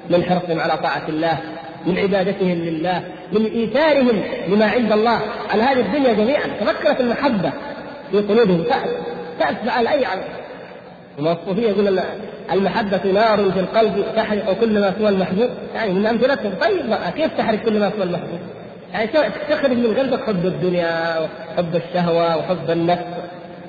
من 0.10 0.24
حرصهم 0.24 0.60
على 0.60 0.78
طاعة 0.78 1.04
الله 1.10 1.38
من 1.86 1.98
عبادتهم 1.98 2.58
لله 2.58 3.04
من 3.32 3.46
إيثارهم 3.46 4.24
لما 4.48 4.66
عند 4.66 4.92
الله 4.92 5.20
على 5.52 5.64
هذه 5.64 5.80
الدنيا 5.80 6.14
جميعا. 6.14 6.48
تفكرت 6.60 7.02
المحبة 7.02 7.52
في 8.12 8.18
قلوبهم 8.18 8.64
تأتبع 9.40 9.72
على 9.72 9.90
أي 9.90 10.06
عمل. 10.06 10.24
الصوفية 11.20 11.70
يقول 11.70 12.00
المحبة 12.52 13.12
نار 13.12 13.52
في 13.52 13.60
القلب 13.60 14.06
تحرق 14.16 14.54
كل 14.60 14.80
ما 14.80 14.94
سوى 15.00 15.10
المحبوب. 15.10 15.50
يعني 15.76 15.94
من 15.94 16.06
أمثلتهم 16.06 16.54
طيب 16.62 16.96
كيف 17.16 17.38
تحرق 17.38 17.60
كل 17.60 17.80
ما 17.80 17.92
سوى 17.96 18.04
المحبوب؟ 18.04 18.40
يعني 18.94 19.10
تخرج 19.50 19.72
من 19.72 19.98
قلبك 19.98 20.24
حب 20.24 20.46
الدنيا 20.46 21.20
وحب 21.20 21.76
الشهوة 21.76 22.38
وحب 22.38 22.70
النفس. 22.72 23.04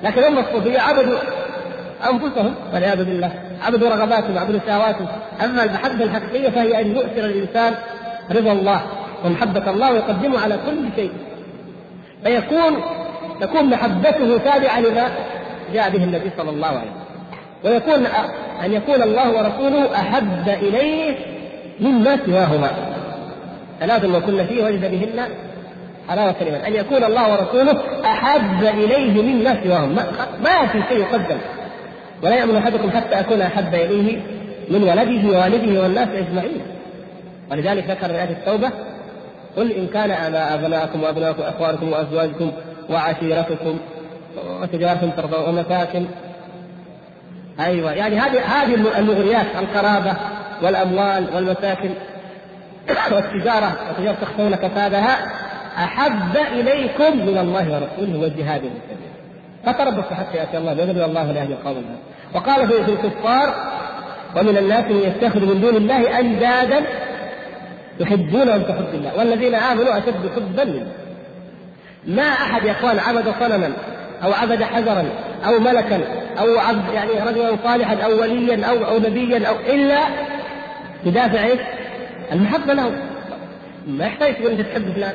لكن 0.03 0.23
هم 0.23 0.39
الصوفية 0.39 0.79
عبدوا 0.79 1.17
أنفسهم 2.09 2.55
والعياذ 2.73 3.03
بالله 3.03 3.31
عبدوا 3.61 3.89
رغباتهم 3.89 4.37
عبدوا 4.37 4.59
شهواتهم. 4.67 5.07
أما 5.43 5.63
المحبة 5.63 6.03
الحقيقية 6.03 6.49
فهي 6.49 6.81
أن 6.81 6.95
يؤثر 6.95 7.25
الإنسان 7.25 7.73
رضا 8.31 8.51
الله 8.51 8.81
ومحبة 9.25 9.69
الله 9.69 9.91
ويقدمه 9.91 10.39
على 10.39 10.55
كل 10.65 10.95
شيء. 10.95 11.11
فيكون 12.23 12.73
تكون 13.41 13.69
محبته 13.69 14.37
تابعة 14.37 14.79
لما 14.79 15.09
جاء 15.73 15.89
به 15.89 16.03
النبي 16.03 16.29
صلى 16.37 16.49
الله 16.49 16.67
عليه 16.67 16.79
وسلم. 16.79 17.03
ويكون 17.63 18.05
أن 18.65 18.73
يكون 18.73 19.01
الله 19.01 19.29
ورسوله 19.29 19.95
أحب 19.95 20.49
إليه 20.49 21.15
مما 21.79 22.17
سواهما. 22.25 22.71
ثلاث 23.79 24.05
وكن 24.05 24.45
فيه 24.45 24.63
وجد 24.63 24.91
بهن 24.91 25.27
حلاوة 26.09 26.31
كلمة. 26.31 26.67
أن 26.67 26.73
يكون 26.73 27.03
الله 27.03 27.31
ورسوله 27.31 27.81
أحب 28.05 28.63
إليه 28.63 29.21
مما 29.21 29.63
سواهم 29.63 29.95
ما, 29.95 30.05
ما 30.43 30.67
في 30.67 30.83
شيء 30.89 30.97
يقدم. 30.97 31.37
ولا 32.23 32.35
يأمن 32.35 32.55
أحدكم 32.55 32.91
حتى 32.91 33.19
أكون 33.19 33.41
أحب 33.41 33.75
إليه 33.75 34.19
من 34.69 34.83
ولده 34.83 35.37
ووالده 35.37 35.81
والناس 35.81 36.07
أجمعين. 36.07 36.61
ولذلك 37.51 37.89
ذكر 37.89 38.07
في 38.07 38.13
آية 38.13 38.29
التوبة 38.29 38.69
قل 39.57 39.71
إن 39.71 39.87
كان 39.87 40.11
آباء 40.11 40.53
أبناءكم 40.53 41.03
وأبناءكم 41.03 41.41
وأخوانكم 41.41 41.91
وأزواجكم 41.91 42.51
وعشيرتكم 42.89 43.79
وتجارة 44.61 45.13
ترضون 45.17 45.49
ومساكن. 45.49 46.05
أيوة 47.59 47.91
يعني 47.91 48.19
هذه 48.19 48.41
هذه 48.41 48.99
المغريات 48.99 49.45
القرابة 49.59 50.13
والأموال 50.61 51.27
والمساكن 51.35 51.89
والتجارة 53.13 53.75
وتجارة 53.91 54.17
تخشون 54.21 54.55
كسادها 54.55 55.17
أحب 55.77 56.37
إليكم 56.37 57.17
من 57.17 57.37
الله 57.37 57.73
ورسوله 57.73 58.19
والجهاد 58.19 58.61
في 58.61 58.69
فتربصوا 59.65 60.15
حتى 60.15 60.37
يأتي 60.37 60.57
الله 60.57 60.73
بإذن 60.73 61.01
الله 61.01 61.31
لا 61.31 61.41
يهدي 61.41 61.53
القوم. 61.53 61.83
وقال 62.33 62.67
في 62.67 62.91
الكفار 62.91 63.53
ومن 64.35 64.57
الناس 64.57 64.85
من 64.85 64.99
يتخذ 64.99 65.39
من 65.39 65.61
دون 65.61 65.75
الله 65.75 66.19
أندادا 66.19 66.85
يحبونهم 67.99 68.63
كحب 68.63 68.93
الله 68.93 69.17
والذين 69.17 69.55
آمنوا 69.55 69.97
أشد 69.97 70.31
حبا 70.35 70.61
لله 70.61 71.02
ما 72.07 72.23
أحد 72.23 72.65
يا 72.65 72.71
إخوان 72.71 72.99
عبد 72.99 73.33
صنما 73.39 73.73
أو 74.23 74.33
عبد 74.33 74.63
حجرا 74.63 75.05
أو 75.45 75.59
ملكا 75.59 76.01
أو 76.39 76.59
عبد 76.59 76.93
يعني 76.93 77.29
رجلا 77.29 77.57
صالحا 77.63 77.95
أو 77.95 78.21
وليا 78.21 78.65
أو 78.65 78.85
أو 78.85 78.97
نبيا 78.97 79.47
أو 79.47 79.55
إلا 79.73 79.99
بدافع 81.05 81.43
إيش؟ 81.43 81.59
المحبة 82.31 82.73
له 82.73 82.91
ما 83.87 84.05
يحتاج 84.05 84.35
تقول 84.35 84.51
أنت 84.51 84.61
تحب 84.61 84.93
فلان 84.93 85.13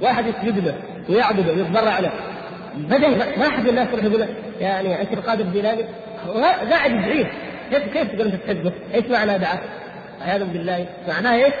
واحد 0.00 0.24
يسجد 0.26 0.64
له 0.66 0.74
ويعبده 1.08 1.52
ويتضرع 1.52 1.98
له 1.98 2.10
بدل 2.76 3.18
ما 3.38 3.46
أحد 3.46 3.68
الناس 3.68 3.88
يروح 3.92 4.04
يقول 4.04 4.26
يعني 4.60 5.00
أنت 5.00 5.12
القادر 5.12 5.44
الجيلاني 5.44 5.84
قاعد 6.70 6.90
يدعيه 6.90 7.32
كيف 7.70 7.92
كيف 7.92 8.12
تقول 8.12 8.26
أنت 8.26 8.34
تحبه؟ 8.34 8.72
إيش 8.94 9.04
معنى 9.06 9.38
دعاء؟ 9.38 9.62
عياذا 10.26 10.44
بالله 10.44 10.86
معناه 11.08 11.34
إيش؟ 11.34 11.54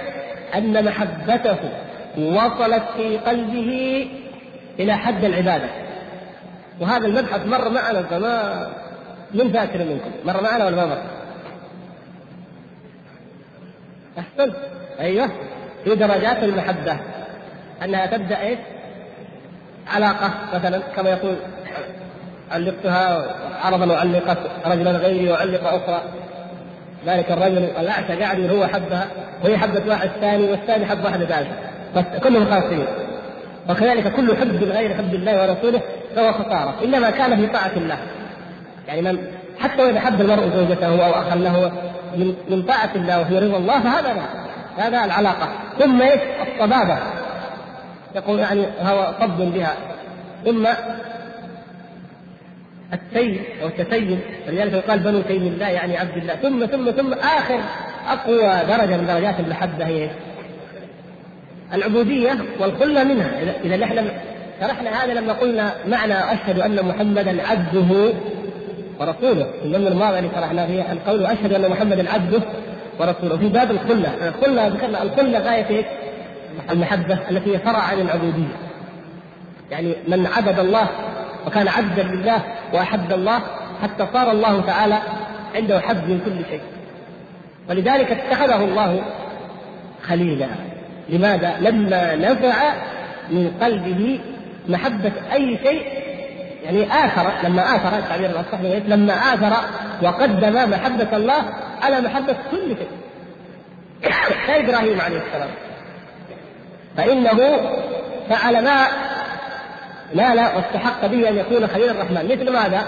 أن 0.54 0.84
محبته 0.84 1.56
وصلت 2.18 2.82
في 2.96 3.16
قلبه 3.16 4.06
إلى 4.78 4.96
حد 4.96 5.24
العبادة. 5.24 5.68
وهذا 6.80 7.06
المبحث 7.06 7.46
مر 7.46 7.68
معنا 7.68 8.02
فما 8.02 8.66
من 9.34 9.52
فاكر 9.52 9.78
منكم. 9.78 10.10
مر 10.24 10.42
معنا 10.42 10.66
ولا 10.66 10.76
ما 10.76 10.86
مر؟ 10.86 10.98
أحسنت. 14.18 14.56
أيوه. 15.00 15.30
في 15.84 15.94
درجات 15.94 16.42
المحبة. 16.42 16.96
أنها 17.84 18.06
تبدأ 18.06 18.40
إيش؟ 18.40 18.58
علاقة 19.94 20.30
مثلا 20.54 20.78
كما 20.96 21.10
يقول 21.10 21.36
علقتها 22.50 23.34
عرضا 23.62 23.92
وعلقت 23.92 24.38
رجلا 24.66 24.90
غيري 24.90 25.32
وعلق 25.32 25.66
أخرى. 25.66 26.02
ذلك 27.06 27.30
الرجل 27.30 27.58
الأعشى 27.58 28.22
قاعد 28.22 28.50
هو 28.50 28.66
حبها. 28.66 29.06
وهي 29.44 29.58
حبت 29.58 29.86
واحد 29.86 30.08
ثاني 30.20 30.50
والثاني 30.50 30.86
حب 30.86 31.04
واحدة 31.04 31.26
ثالثة. 31.26 31.52
بس 31.96 32.04
كلهم 32.22 32.50
خاصين 32.50 32.86
وكذلك 33.68 34.12
كل 34.12 34.36
حب 34.36 34.64
غير 34.64 34.94
حب 34.94 35.14
الله 35.14 35.42
ورسوله 35.42 35.80
فهو 36.16 36.32
خسارة 36.32 36.74
إنما 36.84 37.10
كان 37.10 37.36
في 37.36 37.46
طاعة 37.46 37.72
الله. 37.76 37.98
يعني 38.88 39.02
من 39.02 39.18
حتى 39.58 39.82
وإذا 39.82 40.00
حب 40.00 40.20
المرء 40.20 40.48
زوجته 40.56 41.06
أو 41.06 41.12
اخا 41.22 41.36
له 41.36 41.72
من 42.16 42.34
من 42.48 42.62
طاعة 42.62 42.90
الله 42.94 43.20
وفي 43.20 43.38
رضا 43.38 43.56
الله 43.56 43.80
فهذا 43.80 44.22
هذا 44.76 45.04
العلاقة. 45.04 45.48
ثم 45.78 46.02
إيش؟ 46.02 46.20
الصبابة. 46.54 46.98
يقول 48.14 48.38
يعني 48.38 48.66
هو 48.80 49.12
صب 49.20 49.38
بها. 49.38 49.74
ثم 50.44 50.66
التيم 52.92 53.44
أو 53.62 53.68
التتيم 53.68 54.20
ولذلك 54.48 54.72
يقال 54.72 54.98
بنو 54.98 55.20
تيم 55.20 55.42
الله 55.42 55.68
يعني 55.68 55.98
عبد 55.98 56.16
الله. 56.16 56.34
ثم 56.34 56.66
ثم 56.66 56.90
ثم 56.90 57.12
آخر 57.12 57.60
أقوى 58.08 58.66
درجة 58.68 58.96
من 58.96 59.06
درجات 59.06 59.40
المحبة 59.40 59.86
هي 59.86 60.10
العبودية 61.74 62.38
والخلة 62.60 63.04
منها. 63.04 63.30
اذا 63.64 63.84
إحنا 63.84 64.02
شرحنا 64.60 65.04
هذا 65.04 65.14
لما 65.14 65.32
قلنا 65.32 65.74
معنى 65.86 66.32
أشهد 66.32 66.60
أن 66.60 66.84
محمدا 66.84 67.48
عبده 67.48 68.12
ورسوله. 69.00 69.44
في 69.44 69.64
اليوم 69.64 69.86
الماضي 69.86 70.18
اللي 70.18 70.30
شرحنا 70.34 70.66
فيه 70.66 70.92
القول 70.92 71.26
أشهد 71.26 71.52
أن 71.52 71.70
محمدا 71.70 72.10
عبده 72.10 72.42
ورسوله. 72.98 73.36
في 73.36 73.48
باب 73.48 73.70
الخلة. 73.70 74.28
الخلة 74.28 74.66
ذكرنا 74.66 75.02
الخلة 75.02 75.38
غاية 75.38 75.84
المحبة 76.70 77.18
التي 77.30 77.54
هي 77.54 77.58
فرع 77.58 77.78
عن 77.78 78.00
العبودية. 78.00 78.56
يعني 79.70 79.94
من 80.08 80.26
عبد 80.26 80.58
الله 80.58 80.88
وكان 81.46 81.68
عبدا 81.68 82.02
لله 82.02 82.42
وأحب 82.72 83.12
الله 83.12 83.40
حتى 83.82 84.06
صار 84.12 84.30
الله 84.30 84.60
تعالى 84.60 84.98
عنده 85.54 85.80
حب 85.80 86.08
من 86.08 86.20
كل 86.24 86.50
شيء. 86.50 86.60
ولذلك 87.70 88.10
اتخذه 88.10 88.64
الله 88.64 89.02
خليلا. 90.02 90.46
لماذا؟ 91.08 91.56
لما 91.60 92.14
نزع 92.14 92.74
من 93.30 93.50
قلبه 93.60 94.20
محبة 94.68 95.12
أي 95.32 95.58
شيء 95.64 95.82
يعني 96.64 97.04
آثر 97.04 97.32
لما 97.48 97.76
آثر 97.76 97.98
التعبير 97.98 98.30
الأصح 98.30 98.60
لما 98.86 99.12
آثر 99.12 99.52
وقدم 100.02 100.70
محبة 100.70 101.16
الله 101.16 101.42
على 101.82 102.00
محبة 102.00 102.36
كل 102.50 102.76
شيء 102.76 102.88
كإبراهيم 104.46 105.00
عليه 105.00 105.18
السلام 105.18 105.50
فإنه 106.96 107.60
فعل 108.28 108.64
ما 108.64 108.86
نال 110.14 110.38
واستحق 110.38 111.06
به 111.06 111.28
أن 111.28 111.36
يكون 111.36 111.66
خليل 111.66 111.90
الرحمن 111.90 112.24
مثل 112.24 112.52
ماذا؟ 112.52 112.82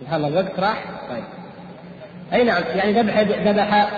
سبحان 0.00 0.24
الله 0.24 0.28
الوقت 0.28 0.60
راح 0.60 0.84
طيب 1.10 1.24
أي 2.32 2.44
نعم 2.44 2.62
يعني 2.74 2.92
ذبح 2.92 3.20
ذبح 3.20 3.88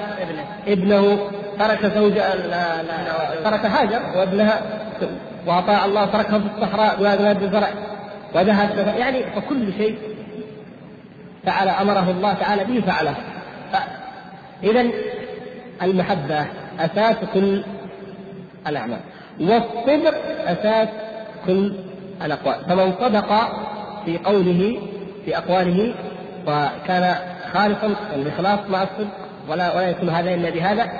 ابنه. 0.66 1.30
ترك 1.60 1.86
زوج 1.86 2.14
ترك 3.44 3.64
هاجر 3.64 4.00
وابنها 4.16 4.60
واطاع 5.46 5.84
الله 5.84 6.04
تركها 6.04 6.38
في 6.38 6.46
الصحراء 6.56 7.02
وهذا 7.02 7.32
الزرع 7.32 7.68
وذهب 8.34 8.94
يعني 8.98 9.22
فكل 9.22 9.72
شيء 9.72 9.98
فعل 11.46 11.68
أمره 11.68 12.10
الله 12.10 12.32
تعالى 12.32 12.64
به 12.64 12.80
فعله 12.80 13.14
اذا 14.62 14.86
المحبة 15.82 16.46
أساس 16.80 17.16
كل 17.34 17.64
الأعمال 18.66 19.00
والصدق 19.40 20.14
أساس 20.46 20.88
كل 21.46 21.72
الأقوال 22.24 22.56
فمن 22.68 22.92
صدق 23.00 23.28
في 24.04 24.18
قوله 24.18 24.78
في 25.24 25.38
أقواله 25.38 25.94
وكان 26.46 27.16
خالصا 27.54 27.94
الإخلاص 28.14 28.60
مع 28.68 28.82
الصدق 28.82 29.16
ولا 29.48 29.76
ولا 29.76 29.88
يكون 29.88 30.08
هذا 30.08 30.34
إلا 30.34 30.50
بهذا 30.50 30.90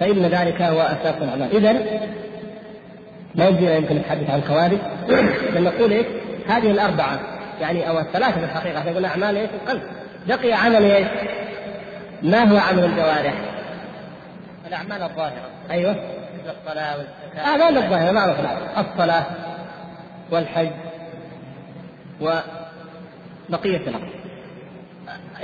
فإن 0.00 0.22
ذلك 0.22 0.62
هو 0.62 0.80
أساس 0.80 1.14
الأعمال 1.22 1.56
إذا 1.56 1.72
ما 3.34 3.48
يجينا 3.48 3.74
يمكن 3.74 3.96
نتحدث 3.96 4.30
عن 4.30 4.38
الخوارج. 4.38 4.78
بل 5.54 5.62
نقول 5.62 5.92
إيه 5.92 6.04
هذه 6.48 6.70
الأربعة 6.70 7.20
يعني 7.60 7.88
أو 7.88 7.98
الثلاثة 7.98 8.38
في 8.38 8.44
الحقيقة 8.44 8.88
يقول 8.88 9.04
أعمال 9.04 9.36
إيش؟ 9.36 9.50
القلب. 9.62 9.82
بقي 10.26 10.52
عمل 10.52 10.84
إيش؟ 10.84 11.08
ما 12.22 12.44
هو 12.44 12.56
عمل 12.56 12.84
الجوارح؟ 12.84 13.34
الأعمال 14.66 15.02
الظاهرة. 15.02 15.50
أيوه. 15.70 15.92
مثل 15.92 16.54
الصلاة 16.60 16.96
والزكاة. 16.96 17.46
أعمال 17.46 17.76
الظاهرة 17.76 18.12
ما 18.12 18.34
الصلاة 18.80 19.24
والحج 20.30 20.70
وبقية 22.20 23.76
الأمر. 23.76 24.21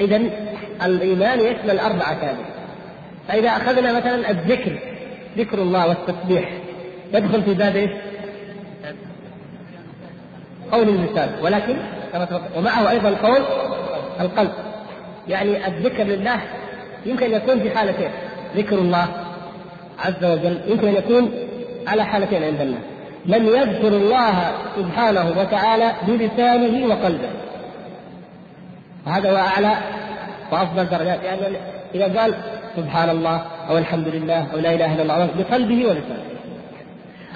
إذا 0.00 0.20
الإيمان 0.84 1.40
يشمل 1.40 1.78
أربعة 1.78 2.12
هذه 2.12 2.44
فإذا 3.28 3.48
أخذنا 3.48 3.92
مثلا 3.92 4.30
الذكر 4.30 4.78
ذكر 5.38 5.58
الله 5.58 5.88
والتسبيح 5.88 6.52
يدخل 7.14 7.42
في 7.42 7.54
باب 7.54 7.76
إيش؟ 7.76 7.90
قول 10.72 10.88
اللسان 10.88 11.30
ولكن 11.42 11.76
ومعه 12.56 12.90
أيضا 12.90 13.10
قول 13.10 13.42
القلب. 14.20 14.50
يعني 15.28 15.66
الذكر 15.66 16.04
لله 16.04 16.40
يمكن 17.06 17.26
أن 17.26 17.32
يكون 17.32 17.60
في 17.60 17.70
حالتين. 17.70 18.10
ذكر 18.56 18.78
الله 18.78 19.08
عز 19.98 20.24
وجل 20.24 20.60
يمكن 20.66 20.88
أن 20.88 20.94
يكون 20.94 21.32
على 21.86 22.04
حالتين 22.04 22.44
عند 22.44 22.60
الناس 22.60 22.82
من 23.26 23.46
يذكر 23.46 23.88
الله 23.88 24.52
سبحانه 24.76 25.34
وتعالى 25.38 25.92
بلسانه 26.06 26.86
وقلبه. 26.86 27.28
وهذا 29.06 29.30
هو 29.30 29.36
أعلى 29.36 29.76
وأفضل 30.52 30.88
درجات. 30.88 31.22
يعني 31.24 31.40
إذا 31.94 32.20
قال 32.20 32.34
سبحان 32.76 33.10
الله 33.10 33.42
أو 33.70 33.78
الحمد 33.78 34.08
لله 34.08 34.46
أو 34.54 34.58
لا 34.58 34.74
إله 34.74 34.94
إلا 34.94 35.02
الله 35.02 35.28
بقلبه 35.38 35.86
ولسانه. 35.86 36.24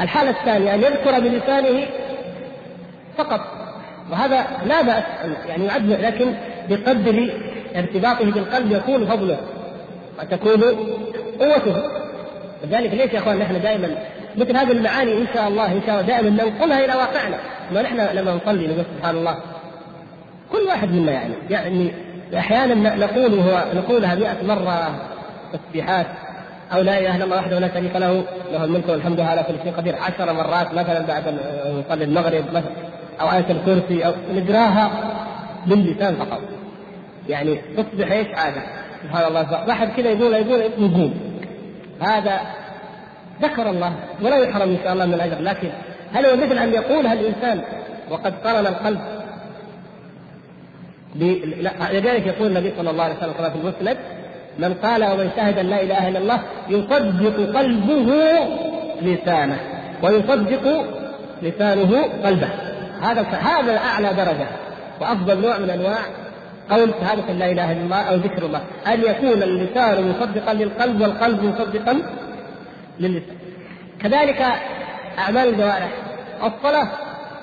الحالة 0.00 0.30
الثانية 0.30 0.74
أن 0.74 0.80
يذكر 0.80 1.20
بلسانه 1.20 1.86
فقط. 3.18 3.40
وهذا 4.10 4.46
لا 4.66 4.82
بأس 4.82 5.04
يعني 5.48 5.66
يعد 5.66 5.90
لكن 5.90 6.34
بقدر 6.68 7.30
ارتباطه 7.76 8.24
بالقلب 8.24 8.72
يكون 8.72 9.06
فضله 9.06 9.38
وتكون 10.18 10.62
قوته. 11.40 11.82
لذلك 12.64 12.94
ليش 12.94 13.12
يا 13.12 13.18
أخوان 13.18 13.38
نحن 13.38 13.60
دائما 13.60 13.88
مثل 14.36 14.56
هذه 14.56 14.72
المعاني 14.72 15.12
إن 15.12 15.26
شاء 15.34 15.48
الله 15.48 15.66
إن 15.66 15.80
شاء 15.86 16.00
الله 16.00 16.06
دائما 16.06 16.30
ننقلها 16.30 16.84
إلى 16.84 16.94
واقعنا. 16.94 17.38
ما 17.72 17.82
نحن 17.82 18.16
لما 18.16 18.34
نصلي 18.34 18.66
نقول 18.66 18.84
سبحان 18.98 19.16
الله 19.16 19.38
كل 20.52 20.62
واحد 20.68 20.92
منا 20.92 21.12
يعني. 21.12 21.34
يعني 21.50 21.92
أحيانا 22.38 22.96
نقول 22.96 23.40
هو 23.40 23.64
نقولها 23.74 24.14
100 24.14 24.36
مرة 24.42 24.94
تسبيحات 25.52 26.06
أو 26.72 26.80
لا 26.80 26.98
إله 26.98 27.16
إلا 27.16 27.24
الله 27.24 27.36
وحده 27.36 27.58
لا 27.58 27.74
شريك 27.74 27.96
له 27.96 28.24
له 28.52 28.64
الملك 28.64 28.88
والحمد 28.88 29.20
على 29.20 29.42
كل 29.42 29.54
شيء 29.62 29.72
قدير. 29.72 29.96
عشر 29.96 30.32
مرات 30.32 30.74
مثلا 30.74 31.06
بعد 31.06 31.22
نصلي 31.86 32.04
المغرب 32.04 32.44
مثلا 32.48 32.72
أو 33.20 33.32
آية 33.32 33.50
الكرسي 33.50 34.06
أو 34.06 34.12
نقراها 34.34 34.90
باللسان 35.66 36.14
فقط. 36.14 36.40
يعني 37.28 37.58
تصبح 37.76 38.12
إيش؟ 38.12 38.26
عادة. 38.26 38.62
سبحان 39.02 39.28
الله. 39.28 39.68
واحد 39.68 39.88
كذا 39.96 40.10
يقول 40.10 40.34
يقول 40.34 40.60
يقول 40.60 41.10
هذا 42.00 42.40
ذكر 43.42 43.70
الله. 43.70 43.92
ولا 44.22 44.36
يحرم 44.36 44.68
إن 44.68 44.78
شاء 44.84 44.92
الله 44.92 45.06
من 45.06 45.14
الأجر. 45.14 45.40
لكن 45.40 45.68
هل 46.12 46.26
هو 46.26 46.36
مثل 46.36 46.58
أن 46.58 46.72
يقولها 46.72 47.12
الإنسان 47.12 47.62
وقد 48.10 48.34
قرن 48.44 48.66
القلب 48.66 49.00
لذلك 51.14 52.26
يقول 52.26 52.46
النبي 52.46 52.72
صلى 52.78 52.90
الله 52.90 53.04
عليه 53.04 53.14
وسلم 53.14 53.32
في 53.32 53.56
المسند 53.56 53.98
من 54.58 54.74
قال 54.74 55.04
ومن 55.04 55.30
شهد 55.36 55.58
أن 55.58 55.66
لا 55.66 55.82
إله 55.82 56.08
إلا 56.08 56.18
الله 56.18 56.40
يصدق 56.68 57.58
قلبه 57.58 58.24
لسانه 59.02 59.60
ويصدق 60.02 60.84
لسانه 61.42 62.02
قلبه. 62.24 62.48
هذا 63.02 63.22
هذا 63.22 63.76
أعلى 63.76 64.14
درجة 64.14 64.46
وأفضل 65.00 65.40
نوع 65.40 65.58
من 65.58 65.70
أنواع 65.70 65.98
قول 66.70 66.90
شهادة 67.00 67.32
لا 67.32 67.50
إله 67.50 67.72
إلا 67.72 67.80
الله 67.80 68.02
أو 68.02 68.14
ذكر 68.14 68.46
الله. 68.46 68.60
أن 68.86 69.00
يكون 69.00 69.42
اللسان 69.42 70.08
مصدقا 70.08 70.54
للقلب 70.54 71.00
والقلب 71.00 71.44
مصدقا 71.44 72.02
للسان. 73.00 73.36
كذلك 74.00 74.46
أعمال 75.18 75.48
الجوارح. 75.48 75.90
الصلاة 76.42 76.88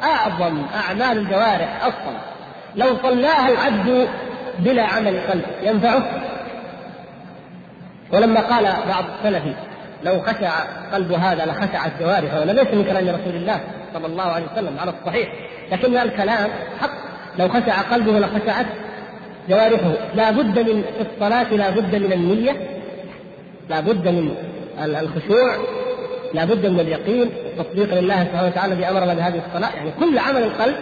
أعظم 0.03 0.61
أعمال 0.75 1.17
الجوارح 1.17 1.85
الصلاة. 1.85 2.21
لو 2.75 2.97
صلاها 3.03 3.49
العبد 3.49 4.07
بلا 4.59 4.83
عمل 4.83 5.19
قلب 5.29 5.45
ينفعه؟ 5.63 6.03
ولما 8.13 8.39
قال 8.39 8.63
بعض 8.63 9.03
السلف 9.17 9.43
لو 10.03 10.21
خشع 10.21 10.51
قلب 10.93 11.11
هذا 11.11 11.45
لخشعت 11.45 11.91
جوارحه 11.99 12.43
هذا 12.43 12.53
ليس 12.53 12.73
من 12.73 12.83
كلام 12.83 13.15
رسول 13.15 13.35
الله 13.35 13.59
صلى 13.93 14.07
الله 14.07 14.23
عليه 14.23 14.45
وسلم 14.53 14.79
على 14.79 14.93
الصحيح. 14.99 15.29
لكن 15.71 15.97
الكلام 15.97 16.49
حق. 16.81 16.89
لو 17.39 17.49
خشع 17.49 17.81
قلبه 17.81 18.19
لخشعت 18.19 18.65
جوارحه. 19.49 19.91
لا 20.15 20.31
بد 20.31 20.59
من 20.59 20.83
في 20.97 21.05
الصلاة 21.13 21.53
لا 21.53 21.69
بد 21.69 21.95
من 21.95 22.13
النية 22.13 22.55
لا 23.69 23.79
بد 23.79 24.07
من 24.07 24.35
الخشوع 24.79 25.55
لا 26.33 26.45
بد 26.45 26.65
من 26.65 26.79
اليقين. 26.79 27.29
التصديق 27.59 27.99
لله 27.99 28.23
سبحانه 28.23 28.47
وتعالى 28.47 28.89
امرنا 28.89 29.13
بهذه 29.13 29.41
الصلاة. 29.47 29.75
يعني 29.75 29.91
كل 29.99 30.19
عمل 30.19 30.43
القلب 30.43 30.75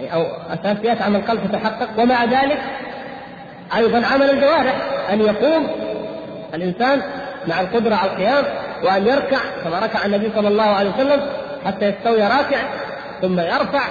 أو 0.00 0.26
اساسيات 0.50 1.02
عمل 1.02 1.16
القلب 1.16 1.40
تتحقق 1.52 1.88
ومع 1.98 2.24
ذلك 2.24 2.58
أيضا 3.76 4.06
عمل 4.06 4.30
الجوارح 4.30 4.76
أن 5.12 5.20
يقوم 5.20 5.66
الإنسان 6.54 7.02
مع 7.48 7.60
القدرة 7.60 7.94
على 7.94 8.10
القيام 8.10 8.44
وأن 8.84 9.06
يركع 9.06 9.38
كما 9.64 9.78
ركع 9.78 10.06
النبي 10.06 10.30
صلى 10.34 10.48
الله 10.48 10.64
عليه 10.64 10.90
وسلم 10.90 11.20
حتى 11.66 11.88
يستوي 11.88 12.22
راكع 12.22 12.58
ثم 13.22 13.40
يرفع 13.40 13.82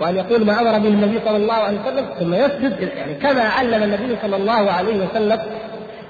وأن 0.00 0.16
يقول 0.16 0.44
ما 0.44 0.60
أمر 0.60 0.78
به 0.78 0.88
النبي 0.88 1.20
صلى 1.24 1.36
الله 1.36 1.54
عليه 1.54 1.78
وسلم 1.80 2.06
ثم 2.18 2.34
يسجد. 2.34 2.90
يعني 2.96 3.14
كما 3.14 3.42
علم 3.42 3.82
النبي 3.82 4.16
صلى 4.22 4.36
الله 4.36 4.70
عليه 4.70 5.06
وسلم 5.06 5.38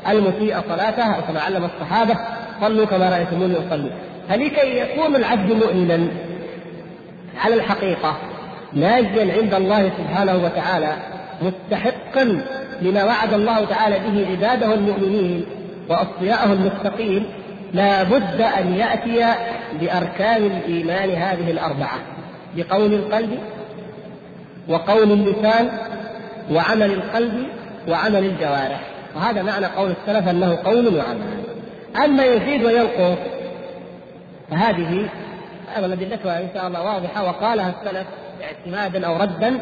المسيء 0.08 0.56
صلاته 0.68 1.14
أو 1.14 1.22
كما 1.28 1.40
علم 1.40 1.64
الصحابة 1.64 2.14
صلوا 2.60 2.86
كما 2.86 3.10
رأيتموني 3.10 3.54
أصلي. 3.54 3.90
فلكي 4.28 4.78
يكون 4.78 5.16
العبد 5.16 5.52
مؤمنا 5.52 6.08
على 7.44 7.54
الحقيقة 7.54 8.16
ناجيا 8.72 9.32
عند 9.42 9.54
الله 9.54 9.90
سبحانه 9.98 10.44
وتعالى 10.44 10.96
مستحقا 11.42 12.42
لما 12.82 13.04
وعد 13.04 13.34
الله 13.34 13.64
تعالى 13.64 13.98
به 13.98 14.26
عباده 14.30 14.74
المؤمنين 14.74 15.44
وأصفياءه 15.88 16.52
المتقين 16.52 17.26
لا 17.74 18.02
بد 18.02 18.40
أن 18.40 18.74
يأتي 18.74 19.34
بأركان 19.80 20.46
الإيمان 20.46 21.10
هذه 21.10 21.50
الأربعة 21.50 21.98
بقول 22.56 22.94
القلب 22.94 23.38
وقول 24.68 25.12
اللسان 25.12 25.70
وعمل 26.52 26.92
القلب 26.92 27.46
وعمل 27.88 28.24
الجوارح. 28.24 28.80
وهذا 29.16 29.42
معنى 29.42 29.66
قول 29.66 29.90
السلف 29.90 30.28
أنه 30.28 30.58
قول 30.64 30.96
وعمل. 30.96 31.44
أما 32.04 32.24
يزيد 32.24 32.64
وينقص 32.64 33.18
فهذه 34.50 35.08
أدلتها 35.76 36.40
إن 36.40 36.48
شاء 36.54 36.66
الله 36.66 36.82
واضحة 36.82 37.24
وقالها 37.24 37.74
السلف. 37.80 38.06
اعتمادا 38.42 39.06
أو 39.06 39.16
ردا 39.16 39.60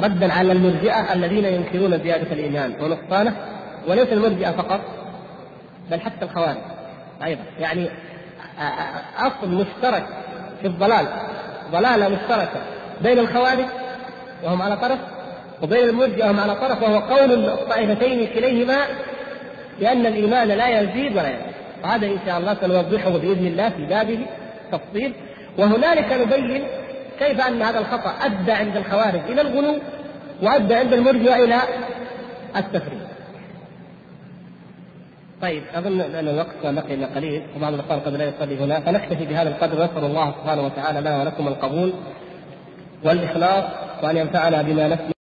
ردا 0.00 0.32
على 0.32 0.52
المرجئة 0.52 1.12
الذين 1.12 1.44
ينكرون 1.44 1.98
زيادة 1.98 2.32
الإيمان. 2.32 2.74
ونقصانه 2.80 3.34
وليس 3.88 4.12
المرجئة 4.12 4.50
فقط 4.50 4.80
بل 5.90 6.00
حتى 6.00 6.24
الخوارج 6.24 6.56
أيضا. 7.24 7.42
يعني 7.58 7.88
أصل 9.18 9.48
مشترك 9.48 10.06
في 10.60 10.66
الضلال 10.66 11.06
ضلالة 11.72 12.08
مشتركة 12.08 12.60
بين 13.02 13.18
الخوارج 13.18 13.66
وهم 14.44 14.62
على 14.62 14.76
طرف 14.76 14.98
وبين 15.62 15.88
المرجئة 15.88 16.24
وهم 16.24 16.40
على 16.40 16.54
طرف 16.54 16.82
وهو 16.82 16.98
قول 16.98 17.48
الطائفتين 17.48 18.26
كليهما 18.26 18.76
بأن 19.80 20.06
الإيمان 20.06 20.48
لا 20.48 20.80
يزيد 20.80 21.12
ولا 21.12 21.28
ينقص 21.28 21.54
وهذا 21.84 22.06
إن 22.06 22.18
شاء 22.26 22.38
الله 22.38 22.54
سنوضحه 22.54 23.10
بإذن 23.10 23.46
الله 23.46 23.68
في 23.68 23.86
بابه 23.86 24.18
تفصيل. 24.72 25.12
وهنالك 25.58 26.12
نبين 26.12 26.64
كيف 27.18 27.40
أن 27.40 27.62
هذا 27.62 27.78
الخطأ 27.78 28.10
أدى 28.10 28.52
عند 28.52 28.76
الخوارج 28.76 29.20
إلى 29.28 29.40
الغلو 29.40 29.78
وأدى 30.42 30.74
عند 30.74 30.92
المرجئه 30.92 31.44
إلى 31.44 31.60
التفريط. 32.56 33.08
طيب 35.42 35.62
أظن 35.74 36.00
أن 36.00 36.28
الوقت 36.28 36.56
بقي 36.64 37.04
قليل 37.04 37.42
وبعض 37.56 37.74
الأخوان 37.74 38.00
قد 38.00 38.14
لا 38.14 38.24
يصلي 38.24 38.58
هنا 38.64 38.80
فنكتفي 38.80 39.26
بهذا 39.26 39.48
القدر 39.48 39.80
ونسال 39.80 40.04
الله 40.04 40.32
سبحانه 40.32 40.62
وتعالى 40.62 41.00
لنا 41.00 41.20
ولكم 41.22 41.48
القبول 41.48 41.92
والإخلاص 43.04 43.64
وأن 44.02 44.16
ينفعنا 44.16 44.62
بما 44.62 44.88
نسمع 44.88 45.17